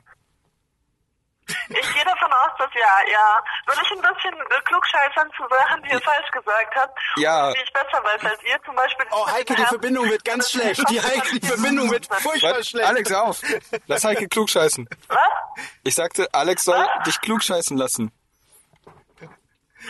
Ich 1.46 1.94
gehe 1.94 2.04
davon 2.04 2.32
aus, 2.32 2.52
dass 2.58 2.70
ja, 2.74 3.12
ja. 3.12 3.44
Soll 3.66 3.84
ich 3.84 3.90
ein 3.92 4.14
bisschen 4.14 4.34
klugscheißern 4.64 5.30
zu 5.36 5.42
Sachen, 5.48 5.82
die 5.82 5.90
ihr 5.90 6.00
falsch 6.00 6.30
gesagt 6.30 6.74
habt? 6.74 6.98
Ja. 7.16 7.48
Und 7.48 7.56
die 7.56 7.60
ich 7.60 7.72
besser 7.72 8.02
weiß 8.02 8.24
als 8.24 8.42
ihr, 8.44 8.62
zum 8.64 8.74
Beispiel... 8.74 9.06
Oh, 9.10 9.26
Heike, 9.30 9.54
die 9.54 9.66
Verbindung 9.66 10.08
wird 10.08 10.24
ganz 10.24 10.50
schlecht. 10.50 10.82
Die 10.88 11.00
Heike, 11.00 11.38
die 11.38 11.46
Verbindung 11.46 11.90
wird 11.90 12.06
furchtbar 12.06 12.58
Was? 12.58 12.68
schlecht. 12.68 12.88
Alex, 12.88 13.12
auf! 13.12 13.42
Lass 13.86 14.04
Heike 14.04 14.26
klugscheißen. 14.28 14.88
Was? 15.08 15.18
Ich 15.82 15.94
sagte, 15.94 16.28
Alex 16.32 16.64
soll 16.64 16.86
dich 17.06 17.20
klugscheißen 17.20 17.76
lassen. 17.76 18.10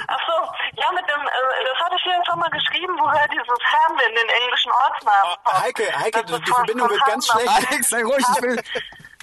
Ach 0.09 0.19
so, 0.27 0.53
ja, 0.81 0.91
mit 0.93 1.05
dem, 1.09 1.21
äh, 1.21 1.65
das 1.65 1.79
hatte 1.85 1.97
ich 1.97 2.05
jedenfalls 2.05 2.27
schon 2.27 2.39
mal 2.41 2.51
geschrieben, 2.51 2.95
woher 2.99 3.29
dieses 3.29 3.47
Ham 3.49 3.99
in 4.09 4.15
den 4.15 4.29
englischen 4.29 4.73
Ortsnamen 4.73 5.33
Oh, 5.35 5.37
kommt. 5.45 5.63
Heike, 5.63 5.99
Heike, 5.99 6.25
die- 6.25 6.41
die 6.43 6.51
Verbindung 6.53 6.91
wird 6.91 7.05
ganz 7.07 7.29
Hafen 7.29 7.41
schlecht. 7.49 7.71
Alex, 7.71 7.89
sei 7.91 8.03
ruhig, 8.05 8.25
ich 8.37 8.43
will. 8.43 8.63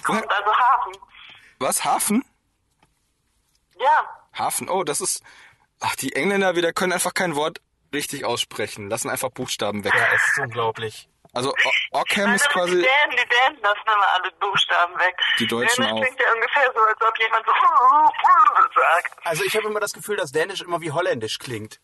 Kommt, 0.04 0.30
also 0.32 0.54
Hafen. 0.56 0.92
Was? 1.58 1.84
Hafen? 1.84 2.24
Ja. 3.78 4.24
Hafen? 4.38 4.68
Oh, 4.68 4.84
das 4.84 5.00
ist. 5.00 5.22
Ach, 5.80 5.94
die 5.96 6.14
Engländer 6.14 6.56
wieder 6.56 6.72
können 6.72 6.92
einfach 6.92 7.14
kein 7.14 7.34
Wort 7.36 7.60
richtig 7.92 8.24
aussprechen. 8.24 8.88
Lassen 8.88 9.10
einfach 9.10 9.30
Buchstaben 9.30 9.84
weg. 9.84 9.92
Ja, 9.94 10.06
es 10.14 10.22
ist 10.28 10.38
unglaublich. 10.38 11.08
Also 11.34 11.54
Ockham 11.92 12.24
Nein, 12.26 12.34
ist 12.34 12.44
das 12.44 12.52
die 12.52 12.58
quasi. 12.58 12.72
Dänen, 12.72 13.10
die 13.12 13.16
Dänen 13.28 13.62
lassen 13.62 13.80
immer 13.86 14.12
alle 14.14 14.30
Buchstaben 14.38 14.94
weg. 14.98 15.16
Die 15.38 15.46
Deutschen 15.46 15.82
Dänisch 15.82 15.92
auch. 15.92 16.00
klingt 16.02 16.20
ja 16.20 16.32
ungefähr 16.34 16.72
so, 16.74 16.80
als 16.80 17.00
ob 17.00 17.18
jemand 17.18 17.46
so 18.74 18.80
sagt. 18.80 19.26
Also 19.26 19.44
ich 19.44 19.56
habe 19.56 19.66
immer 19.66 19.80
das 19.80 19.92
Gefühl, 19.94 20.16
dass 20.16 20.30
Dänisch 20.32 20.60
immer 20.60 20.80
wie 20.82 20.90
Holländisch 20.92 21.38
klingt. 21.38 21.80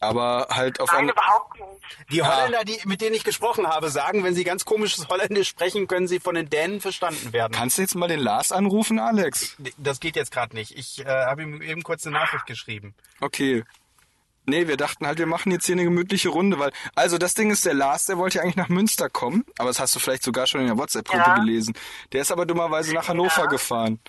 Aber 0.00 0.46
halt 0.50 0.80
auf 0.80 0.90
Nein, 0.92 1.00
eine. 1.00 1.12
überhaupt 1.12 1.58
nicht. 1.58 2.12
Die 2.12 2.22
Holländer, 2.22 2.62
die, 2.64 2.80
mit 2.84 3.00
denen 3.00 3.14
ich 3.16 3.24
gesprochen 3.24 3.66
habe, 3.66 3.90
sagen, 3.90 4.22
wenn 4.22 4.32
sie 4.34 4.44
ganz 4.44 4.64
komisches 4.64 5.08
Holländisch 5.08 5.48
sprechen, 5.48 5.88
können 5.88 6.06
sie 6.06 6.20
von 6.20 6.36
den 6.36 6.48
Dänen 6.48 6.80
verstanden 6.80 7.32
werden. 7.32 7.52
Kannst 7.52 7.78
du 7.78 7.82
jetzt 7.82 7.96
mal 7.96 8.06
den 8.06 8.20
Lars 8.20 8.52
anrufen, 8.52 9.00
Alex? 9.00 9.56
Das 9.76 9.98
geht 9.98 10.14
jetzt 10.14 10.30
gerade 10.30 10.54
nicht. 10.54 10.76
Ich 10.78 11.00
äh, 11.04 11.04
habe 11.04 11.42
ihm 11.42 11.60
eben 11.62 11.82
kurz 11.82 12.06
eine 12.06 12.16
Nachricht 12.16 12.46
geschrieben. 12.46 12.94
Okay. 13.20 13.64
Nee, 14.48 14.66
wir 14.66 14.76
dachten 14.78 15.06
halt, 15.06 15.18
wir 15.18 15.26
machen 15.26 15.52
jetzt 15.52 15.66
hier 15.66 15.74
eine 15.74 15.84
gemütliche 15.84 16.30
Runde, 16.30 16.58
weil, 16.58 16.72
also 16.94 17.18
das 17.18 17.34
Ding 17.34 17.50
ist, 17.50 17.66
der 17.66 17.74
Lars, 17.74 18.06
der 18.06 18.16
wollte 18.16 18.38
ja 18.38 18.42
eigentlich 18.42 18.56
nach 18.56 18.68
Münster 18.70 19.10
kommen, 19.10 19.44
aber 19.58 19.68
das 19.68 19.78
hast 19.78 19.94
du 19.94 19.98
vielleicht 20.00 20.22
sogar 20.22 20.46
schon 20.46 20.62
in 20.62 20.68
der 20.68 20.78
WhatsApp-Gruppe 20.78 21.18
Ja. 21.28 21.34
gelesen. 21.34 21.74
Der 22.12 22.22
ist 22.22 22.32
aber 22.32 22.46
dummerweise 22.46 22.94
nach 22.94 23.08
Hannover 23.08 23.42
Ja. 23.42 23.46
gefahren. 23.46 24.00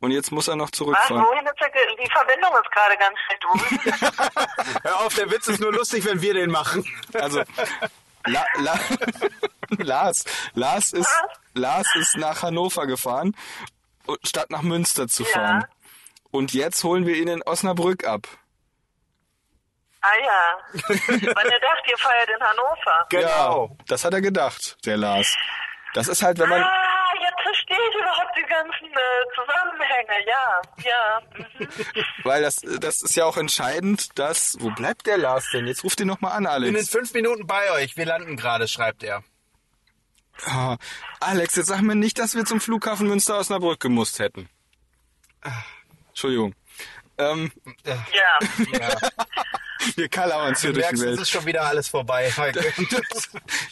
Und 0.00 0.10
jetzt 0.10 0.30
muss 0.32 0.48
er 0.48 0.56
noch 0.56 0.66
Was? 0.66 0.72
zurückfahren. 0.72 1.24
Wohin 1.24 1.46
ist 1.46 1.56
Ge- 1.58 2.04
die 2.04 2.10
Verbindung 2.10 2.52
ist 2.62 2.70
gerade 2.72 2.96
ganz 2.98 3.16
schlecht. 3.24 4.82
Hör 4.84 5.00
auf, 5.00 5.14
der 5.14 5.30
Witz 5.30 5.46
ist 5.48 5.60
nur 5.60 5.72
lustig, 5.72 6.04
wenn 6.04 6.20
wir 6.20 6.34
den 6.34 6.50
machen. 6.50 6.84
Also, 7.14 7.42
La, 8.26 8.44
La, 8.58 8.78
Lars, 9.78 10.24
Lars 10.54 10.92
ist, 10.92 11.06
Was? 11.06 11.38
Lars 11.54 11.86
ist 11.96 12.16
nach 12.16 12.42
Hannover 12.42 12.86
gefahren, 12.86 13.34
statt 14.24 14.50
nach 14.50 14.62
Münster 14.62 15.06
zu 15.08 15.22
Ja. 15.22 15.28
fahren. 15.30 15.64
Und 16.32 16.52
jetzt 16.52 16.82
holen 16.84 17.06
wir 17.06 17.16
ihn 17.16 17.28
in 17.28 17.42
Osnabrück 17.42 18.04
ab. 18.04 18.26
Ah 20.08 20.18
ja. 20.24 20.58
Weil 20.74 21.46
er 21.48 21.60
dachte, 21.60 21.90
ihr 21.90 21.98
feiert 21.98 22.28
in 22.28 22.40
Hannover. 22.42 23.06
Genau. 23.10 23.68
Ja, 23.78 23.84
das 23.88 24.04
hat 24.04 24.14
er 24.14 24.20
gedacht, 24.20 24.76
der 24.86 24.96
Lars. 24.96 25.36
Das 25.94 26.08
ist 26.08 26.22
halt, 26.22 26.38
wenn 26.38 26.48
man, 26.48 26.62
Ah, 26.62 27.12
jetzt 27.20 27.40
verstehe 27.42 27.76
ich 27.90 27.94
überhaupt 27.96 28.36
die 28.36 28.42
ganzen 28.42 28.86
äh, 28.86 29.24
Zusammenhänge. 29.34 30.26
Ja, 30.26 30.62
ja. 30.84 31.20
Mhm. 31.58 32.04
weil 32.24 32.42
das, 32.42 32.56
das 32.80 33.02
ist 33.02 33.14
ja 33.16 33.24
auch 33.24 33.36
entscheidend, 33.38 34.18
dass, 34.18 34.56
wo 34.60 34.70
bleibt 34.70 35.06
der 35.06 35.16
Lars 35.18 35.48
denn? 35.52 35.66
Jetzt 35.66 35.82
ruft 35.84 35.98
ihn 36.00 36.06
noch 36.08 36.20
mal 36.20 36.30
an, 36.32 36.44
Ich 36.44 36.50
bin 36.50 36.68
in 36.68 36.74
Alex. 36.76 36.90
fünf 36.90 37.14
Minuten 37.14 37.46
bei 37.46 37.70
euch. 37.72 37.96
Wir 37.96 38.04
landen 38.06 38.36
gerade, 38.36 38.68
schreibt 38.68 39.02
er. 39.04 39.22
Ah, 40.44 40.76
Alex, 41.20 41.56
jetzt 41.56 41.68
sag 41.68 41.80
mir 41.80 41.94
nicht, 41.94 42.18
dass 42.18 42.34
wir 42.34 42.44
zum 42.44 42.60
Flughafen 42.60 43.08
Münster-Osnabrück 43.08 43.80
gemusst 43.80 44.18
hätten. 44.18 44.50
Entschuldigung. 46.08 46.54
Ähm, 47.18 47.50
Ja. 47.84 48.38
Ja. 48.72 48.96
wir 49.96 50.08
kalauern 50.08 50.48
uns 50.48 50.60
hier 50.60 50.72
Du 50.72 50.80
durch 50.80 50.86
die 50.88 50.96
merkst, 50.96 51.02
es 51.02 51.08
Welt. 51.10 51.20
ist 51.20 51.30
schon 51.30 51.46
wieder 51.46 51.62
alles 51.64 51.88
vorbei. 51.88 52.30
Heike. 52.36 52.62
wir 52.76 53.00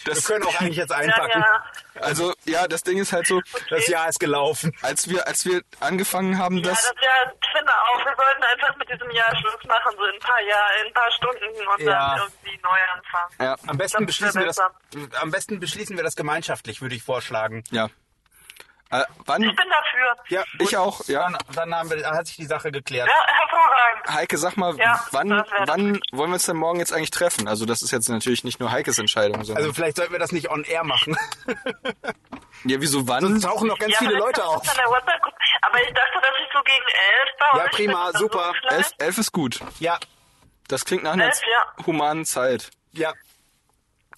Das, 0.04 0.24
können 0.26 0.44
auch 0.44 0.60
eigentlich 0.60 0.76
jetzt 0.76 0.90
Ja, 0.90 0.96
einpacken. 0.96 1.42
ja. 1.44 1.64
also, 2.00 2.32
ja, 2.44 2.66
das 2.68 2.82
Ding 2.82 2.98
ist 2.98 3.12
halt 3.12 3.26
so, 3.26 3.40
Das 3.70 3.86
Jahr 3.88 4.08
ist 4.08 4.20
gelaufen. 4.20 4.72
als 4.82 5.08
wir, 5.08 5.26
als 5.26 5.44
wir 5.44 5.62
angefangen 5.80 6.38
haben, 6.38 6.58
Ja, 6.58 6.70
das, 6.70 6.82
das 6.94 7.04
Jahr, 7.04 7.32
ich 7.40 7.48
finde 7.56 7.72
auch, 7.72 7.98
wir 8.04 8.14
sollten 8.16 8.42
einfach 8.44 8.76
mit 8.76 8.88
diesem 8.90 9.10
Jahr 9.10 9.36
Schluss 9.36 9.64
machen, 9.66 9.92
so 9.96 10.04
in 10.04 10.14
ein 10.14 10.20
paar 10.20 10.40
Jahren, 10.42 10.72
in 10.82 10.86
ein 10.88 10.92
paar 10.92 11.10
Stunden 11.12 11.68
und 11.68 11.80
Ja. 11.80 12.16
dann 12.16 12.28
irgendwie 12.44 12.60
neu 12.62 12.78
anfangen. 12.94 13.34
ja, 13.40 13.56
Am 13.68 13.76
besten, 13.78 13.98
Das 13.98 14.06
beschließen 14.06 14.40
wir 14.40 14.46
das, 14.46 14.58
am 15.20 15.30
besten 15.30 15.60
beschließen 15.60 15.96
wir 15.96 16.04
das 16.04 16.16
gemeinschaftlich, 16.16 16.80
würde 16.80 16.94
ich 16.94 17.02
vorschlagen. 17.02 17.64
ja. 17.70 17.88
Äh, 18.94 19.04
wann, 19.26 19.42
Ich 19.42 19.56
bin 19.56 19.66
dafür. 19.68 20.16
Ja, 20.28 20.44
ich 20.60 20.76
auch, 20.76 21.04
ja. 21.08 21.22
Dann, 21.22 21.38
dann 21.54 21.74
haben 21.74 21.90
wir, 21.90 22.06
hat 22.08 22.26
sich 22.28 22.36
die 22.36 22.44
Sache 22.46 22.70
geklärt. 22.70 23.08
Ja, 23.08 23.26
hervorragend. 23.26 24.08
Heike, 24.14 24.38
sag 24.38 24.56
mal, 24.56 24.76
Ja, 24.76 25.04
wann, 25.10 25.30
wann 25.66 26.00
wollen 26.12 26.30
wir 26.30 26.34
uns 26.34 26.46
denn 26.46 26.56
morgen 26.56 26.78
jetzt 26.78 26.92
eigentlich 26.92 27.10
treffen? 27.10 27.48
Also 27.48 27.66
das 27.66 27.82
ist 27.82 27.90
jetzt 27.90 28.08
natürlich 28.08 28.44
nicht 28.44 28.60
nur 28.60 28.70
Heikes 28.70 28.98
Entscheidung, 28.98 29.42
sondern, 29.42 29.64
Also 29.64 29.72
vielleicht 29.74 29.96
sollten 29.96 30.12
wir 30.12 30.20
das 30.20 30.30
nicht 30.30 30.48
on 30.48 30.62
air 30.62 30.84
machen. 30.84 31.16
ja, 32.64 32.80
wieso 32.80 33.08
wann? 33.08 33.22
Sonst 33.22 33.42
tauchen 33.42 33.66
noch 33.66 33.78
ganz 33.78 33.92
ja, 33.94 33.98
viele 33.98 34.14
Leute 34.16 34.44
auf. 34.44 34.62
Aber 34.62 35.82
ich 35.82 35.88
dachte, 35.92 36.18
dass 36.20 36.30
ich 36.40 36.52
so 36.52 36.62
gegen 36.62 36.84
elf 36.84 37.30
bei 37.38 37.58
Ja, 37.58 37.68
prima, 37.70 38.10
super. 38.12 38.52
So? 38.62 38.76
Elf, 38.76 38.90
elf 38.98 39.18
ist 39.18 39.32
gut. 39.32 39.60
Ja, 39.80 39.98
Das 40.68 40.84
klingt 40.84 41.02
nach 41.02 41.14
einer 41.14 41.24
Elf, 41.26 41.40
ja. 41.50 41.86
humanen 41.86 42.24
Zeit. 42.24 42.70
ja. 42.92 43.12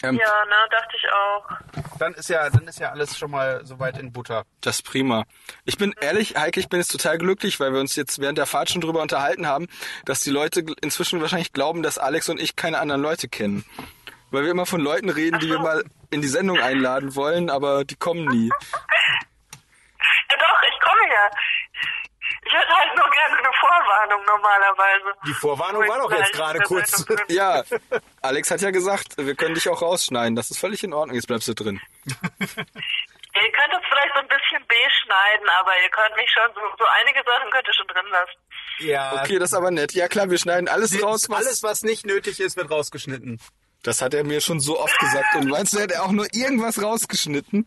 Ähm, 0.08 0.16
Ja, 0.16 0.44
ne, 0.44 0.54
dachte 0.70 0.96
ich 0.96 1.12
auch. 1.12 1.98
Dann 1.98 2.14
ist 2.14 2.28
ja, 2.28 2.48
dann 2.50 2.66
ist 2.68 2.78
ja 2.78 2.90
alles 2.90 3.16
schon 3.18 3.30
mal 3.30 3.64
soweit 3.64 3.98
in 3.98 4.12
Butter. 4.12 4.44
Das 4.60 4.76
ist 4.76 4.82
prima. 4.82 5.24
Ich 5.64 5.78
bin 5.78 5.94
ehrlich, 6.00 6.36
Heike, 6.36 6.60
ich 6.60 6.68
bin 6.68 6.80
jetzt 6.80 6.92
total 6.92 7.18
glücklich, 7.18 7.58
weil 7.60 7.72
wir 7.72 7.80
uns 7.80 7.96
jetzt 7.96 8.20
während 8.20 8.38
der 8.38 8.46
Fahrt 8.46 8.70
schon 8.70 8.80
drüber 8.82 9.00
unterhalten 9.00 9.46
haben, 9.46 9.66
dass 10.04 10.20
die 10.20 10.30
Leute 10.30 10.64
inzwischen 10.82 11.20
wahrscheinlich 11.20 11.52
glauben, 11.52 11.82
dass 11.82 11.98
Alex 11.98 12.28
und 12.28 12.40
ich 12.40 12.56
keine 12.56 12.78
anderen 12.78 13.02
Leute 13.02 13.28
kennen. 13.28 13.64
Weil 14.30 14.42
wir 14.44 14.50
immer 14.50 14.66
von 14.66 14.80
Leuten 14.80 15.08
reden, 15.08 15.38
die 15.40 15.48
wir 15.48 15.58
mal 15.60 15.84
in 16.10 16.20
die 16.20 16.28
Sendung 16.28 16.58
einladen 16.60 17.14
wollen, 17.14 17.48
aber 17.48 17.84
die 17.84 17.96
kommen 17.96 18.26
nie. 18.26 18.50
Ja 20.28 20.36
doch, 20.38 20.62
ich 20.62 20.80
komme 20.80 21.08
ja. 21.08 21.30
Ich 22.46 22.52
hätte 22.52 22.72
halt 22.72 22.96
nur 22.96 23.10
gerne 23.10 23.38
eine 23.38 23.52
Vorwarnung 23.60 24.24
normalerweise. 24.24 25.14
Die 25.26 25.34
Vorwarnung 25.34 25.88
war 25.88 25.98
doch 25.98 26.12
jetzt 26.12 26.32
gerade 26.32 26.60
kurz. 26.60 27.04
Ja, 27.28 27.64
Alex 28.22 28.50
hat 28.50 28.60
ja 28.60 28.70
gesagt, 28.70 29.16
wir 29.18 29.34
können 29.34 29.54
dich 29.54 29.68
auch 29.68 29.82
rausschneiden. 29.82 30.36
Das 30.36 30.50
ist 30.50 30.58
völlig 30.58 30.84
in 30.84 30.94
Ordnung. 30.94 31.16
Jetzt 31.16 31.26
bleibst 31.26 31.48
du 31.48 31.54
drin. 31.54 31.80
Ihr 32.06 33.52
könnt 33.52 33.72
es 33.74 33.86
vielleicht 33.86 34.14
so 34.14 34.20
ein 34.20 34.28
bisschen 34.28 34.66
beschneiden, 34.66 35.48
aber 35.60 35.72
ihr 35.82 35.90
könnt 35.90 36.16
mich 36.16 36.30
schon, 36.30 36.50
so, 36.54 36.60
so 36.78 36.84
einige 37.00 37.22
Sachen 37.22 37.50
könnt 37.50 37.68
ihr 37.68 37.74
schon 37.74 37.86
drin 37.88 38.06
lassen. 38.10 38.38
Ja. 38.78 39.22
Okay, 39.22 39.38
das 39.38 39.50
ist 39.50 39.54
aber 39.54 39.70
nett. 39.70 39.92
Ja 39.92 40.08
klar, 40.08 40.30
wir 40.30 40.38
schneiden 40.38 40.68
alles 40.68 41.02
raus, 41.02 41.28
was... 41.28 41.44
Alles, 41.44 41.62
was 41.62 41.82
nicht 41.82 42.06
nötig 42.06 42.40
ist, 42.40 42.56
wird 42.56 42.70
rausgeschnitten. 42.70 43.38
Das 43.86 44.02
hat 44.02 44.14
er 44.14 44.24
mir 44.24 44.40
schon 44.40 44.58
so 44.58 44.80
oft 44.80 44.98
gesagt. 44.98 45.36
Und 45.36 45.48
meinst 45.48 45.72
du, 45.72 45.78
hätte 45.78 45.94
er 45.94 46.02
auch 46.04 46.10
nur 46.10 46.26
irgendwas 46.34 46.82
rausgeschnitten? 46.82 47.66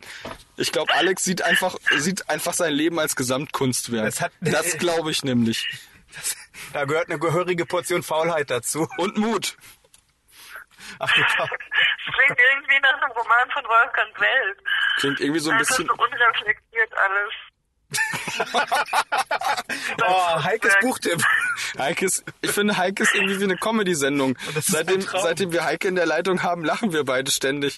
Ich 0.57 0.73
glaube, 0.73 0.93
Alex 0.93 1.23
sieht 1.23 1.41
einfach, 1.41 1.77
sieht 1.95 2.29
einfach 2.29 2.51
sein 2.53 2.73
Leben 2.73 2.99
als 2.99 3.15
Gesamtkunstwerk. 3.15 4.03
Das 4.05 4.19
hat- 4.19 4.33
das 4.41 4.77
glaube 4.77 5.11
ich 5.11 5.23
nämlich. 5.23 5.65
Da 6.73 6.83
gehört 6.83 7.09
eine 7.09 7.19
gehörige 7.19 7.65
Portion 7.65 8.03
Faulheit 8.03 8.49
dazu. 8.49 8.85
Und 8.97 9.15
Mut. 9.17 9.55
Ach 10.99 11.09
du. 11.13 11.21
Das 11.21 11.29
klingt 12.15 12.39
irgendwie 12.51 12.79
nach 12.81 13.01
einem 13.01 13.11
Roman 13.11 13.49
von 13.53 13.63
Wolfgang 13.63 14.19
Welt. 14.19 14.57
Klingt 14.97 15.19
irgendwie 15.21 15.39
so 15.39 15.51
ein 15.51 15.59
Das 15.59 15.69
ist 15.69 15.77
bisschen. 15.77 15.87
so 15.87 16.03
unreflektiert 16.03 16.91
alles. 16.97 17.33
Oh, 20.05 20.43
Heikes 20.43 20.75
Buchtipp. 20.81 21.23
Heikes, 21.77 22.23
ich 22.41 22.51
finde 22.51 22.77
Heike 22.77 23.03
ist 23.03 23.15
irgendwie 23.15 23.39
wie 23.39 23.43
eine 23.43 23.57
Comedy-Sendung. 23.57 24.37
das 24.53 24.67
ist 24.67 24.67
Seitdem, 24.67 25.01
seitdem 25.01 25.51
wir 25.51 25.63
Heike 25.63 25.87
in 25.87 25.95
der 25.95 26.05
Leitung 26.05 26.43
haben, 26.43 26.63
lachen 26.63 26.93
wir 26.93 27.03
beide 27.05 27.31
ständig. 27.31 27.77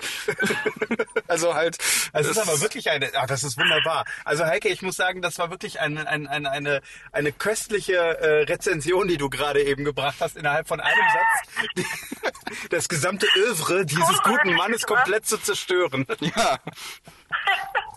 also 1.28 1.54
halt. 1.54 1.78
Es 2.14 2.28
ist 2.28 2.38
aber 2.38 2.62
wirklich 2.62 2.90
eine, 2.90 3.10
ach, 3.16 3.28
das 3.28 3.44
ist 3.44 3.58
wunderbar. 3.58 4.06
Also 4.26 4.46
Heike, 4.46 4.70
ich 4.70 4.82
muss 4.82 4.96
sagen, 4.96 5.22
das 5.22 5.40
war 5.40 5.50
wirklich 5.50 5.80
eine, 5.80 6.08
eine, 6.08 6.30
eine, 6.30 6.52
eine, 6.52 6.82
eine 7.12 7.32
köstliche 7.32 7.96
äh, 7.96 8.44
Rezension, 8.44 9.08
die 9.08 9.18
du 9.18 9.30
gerade 9.30 9.64
eben 9.64 9.84
gebracht 9.84 10.18
hast, 10.20 10.38
innerhalb 10.38 10.68
von 10.68 10.80
einem 10.80 11.08
Satz. 11.14 11.68
Die, 11.78 11.86
das 12.70 12.90
gesamte 12.90 13.28
Övre 13.36 13.86
dieses 13.86 14.22
guten 14.24 14.54
Mannes 14.54 14.86
komplett 14.86 15.26
zu 15.26 15.38
zerstören. 15.38 16.06
Ja. 16.20 16.60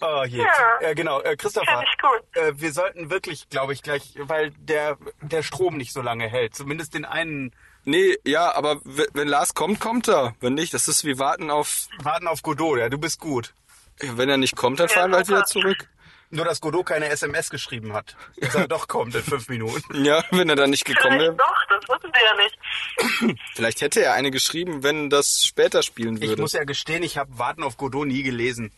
Oh 0.00 0.24
je. 0.24 0.38
Ja. 0.42 0.78
Äh, 0.80 0.94
genau, 0.94 1.20
äh, 1.20 1.36
Christopher. 1.36 1.66
Finde 1.66 1.86
ich 1.90 1.98
gut. 1.98 2.42
Äh, 2.42 2.60
wir 2.60 2.72
sollten 2.72 3.10
wirklich, 3.10 3.48
glaube 3.48 3.72
ich, 3.72 3.82
gleich, 3.82 4.14
weil 4.18 4.50
der, 4.58 4.98
der 5.22 5.42
Strom 5.42 5.76
nicht 5.76 5.92
so 5.92 6.02
lange 6.02 6.28
hält. 6.28 6.54
Zumindest 6.54 6.94
den 6.94 7.04
einen 7.04 7.52
Nee, 7.86 8.16
ja, 8.24 8.54
aber 8.54 8.80
wenn 8.82 9.28
Lars 9.28 9.54
kommt, 9.54 9.78
kommt 9.78 10.08
er. 10.08 10.34
Wenn 10.40 10.54
nicht, 10.54 10.72
das 10.72 10.88
ist 10.88 11.04
wie 11.04 11.18
warten 11.18 11.50
auf. 11.50 11.88
warten 12.02 12.26
auf 12.26 12.42
Godot. 12.42 12.78
Ja, 12.78 12.88
du 12.88 12.96
bist 12.96 13.20
gut. 13.20 13.52
Wenn 14.00 14.28
er 14.28 14.38
nicht 14.38 14.56
kommt, 14.56 14.80
dann 14.80 14.88
fahren 14.88 15.10
wir 15.10 15.18
halt 15.18 15.28
wieder 15.28 15.44
zurück. 15.44 15.88
Nur, 16.30 16.44
dass 16.44 16.60
Godot 16.60 16.86
keine 16.86 17.08
SMS 17.10 17.50
geschrieben 17.50 17.92
hat. 17.92 18.16
Dass 18.38 18.54
er 18.54 18.66
doch 18.68 18.88
kommt 18.88 19.14
in 19.14 19.22
fünf 19.22 19.48
Minuten. 19.48 20.04
Ja, 20.04 20.24
wenn 20.30 20.48
er 20.48 20.56
dann 20.56 20.70
nicht 20.70 20.84
gekommen 20.84 21.18
wäre. 21.20 21.34
doch, 21.34 21.64
das 21.68 21.84
wissen 21.88 22.12
wir 22.12 22.24
ja 22.24 23.28
nicht. 23.28 23.38
Vielleicht 23.54 23.82
hätte 23.82 24.02
er 24.02 24.14
eine 24.14 24.30
geschrieben, 24.30 24.82
wenn 24.82 25.10
das 25.10 25.44
später 25.44 25.82
spielen 25.82 26.20
würde. 26.20 26.32
Ich 26.32 26.38
muss 26.38 26.54
ja 26.54 26.64
gestehen, 26.64 27.02
ich 27.02 27.18
habe 27.18 27.38
Warten 27.38 27.62
auf 27.62 27.76
Godot 27.76 28.06
nie 28.08 28.22
gelesen. 28.22 28.72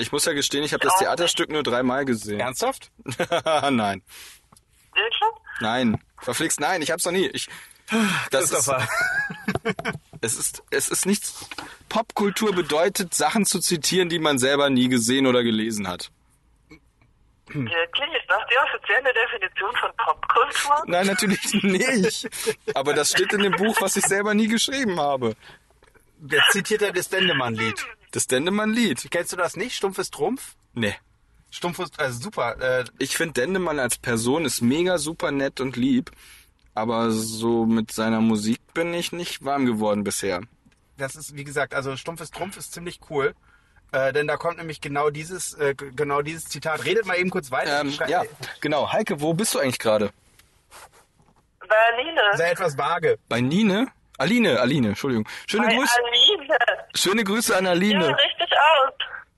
Ich 0.00 0.12
muss 0.12 0.24
ja 0.24 0.32
gestehen, 0.32 0.64
ich 0.64 0.72
habe 0.72 0.84
das 0.84 0.96
Theaterstück 0.98 1.50
nur 1.50 1.62
dreimal 1.62 2.04
gesehen. 2.04 2.40
Ernsthaft? 2.40 2.90
nein. 3.70 4.02
Wirklich? 4.94 5.30
Nein. 5.60 6.02
Verflixt, 6.18 6.60
nein, 6.60 6.82
ich 6.82 6.90
hab's 6.90 7.04
noch 7.04 7.12
nie. 7.12 7.26
Ich, 7.28 7.48
das 8.30 8.50
ist, 8.50 8.70
es 10.20 10.38
ist, 10.38 10.62
es 10.70 10.88
ist 10.88 11.06
nichts. 11.06 11.48
Popkultur 11.88 12.54
bedeutet, 12.54 13.14
Sachen 13.14 13.46
zu 13.46 13.58
zitieren, 13.58 14.08
die 14.08 14.18
man 14.18 14.38
selber 14.38 14.70
nie 14.70 14.88
gesehen 14.88 15.26
oder 15.26 15.42
gelesen 15.42 15.88
hat. 15.88 16.10
Wirklich? 17.46 17.80
das 18.28 18.42
die 18.48 18.56
offizielle 18.58 19.12
Definition 19.12 19.74
von 19.76 19.90
Popkultur? 19.96 20.84
Nein, 20.86 21.06
natürlich 21.06 21.62
nicht. 21.62 22.28
Aber 22.74 22.94
das 22.94 23.10
steht 23.10 23.32
in 23.32 23.42
dem 23.42 23.52
Buch, 23.52 23.76
was 23.80 23.96
ich 23.96 24.04
selber 24.04 24.34
nie 24.34 24.46
geschrieben 24.46 25.00
habe. 25.00 25.34
Jetzt 26.28 26.52
zitiert 26.52 26.82
er 26.82 26.92
das 26.92 27.08
Dendemann-Lied. 27.08 27.86
Das 28.10 28.26
Dendemann-Lied. 28.26 29.08
Kennst 29.10 29.32
du 29.32 29.36
das 29.36 29.56
nicht? 29.56 29.74
Stumpf 29.76 29.98
ist 29.98 30.12
Trumpf? 30.14 30.54
Nee. 30.74 30.94
Stumpf 31.50 31.78
ist, 31.80 31.98
also 32.00 32.20
super. 32.20 32.60
Äh, 32.60 32.84
Ich 32.98 33.16
finde 33.16 33.34
Dendemann 33.40 33.78
als 33.78 33.98
Person 33.98 34.44
ist 34.44 34.60
mega 34.62 34.98
super 34.98 35.30
nett 35.30 35.60
und 35.60 35.76
lieb. 35.76 36.10
Aber 36.74 37.10
so 37.10 37.66
mit 37.66 37.92
seiner 37.92 38.20
Musik 38.20 38.60
bin 38.74 38.94
ich 38.94 39.12
nicht 39.12 39.44
warm 39.44 39.66
geworden 39.66 40.04
bisher. 40.04 40.40
das 40.96 41.16
ist, 41.16 41.34
wie 41.36 41.44
gesagt, 41.44 41.74
also 41.74 41.96
Stumpf 41.96 42.20
ist 42.20 42.34
Trumpf 42.34 42.56
ist 42.56 42.72
ziemlich 42.72 43.00
cool. 43.10 43.34
Äh, 43.92 44.12
denn 44.12 44.28
da 44.28 44.36
kommt 44.36 44.58
nämlich 44.58 44.80
genau 44.80 45.10
dieses, 45.10 45.54
äh, 45.54 45.74
genau 45.74 46.22
dieses 46.22 46.44
Zitat. 46.44 46.84
Redet 46.84 47.06
mal 47.06 47.16
eben 47.18 47.30
kurz 47.30 47.50
weiter. 47.50 47.80
Ähm, 47.80 47.92
ja, 48.06 48.22
genau. 48.60 48.92
Heike, 48.92 49.20
wo 49.20 49.34
bist 49.34 49.54
du 49.54 49.58
eigentlich 49.58 49.80
gerade? 49.80 50.10
Berline. 51.60 52.20
Sei 52.36 52.50
etwas 52.50 52.76
vage. 52.78 53.18
Bei 53.28 53.40
Nine? 53.40 53.88
Aline, 54.18 54.60
Aline, 54.60 54.88
Entschuldigung. 54.88 55.26
Schöne 55.46 55.66
Bei 55.66 55.74
Grüße, 55.76 55.92
Aline. 55.96 56.19
Schöne 56.94 57.24
Grüße 57.24 57.56
an 57.56 57.64
Ja, 57.64 57.70
Aline. 57.72 58.08
richtig 58.08 58.50
aus. 58.52 58.92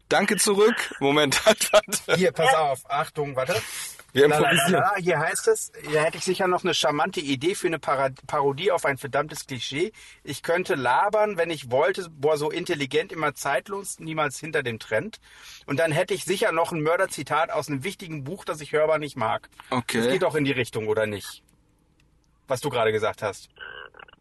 Danke 0.08 0.36
zurück. 0.36 0.94
Moment, 1.00 1.44
halt, 1.46 1.72
warte. 1.72 2.16
Hier, 2.16 2.32
pass 2.32 2.52
auf. 2.54 2.80
Achtung, 2.88 3.34
warte. 3.36 3.54
Wir 4.14 4.28
La, 4.28 4.36
la, 4.36 4.42
la, 4.42 4.50
improvisieren. 4.50 4.80
la. 4.82 4.94
Hier 4.98 5.18
heißt 5.20 5.48
es, 5.48 5.72
hier 5.88 6.02
hätte 6.02 6.18
ich 6.18 6.24
sicher 6.24 6.46
noch 6.46 6.64
eine 6.64 6.74
charmante 6.74 7.20
Idee 7.20 7.54
für 7.54 7.68
eine 7.68 7.78
Parodie 7.78 8.70
auf 8.70 8.84
ein 8.84 8.98
verdammtes 8.98 9.46
Klischee. 9.46 9.90
Ich 10.22 10.42
könnte 10.42 10.74
labern, 10.74 11.38
wenn 11.38 11.48
ich 11.48 11.70
wollte, 11.70 12.10
boah, 12.10 12.36
so 12.36 12.50
intelligent, 12.50 13.10
immer 13.10 13.32
zeitlos, 13.34 14.00
niemals 14.00 14.38
hinter 14.38 14.62
dem 14.62 14.78
Trend. 14.78 15.18
Und 15.64 15.78
dann 15.80 15.92
hätte 15.92 16.12
ich 16.12 16.26
sicher 16.26 16.52
noch 16.52 16.72
ein 16.72 16.82
Mörderzitat 16.82 17.50
aus 17.50 17.68
einem 17.68 17.84
wichtigen 17.84 18.22
Buch, 18.22 18.44
das 18.44 18.60
ich 18.60 18.72
hörbar 18.72 18.98
nicht 18.98 19.16
mag. 19.16 19.48
Das 19.70 19.78
Okay. 19.78 20.06
geht 20.10 20.22
doch 20.22 20.34
in 20.34 20.44
die 20.44 20.52
Richtung, 20.52 20.88
oder 20.88 21.06
nicht? 21.06 21.42
Was 22.48 22.60
du 22.60 22.68
gerade 22.68 22.92
gesagt 22.92 23.22
hast. 23.22 23.48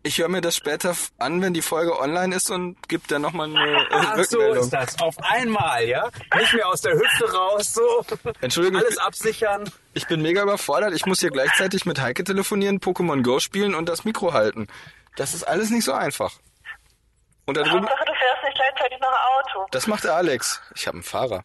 Ich 0.04 0.18
höre 0.18 0.30
mir 0.30 0.42
das 0.42 0.56
später 0.56 0.96
an, 1.20 1.42
wenn 1.44 1.54
die 1.54 1.62
Folge 1.62 2.00
online 2.00 2.36
ist 2.36 2.50
und 2.50 2.76
gebe 2.90 3.04
dann 3.08 3.22
nochmal 3.22 3.50
eine 3.56 3.82
äh, 3.84 3.86
Ach 3.92 4.16
so 4.24 4.38
Rückmeldung. 4.40 4.64
ist 4.64 4.74
das. 4.74 5.00
Auf 5.00 5.16
einmal, 5.20 5.86
ja? 5.88 6.10
Nicht 6.38 6.54
mehr 6.56 6.68
aus 6.68 6.82
der 6.82 6.94
Hüfte 6.94 7.32
raus, 7.32 7.74
so. 7.76 8.04
Entschuldigung, 8.42 8.82
Alles 8.82 8.98
absichern. 8.98 9.70
ich 9.94 10.08
bin 10.08 10.22
mega 10.24 10.42
überfordert. 10.42 10.94
Ich 10.96 11.06
muss 11.06 11.20
hier 11.20 11.30
gleichzeitig 11.30 11.86
mit 11.86 12.02
Heike 12.02 12.24
telefonieren, 12.24 12.80
Pokémon 12.80 13.22
Go 13.22 13.40
spielen 13.40 13.76
und 13.76 13.88
das 13.90 14.04
Mikro 14.04 14.34
halten. 14.34 14.68
Das 15.18 15.36
ist 15.36 15.44
alles 15.44 15.70
nicht 15.70 15.86
so 15.86 15.94
einfach. 15.94 16.34
Und 17.46 17.58
da 17.58 17.62
drüben, 17.64 17.82
Hauptsache, 17.88 18.06
du 18.06 18.14
fährst 18.14 18.44
nicht 18.44 18.56
gleichzeitig 18.56 19.00
noch 19.00 19.10
Auto. 19.10 19.68
das 19.72 19.86
macht 19.86 20.06
Alex. 20.08 20.62
Ich 20.76 20.88
habe 20.88 20.96
einen 20.96 21.04
Fahrer. 21.04 21.44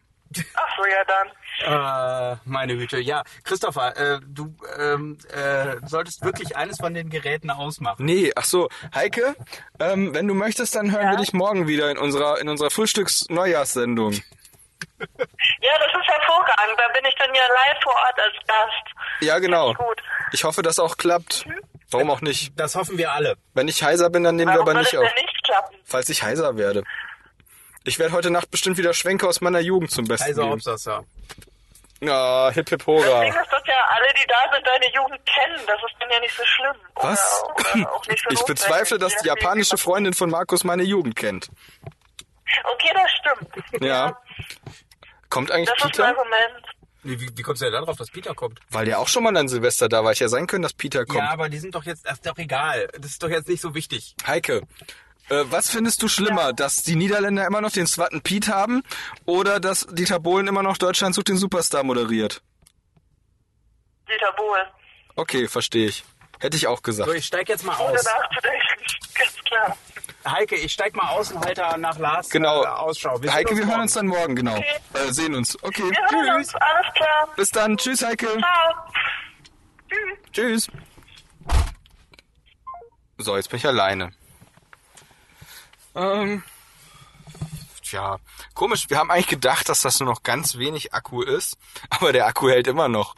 Ach 0.55 0.77
so, 0.77 0.83
ja 0.85 1.03
dann. 1.05 1.27
Äh, 1.59 2.37
meine 2.45 2.77
Güte. 2.77 2.99
Ja, 2.99 3.23
Christopher, 3.43 3.95
äh, 3.97 4.19
du 4.27 4.55
ähm, 4.79 5.17
äh, 5.33 5.77
solltest 5.87 6.23
wirklich 6.23 6.55
eines 6.55 6.77
von 6.77 6.93
den 6.93 7.09
Geräten 7.09 7.49
ausmachen. 7.49 8.05
Nee, 8.05 8.31
ach 8.35 8.43
so. 8.45 8.69
Heike, 8.93 9.35
ähm, 9.79 10.13
wenn 10.13 10.27
du 10.27 10.33
möchtest, 10.33 10.75
dann 10.75 10.91
hören 10.91 11.05
Ja? 11.05 11.11
wir 11.11 11.17
dich 11.17 11.33
morgen 11.33 11.67
wieder 11.67 11.89
in 11.89 11.97
unserer, 11.97 12.39
in 12.39 12.47
unserer 12.49 12.69
Frühstücks-Neujahrssendung. 12.69 14.13
Ja, 14.13 14.19
das 14.99 15.87
ist 16.01 16.07
hervorragend. 16.07 16.77
Da 16.77 16.87
bin 16.93 17.05
ich 17.07 17.15
dann 17.15 17.33
ja 17.33 17.41
live 17.47 17.83
vor 17.83 17.93
Ort 17.93 18.19
als 18.19 18.33
Gast. 18.47 19.21
Ja, 19.21 19.39
genau. 19.39 19.73
Gut. 19.73 20.01
Ich 20.31 20.43
hoffe, 20.43 20.61
das 20.61 20.77
auch 20.79 20.97
klappt. 20.97 21.45
Warum 21.89 22.11
auch 22.11 22.21
nicht? 22.21 22.51
Das 22.59 22.75
hoffen 22.75 22.97
wir 22.97 23.11
alle. 23.13 23.35
Wenn 23.53 23.67
ich 23.67 23.81
heiser 23.81 24.09
bin, 24.09 24.23
dann 24.23 24.35
nehmen 24.35 24.51
wir 24.51 24.59
Warum 24.59 24.69
aber 24.77 24.83
soll 24.83 25.01
es 25.01 25.11
nicht 25.15 25.17
auf. 25.19 25.23
nicht 25.23 25.43
klappen? 25.43 25.75
Falls 25.85 26.09
ich 26.09 26.21
heiser 26.21 26.57
werde. 26.57 26.83
Ich 27.87 27.99
werde 27.99 28.13
heute 28.13 28.29
Nacht 28.29 28.51
bestimmt 28.51 28.77
wieder 28.77 28.93
Schwenke 28.93 29.25
aus 29.29 29.39
meiner 29.39 29.61
Jugend 29.61 29.91
zum 29.91 30.05
Besten 30.05 30.25
Also 30.25 30.41
geben. 30.41 30.51
Hauptsache, 30.53 30.89
ja. 30.89 31.03
Ja, 31.99 32.51
hip 32.51 32.69
hip 32.69 32.83
Das 32.85 32.85
Ding 32.85 33.29
ist, 33.29 33.51
dass 33.51 33.63
ja 33.65 33.75
alle, 33.89 34.13
die 34.13 34.27
da 34.27 34.53
sind, 34.53 34.67
deine 34.67 34.93
Jugend 34.93 35.25
kennen. 35.25 35.59
Das 35.65 35.77
ist 35.77 35.95
dann 35.97 36.09
ja 36.11 36.19
nicht 36.19 36.35
so 36.35 36.43
schlimm. 36.45 36.75
Was? 36.95 37.43
Oder, 37.55 37.75
oder 37.75 37.93
auch 37.93 38.07
nicht 38.07 38.23
so 38.23 38.29
Ich 38.29 38.43
bezweifle, 38.43 38.97
dass 38.97 39.15
die 39.21 39.27
japanische 39.27 39.77
Freundin 39.77 40.13
von 40.13 40.29
Markus 40.29 40.65
meine 40.65 40.83
Jugend 40.83 41.15
kennt. 41.15 41.49
Okay, 42.65 42.91
das 42.93 43.11
stimmt. 43.11 43.81
Ja. 43.83 44.17
Kommt 45.29 45.49
eigentlich 45.51 45.69
Das 45.69 45.77
ist 45.77 45.85
ein 45.85 45.91
Peter? 45.91 46.07
Argument. 46.07 46.65
Wie, 47.03 47.21
wie, 47.21 47.29
wie 47.37 47.41
kommst 47.41 47.61
du 47.61 47.65
denn 47.65 47.73
darauf, 47.73 47.95
dass 47.95 48.11
Peter 48.11 48.35
kommt? 48.35 48.59
Weil 48.69 48.85
der 48.85 48.99
auch 48.99 49.07
schon 49.07 49.23
mal 49.23 49.35
an 49.37 49.47
Silvester 49.47 49.87
da 49.87 50.03
war. 50.03 50.11
Ich 50.11 50.19
ja 50.19 50.27
sein 50.27 50.45
können, 50.45 50.63
dass 50.63 50.73
Peter 50.73 51.05
kommt. 51.05 51.19
Ja, 51.19 51.29
aber 51.29 51.47
die 51.47 51.59
sind 51.59 51.73
doch 51.73 51.85
jetzt, 51.85 52.05
das 52.05 52.15
ist 52.15 52.25
doch 52.25 52.37
egal. 52.37 52.89
Das 52.99 53.11
ist 53.11 53.23
doch 53.23 53.29
jetzt 53.29 53.47
nicht 53.47 53.61
so 53.61 53.73
wichtig. 53.73 54.13
Heike, 54.25 54.63
äh, 55.29 55.43
was 55.49 55.69
findest 55.69 56.01
du 56.01 56.07
schlimmer, 56.07 56.53
dass 56.53 56.83
die 56.83 56.95
Niederländer 56.95 57.45
immer 57.45 57.61
noch 57.61 57.71
den 57.71 57.87
Swatten 57.87 58.21
Pete 58.21 58.53
haben 58.53 58.83
oder 59.25 59.59
dass 59.59 59.85
Dieter 59.91 60.19
Bohlen 60.19 60.47
immer 60.47 60.63
noch 60.63 60.77
Deutschland 60.77 61.15
sucht 61.15 61.27
den 61.29 61.37
Superstar 61.37 61.83
moderiert? 61.83 62.41
Dieter 64.09 64.31
Bohlen. 64.37 64.65
Okay, 65.15 65.47
verstehe 65.47 65.87
ich. 65.87 66.03
Hätte 66.39 66.55
ich 66.57 66.67
auch 66.67 66.81
gesagt. 66.83 67.09
So, 67.09 67.15
ich 67.15 67.25
steig 67.25 67.49
jetzt 67.49 67.65
mal 67.65 67.75
aus. 67.75 68.05
Ganz 69.15 69.35
klar. 69.45 69.77
Heike, 70.27 70.55
ich 70.57 70.73
steig 70.73 70.95
mal 70.95 71.07
aus 71.09 71.31
und 71.31 71.43
halte 71.43 71.63
nach 71.79 71.97
Lars 71.97 72.29
Genau. 72.29 72.63
äh, 72.63 72.67
Ausschau. 72.67 73.21
Wir 73.23 73.33
Heike, 73.33 73.51
wir 73.51 73.59
hören 73.59 73.67
morgen. 73.69 73.81
uns 73.83 73.93
dann 73.93 74.07
morgen, 74.07 74.35
genau. 74.35 74.57
Äh, 74.57 75.11
sehen 75.11 75.33
uns. 75.35 75.57
Okay, 75.63 75.83
Wir 75.89 76.19
hören 76.19 76.35
uns. 76.35 76.47
tschüss. 76.49 76.61
Alles 76.61 76.93
klar. 76.95 77.29
Bis 77.35 77.49
dann. 77.51 77.77
Tschüss, 77.77 78.05
Heike. 78.05 78.27
Ciao. 78.27 78.91
Tschüss. 79.89 80.67
Tschüss. 80.67 80.67
So, 83.19 83.35
jetzt 83.35 83.49
bin 83.49 83.57
ich 83.57 83.65
alleine. 83.65 84.11
Ähm, 85.97 86.43
tja, 87.83 88.17
komisch. 88.53 88.85
Wir 88.89 88.97
haben 88.99 89.11
eigentlich 89.11 89.27
gedacht, 89.27 89.67
dass 89.67 89.81
das 89.81 89.99
nur 89.99 90.07
noch 90.09 90.23
ganz 90.23 90.57
wenig 90.57 90.93
Akku 90.93 91.21
ist, 91.23 91.57
aber 91.89 92.13
der 92.13 92.27
Akku 92.27 92.49
hält 92.49 92.67
immer 92.67 92.87
noch. 92.87 93.15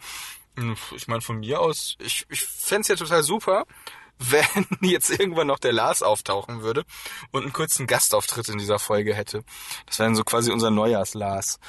Hm, 0.57 0.77
Ich 0.95 1.07
meine, 1.07 1.21
von 1.21 1.39
mir 1.39 1.59
aus, 1.59 1.95
ich, 1.99 2.25
ich 2.29 2.41
fände 2.41 2.87
ja 2.87 2.95
total 2.95 3.23
super, 3.23 3.65
wenn 4.19 4.43
jetzt 4.81 5.09
irgendwann 5.09 5.47
noch 5.47 5.59
der 5.59 5.73
Lars 5.73 6.01
auftauchen 6.03 6.61
würde 6.61 6.83
und 7.31 7.43
einen 7.43 7.53
kurzen 7.53 7.87
Gastauftritt 7.87 8.49
in 8.49 8.57
dieser 8.57 8.79
Folge 8.79 9.13
hätte. 9.13 9.43
Das 9.85 9.99
wäre 9.99 10.07
dann 10.07 10.15
so 10.15 10.23
quasi 10.23 10.51
unser 10.51 10.71
Neujahrs-Lars. 10.71 11.59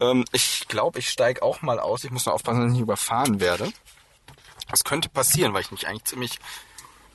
Ähm, 0.00 0.24
ich 0.32 0.66
glaube, 0.68 0.98
ich 0.98 1.08
steige 1.08 1.42
auch 1.42 1.62
mal 1.62 1.78
aus. 1.80 2.04
Ich 2.04 2.10
muss 2.10 2.26
nur 2.26 2.34
aufpassen, 2.34 2.60
dass 2.60 2.66
ich 2.68 2.72
nicht 2.74 2.82
überfahren 2.82 3.40
werde. 3.40 3.72
Das 4.68 4.84
könnte 4.84 5.08
passieren, 5.08 5.52
weil 5.54 5.62
ich 5.62 5.70
mich 5.70 5.86
eigentlich 5.86 6.04
ziemlich, 6.04 6.38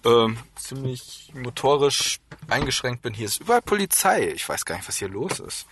ähm, 0.05 0.37
ziemlich 0.55 1.31
motorisch 1.33 2.19
eingeschränkt 2.47 3.01
bin. 3.01 3.13
Hier 3.13 3.27
ist 3.27 3.41
überall 3.41 3.61
Polizei. 3.61 4.29
Ich 4.29 4.47
weiß 4.47 4.65
gar 4.65 4.75
nicht, 4.75 4.87
was 4.87 4.97
hier 4.97 5.09
los 5.09 5.39
ist. 5.39 5.67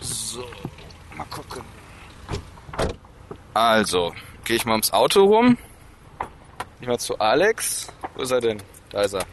So, 0.00 0.44
mal 1.16 1.26
gucken. 1.26 1.62
Also, 3.54 4.14
gehe 4.44 4.56
ich 4.56 4.64
mal 4.64 4.72
ums 4.72 4.92
Auto 4.92 5.24
rum. 5.24 5.58
Ich 6.80 6.86
mal 6.86 6.98
zu 6.98 7.18
Alex. 7.18 7.88
Wo 8.14 8.22
ist 8.22 8.30
er 8.30 8.40
denn? 8.40 8.62
Da 8.90 9.02
ist 9.02 9.14
er. 9.14 9.26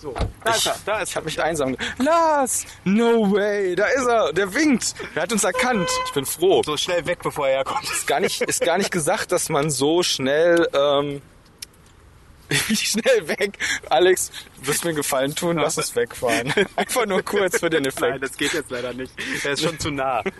So, 0.00 0.14
da 0.44 0.50
ist 0.52 0.66
er, 0.66 0.76
da 0.86 1.00
ist 1.00 1.10
Ich 1.10 1.16
habe 1.16 1.24
mich 1.26 1.42
einsam. 1.42 1.76
Lars! 1.98 2.66
No 2.84 3.32
way! 3.32 3.74
Da 3.74 3.86
ist 3.86 4.06
er! 4.06 4.32
Der 4.32 4.54
winkt! 4.54 4.94
Der 5.16 5.22
hat 5.22 5.32
uns 5.32 5.42
erkannt. 5.42 5.90
Ich 6.06 6.12
bin 6.12 6.24
froh. 6.24 6.62
so 6.64 6.76
schnell 6.76 7.04
weg, 7.06 7.18
bevor 7.22 7.48
er 7.48 7.64
kommt. 7.64 7.82
Ist 7.82 8.06
gar 8.06 8.20
nicht, 8.20 8.40
ist 8.42 8.60
gar 8.60 8.78
nicht 8.78 8.92
gesagt, 8.92 9.32
dass 9.32 9.48
man 9.48 9.70
so 9.70 10.04
schnell, 10.04 10.68
ähm, 10.72 11.20
wie 12.68 12.76
schnell 12.76 13.26
weg. 13.26 13.58
Alex, 13.90 14.30
du 14.60 14.68
wirst 14.68 14.84
mir 14.84 14.90
einen 14.90 14.98
Gefallen 14.98 15.34
tun, 15.34 15.56
lass 15.56 15.76
uns 15.76 15.94
wegfahren. 15.96 16.54
Einfach 16.76 17.04
nur 17.04 17.22
kurz 17.22 17.58
für 17.58 17.68
den 17.68 17.84
Effekt. 17.84 18.22
das 18.22 18.36
geht 18.36 18.52
jetzt 18.52 18.70
leider 18.70 18.94
nicht. 18.94 19.12
Er 19.44 19.52
ist 19.52 19.64
schon 19.64 19.80
zu 19.80 19.90
nah. 19.90 20.22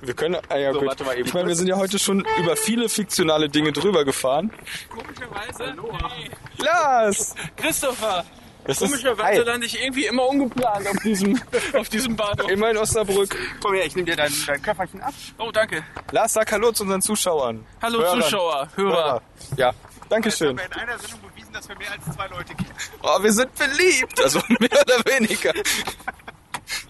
Wir 0.00 0.14
können, 0.14 0.36
ah 0.48 0.56
ja 0.56 0.72
So, 0.72 0.78
gut. 0.80 0.88
warte 0.88 1.04
mal 1.04 1.16
eben 1.16 1.28
ich 1.28 1.34
meine, 1.34 1.46
wir 1.46 1.54
sind 1.54 1.68
ja 1.68 1.76
heute 1.76 1.96
schon 1.96 2.26
über 2.36 2.56
viele 2.56 2.88
fiktionale 2.88 3.48
Dinge 3.48 3.70
drüber 3.70 4.04
gefahren. 4.04 4.52
Komischerweise, 4.90 5.76
hey, 5.76 6.30
Lars! 6.58 7.36
Christopher, 7.56 8.24
Das 8.64 8.80
ist, 8.80 8.88
komischerweise 8.88 9.40
hi, 9.40 9.46
lande 9.46 9.66
ich 9.66 9.82
irgendwie 9.82 10.06
immer 10.06 10.26
ungeplant 10.28 10.86
auf 10.86 10.96
diesem, 11.02 11.40
auf 11.74 11.88
diesem 11.88 12.14
Bahnhof. 12.16 12.48
immer 12.48 12.70
in 12.70 12.76
Osnabrück. 12.76 13.36
Komm 13.60 13.74
her, 13.74 13.84
ich 13.86 13.96
nehme 13.96 14.06
dir 14.06 14.16
dein, 14.16 14.32
dein 14.46 14.62
Köfferchen 14.62 15.00
ab. 15.00 15.12
Oh, 15.38 15.50
danke. 15.50 15.82
Lars, 16.12 16.32
sag 16.34 16.52
Hallo 16.52 16.70
zu 16.70 16.84
unseren 16.84 17.02
Zuschauern. 17.02 17.66
Hallo 17.80 17.98
Hörern. 17.98 18.22
Zuschauer, 18.22 18.68
Hörer. 18.76 19.22
Ja, 19.56 19.72
Dankeschön. 20.08 20.58
in 20.58 20.72
einer 20.74 20.98
Sendung 20.98 21.20
bewiesen, 21.28 21.52
dass 21.52 21.68
wir 21.68 21.76
mehr 21.76 21.90
als 21.90 22.04
zwei 22.14 22.28
Leute 22.28 22.54
kennen. 22.54 22.74
Oh, 23.02 23.22
wir 23.22 23.32
sind 23.32 23.52
beliebt. 23.56 24.22
Also 24.22 24.40
mehr 24.60 24.70
oder 24.70 24.98
weniger. 25.12 25.52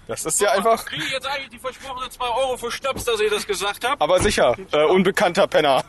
Das 0.06 0.24
ist 0.26 0.40
ja 0.40 0.50
einfach, 0.52 0.84
Kriege 0.84 1.04
ich 1.04 1.10
jetzt 1.12 1.26
eigentlich 1.26 1.48
die 1.50 1.58
versprochenen 1.58 2.10
2 2.10 2.24
Euro 2.24 2.56
für 2.56 2.70
Schnaps, 2.70 3.04
dass 3.04 3.18
ich 3.20 3.30
das 3.30 3.46
gesagt 3.46 3.88
habe? 3.88 4.00
aber 4.00 4.20
sicher, 4.20 4.56
äh, 4.72 4.84
unbekannter 4.84 5.46
Penner. 5.46 5.84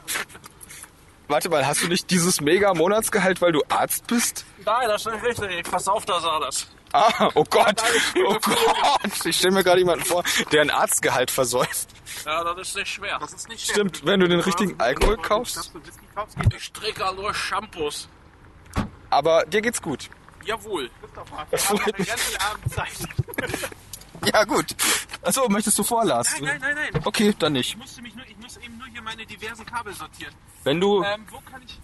Warte 1.27 1.49
mal, 1.49 1.65
hast 1.65 1.83
du 1.83 1.87
nicht 1.87 2.09
dieses 2.09 2.41
mega 2.41 2.73
Monatsgehalt, 2.73 3.41
weil 3.41 3.51
du 3.51 3.63
Arzt 3.69 4.07
bist? 4.07 4.45
Nein, 4.65 4.87
das 4.87 5.05
ist 5.05 5.13
nicht 5.13 5.23
richtig. 5.23 5.51
Ich 5.59 5.67
versauf 5.67 6.05
das 6.05 6.23
alles. 6.23 6.67
Ah, 6.95 7.29
oh 7.33 7.43
Gott, 7.49 7.81
oh 8.27 8.37
Gott. 8.39 9.25
Ich 9.25 9.37
stelle 9.37 9.55
mir 9.55 9.63
gerade 9.63 9.79
jemanden 9.79 10.05
vor, 10.05 10.23
der 10.51 10.61
ein 10.61 10.69
Arztgehalt 10.69 11.31
versäuft. 11.31 11.87
Ja, 12.23 12.43
das 12.43 12.67
ist 12.69 12.75
nicht 12.75 12.87
schwer. 12.87 13.17
Das 13.19 13.33
ist 13.33 13.49
nicht 13.49 13.67
Stimmt, 13.71 14.05
wenn 14.05 14.19
du 14.19 14.27
den 14.27 14.39
richtigen 14.39 14.79
Alkohol 14.79 15.17
kaufst. 15.17 15.71
Ich 16.55 16.63
stricke 16.65 17.03
nur 17.15 17.33
Shampoos. 17.33 18.07
Aber 19.09 19.43
dir 19.45 19.61
geht's 19.61 19.81
gut. 19.81 20.09
Jawohl. 20.45 20.89
Das 21.49 21.63
freut 21.63 21.97
mich. 21.97 22.07
ganzen 22.07 22.37
Abend 22.39 22.73
Zeit. 22.73 23.09
Ja, 24.31 24.43
gut. 24.43 24.75
Achso, 25.21 25.49
möchtest 25.49 25.77
du 25.79 25.83
Vorlass? 25.83 26.39
Nein, 26.39 26.59
nein, 26.61 26.75
nein, 26.75 26.89
nein. 26.93 27.01
Okay, 27.05 27.33
dann 27.39 27.53
nicht. 27.53 27.69
Ich 27.71 27.77
musste 27.77 28.01
mich 28.01 28.15
nur, 28.15 28.25
ich 28.25 28.37
muss 28.37 28.57
eben 28.57 28.77
nur 28.77 28.87
hier 28.87 29.01
meine 29.01 29.25
diversen 29.25 29.65
Kabel 29.65 29.93
sortieren. 29.93 30.33
Wenn 30.63 30.79
du 30.79 31.03
Ähm, 31.03 31.25
wo 31.29 31.39
kann 31.49 31.61
ich. 31.63 31.79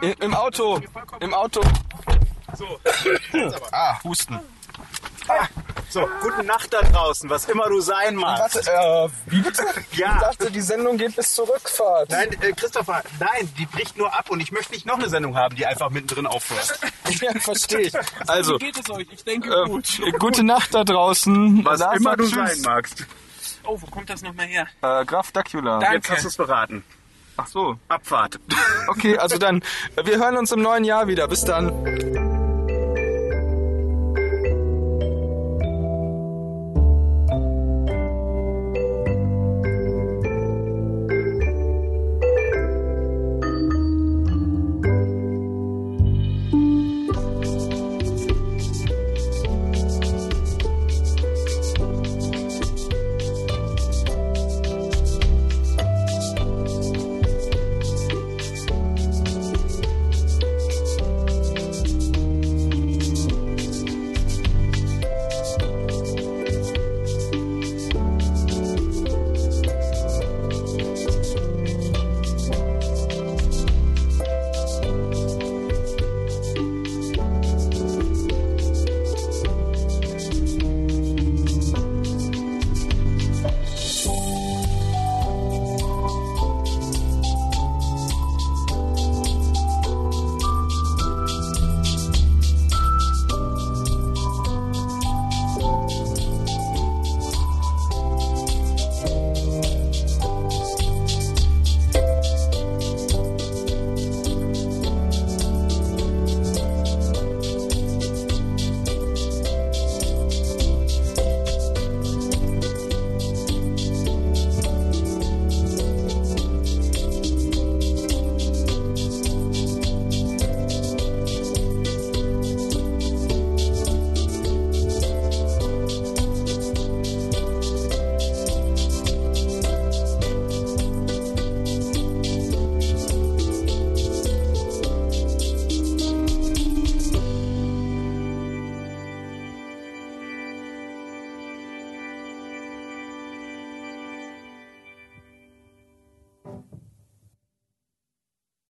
Im 0.00 0.30
das 0.30 0.40
Auto, 0.40 0.80
im 1.20 1.34
Auto. 1.34 1.60
So. 2.56 2.80
Ah, 3.72 4.02
Husten. 4.02 4.40
So, 5.88 6.08
gute 6.22 6.44
Nacht 6.44 6.72
da 6.72 6.82
draußen, 6.82 7.28
was 7.30 7.46
immer 7.46 7.68
du 7.68 7.80
sein 7.80 8.14
magst. 8.14 8.66
Warte, 8.66 9.10
äh, 9.10 9.30
wie 9.30 9.40
bitte? 9.40 9.64
Ja. 9.92 10.14
Ich 10.14 10.20
dachte, 10.20 10.50
die 10.50 10.60
Sendung 10.60 10.96
geht 10.96 11.16
bis 11.16 11.34
zur 11.34 11.48
Rückfahrt. 11.48 12.10
Nein, 12.10 12.28
äh, 12.40 12.52
Christopher, 12.52 13.02
nein, 13.18 13.52
die 13.58 13.66
bricht 13.66 13.96
nur 13.96 14.12
ab 14.16 14.30
und 14.30 14.40
ich 14.40 14.52
möchte 14.52 14.72
nicht 14.72 14.86
noch 14.86 14.98
eine 14.98 15.08
Sendung 15.08 15.36
haben, 15.36 15.56
die 15.56 15.66
einfach 15.66 15.90
mittendrin 15.90 16.26
aufhört. 16.26 16.78
Ja, 17.20 17.32
verstehe 17.40 17.80
ich. 17.80 17.92
Also, 18.28 18.54
Wie 18.60 18.66
geht 18.66 18.78
es 18.78 18.88
euch? 18.88 19.06
Ich 19.10 19.24
denke 19.24 19.52
äh, 19.52 19.66
gut. 19.66 20.00
gute 20.20 20.44
Nacht 20.44 20.72
da 20.74 20.84
draußen. 20.84 21.64
Was 21.64 21.80
immer 21.96 22.16
du 22.16 22.22
Tschüss. 22.24 22.34
sein 22.34 22.60
magst. 22.62 23.04
Oh, 23.64 23.76
wo 23.80 23.86
kommt 23.86 24.08
das 24.10 24.22
nochmal 24.22 24.46
her? 24.46 24.68
Äh, 24.80 25.04
Graf 25.04 25.32
Dacula. 25.32 25.80
Danke. 25.80 25.96
Jetzt 25.96 26.10
hast 26.10 26.24
du 26.24 26.28
es 26.28 26.36
beraten. 26.36 26.84
Ach 27.42 27.46
so. 27.46 27.76
Abfahrt. 27.88 28.38
Okay, 28.88 29.16
also 29.16 29.38
dann, 29.38 29.62
wir 30.04 30.18
hören 30.18 30.36
uns 30.36 30.52
im 30.52 30.60
neuen 30.60 30.84
Jahr 30.84 31.06
wieder. 31.06 31.26
Bis 31.26 31.44
dann. 31.44 32.29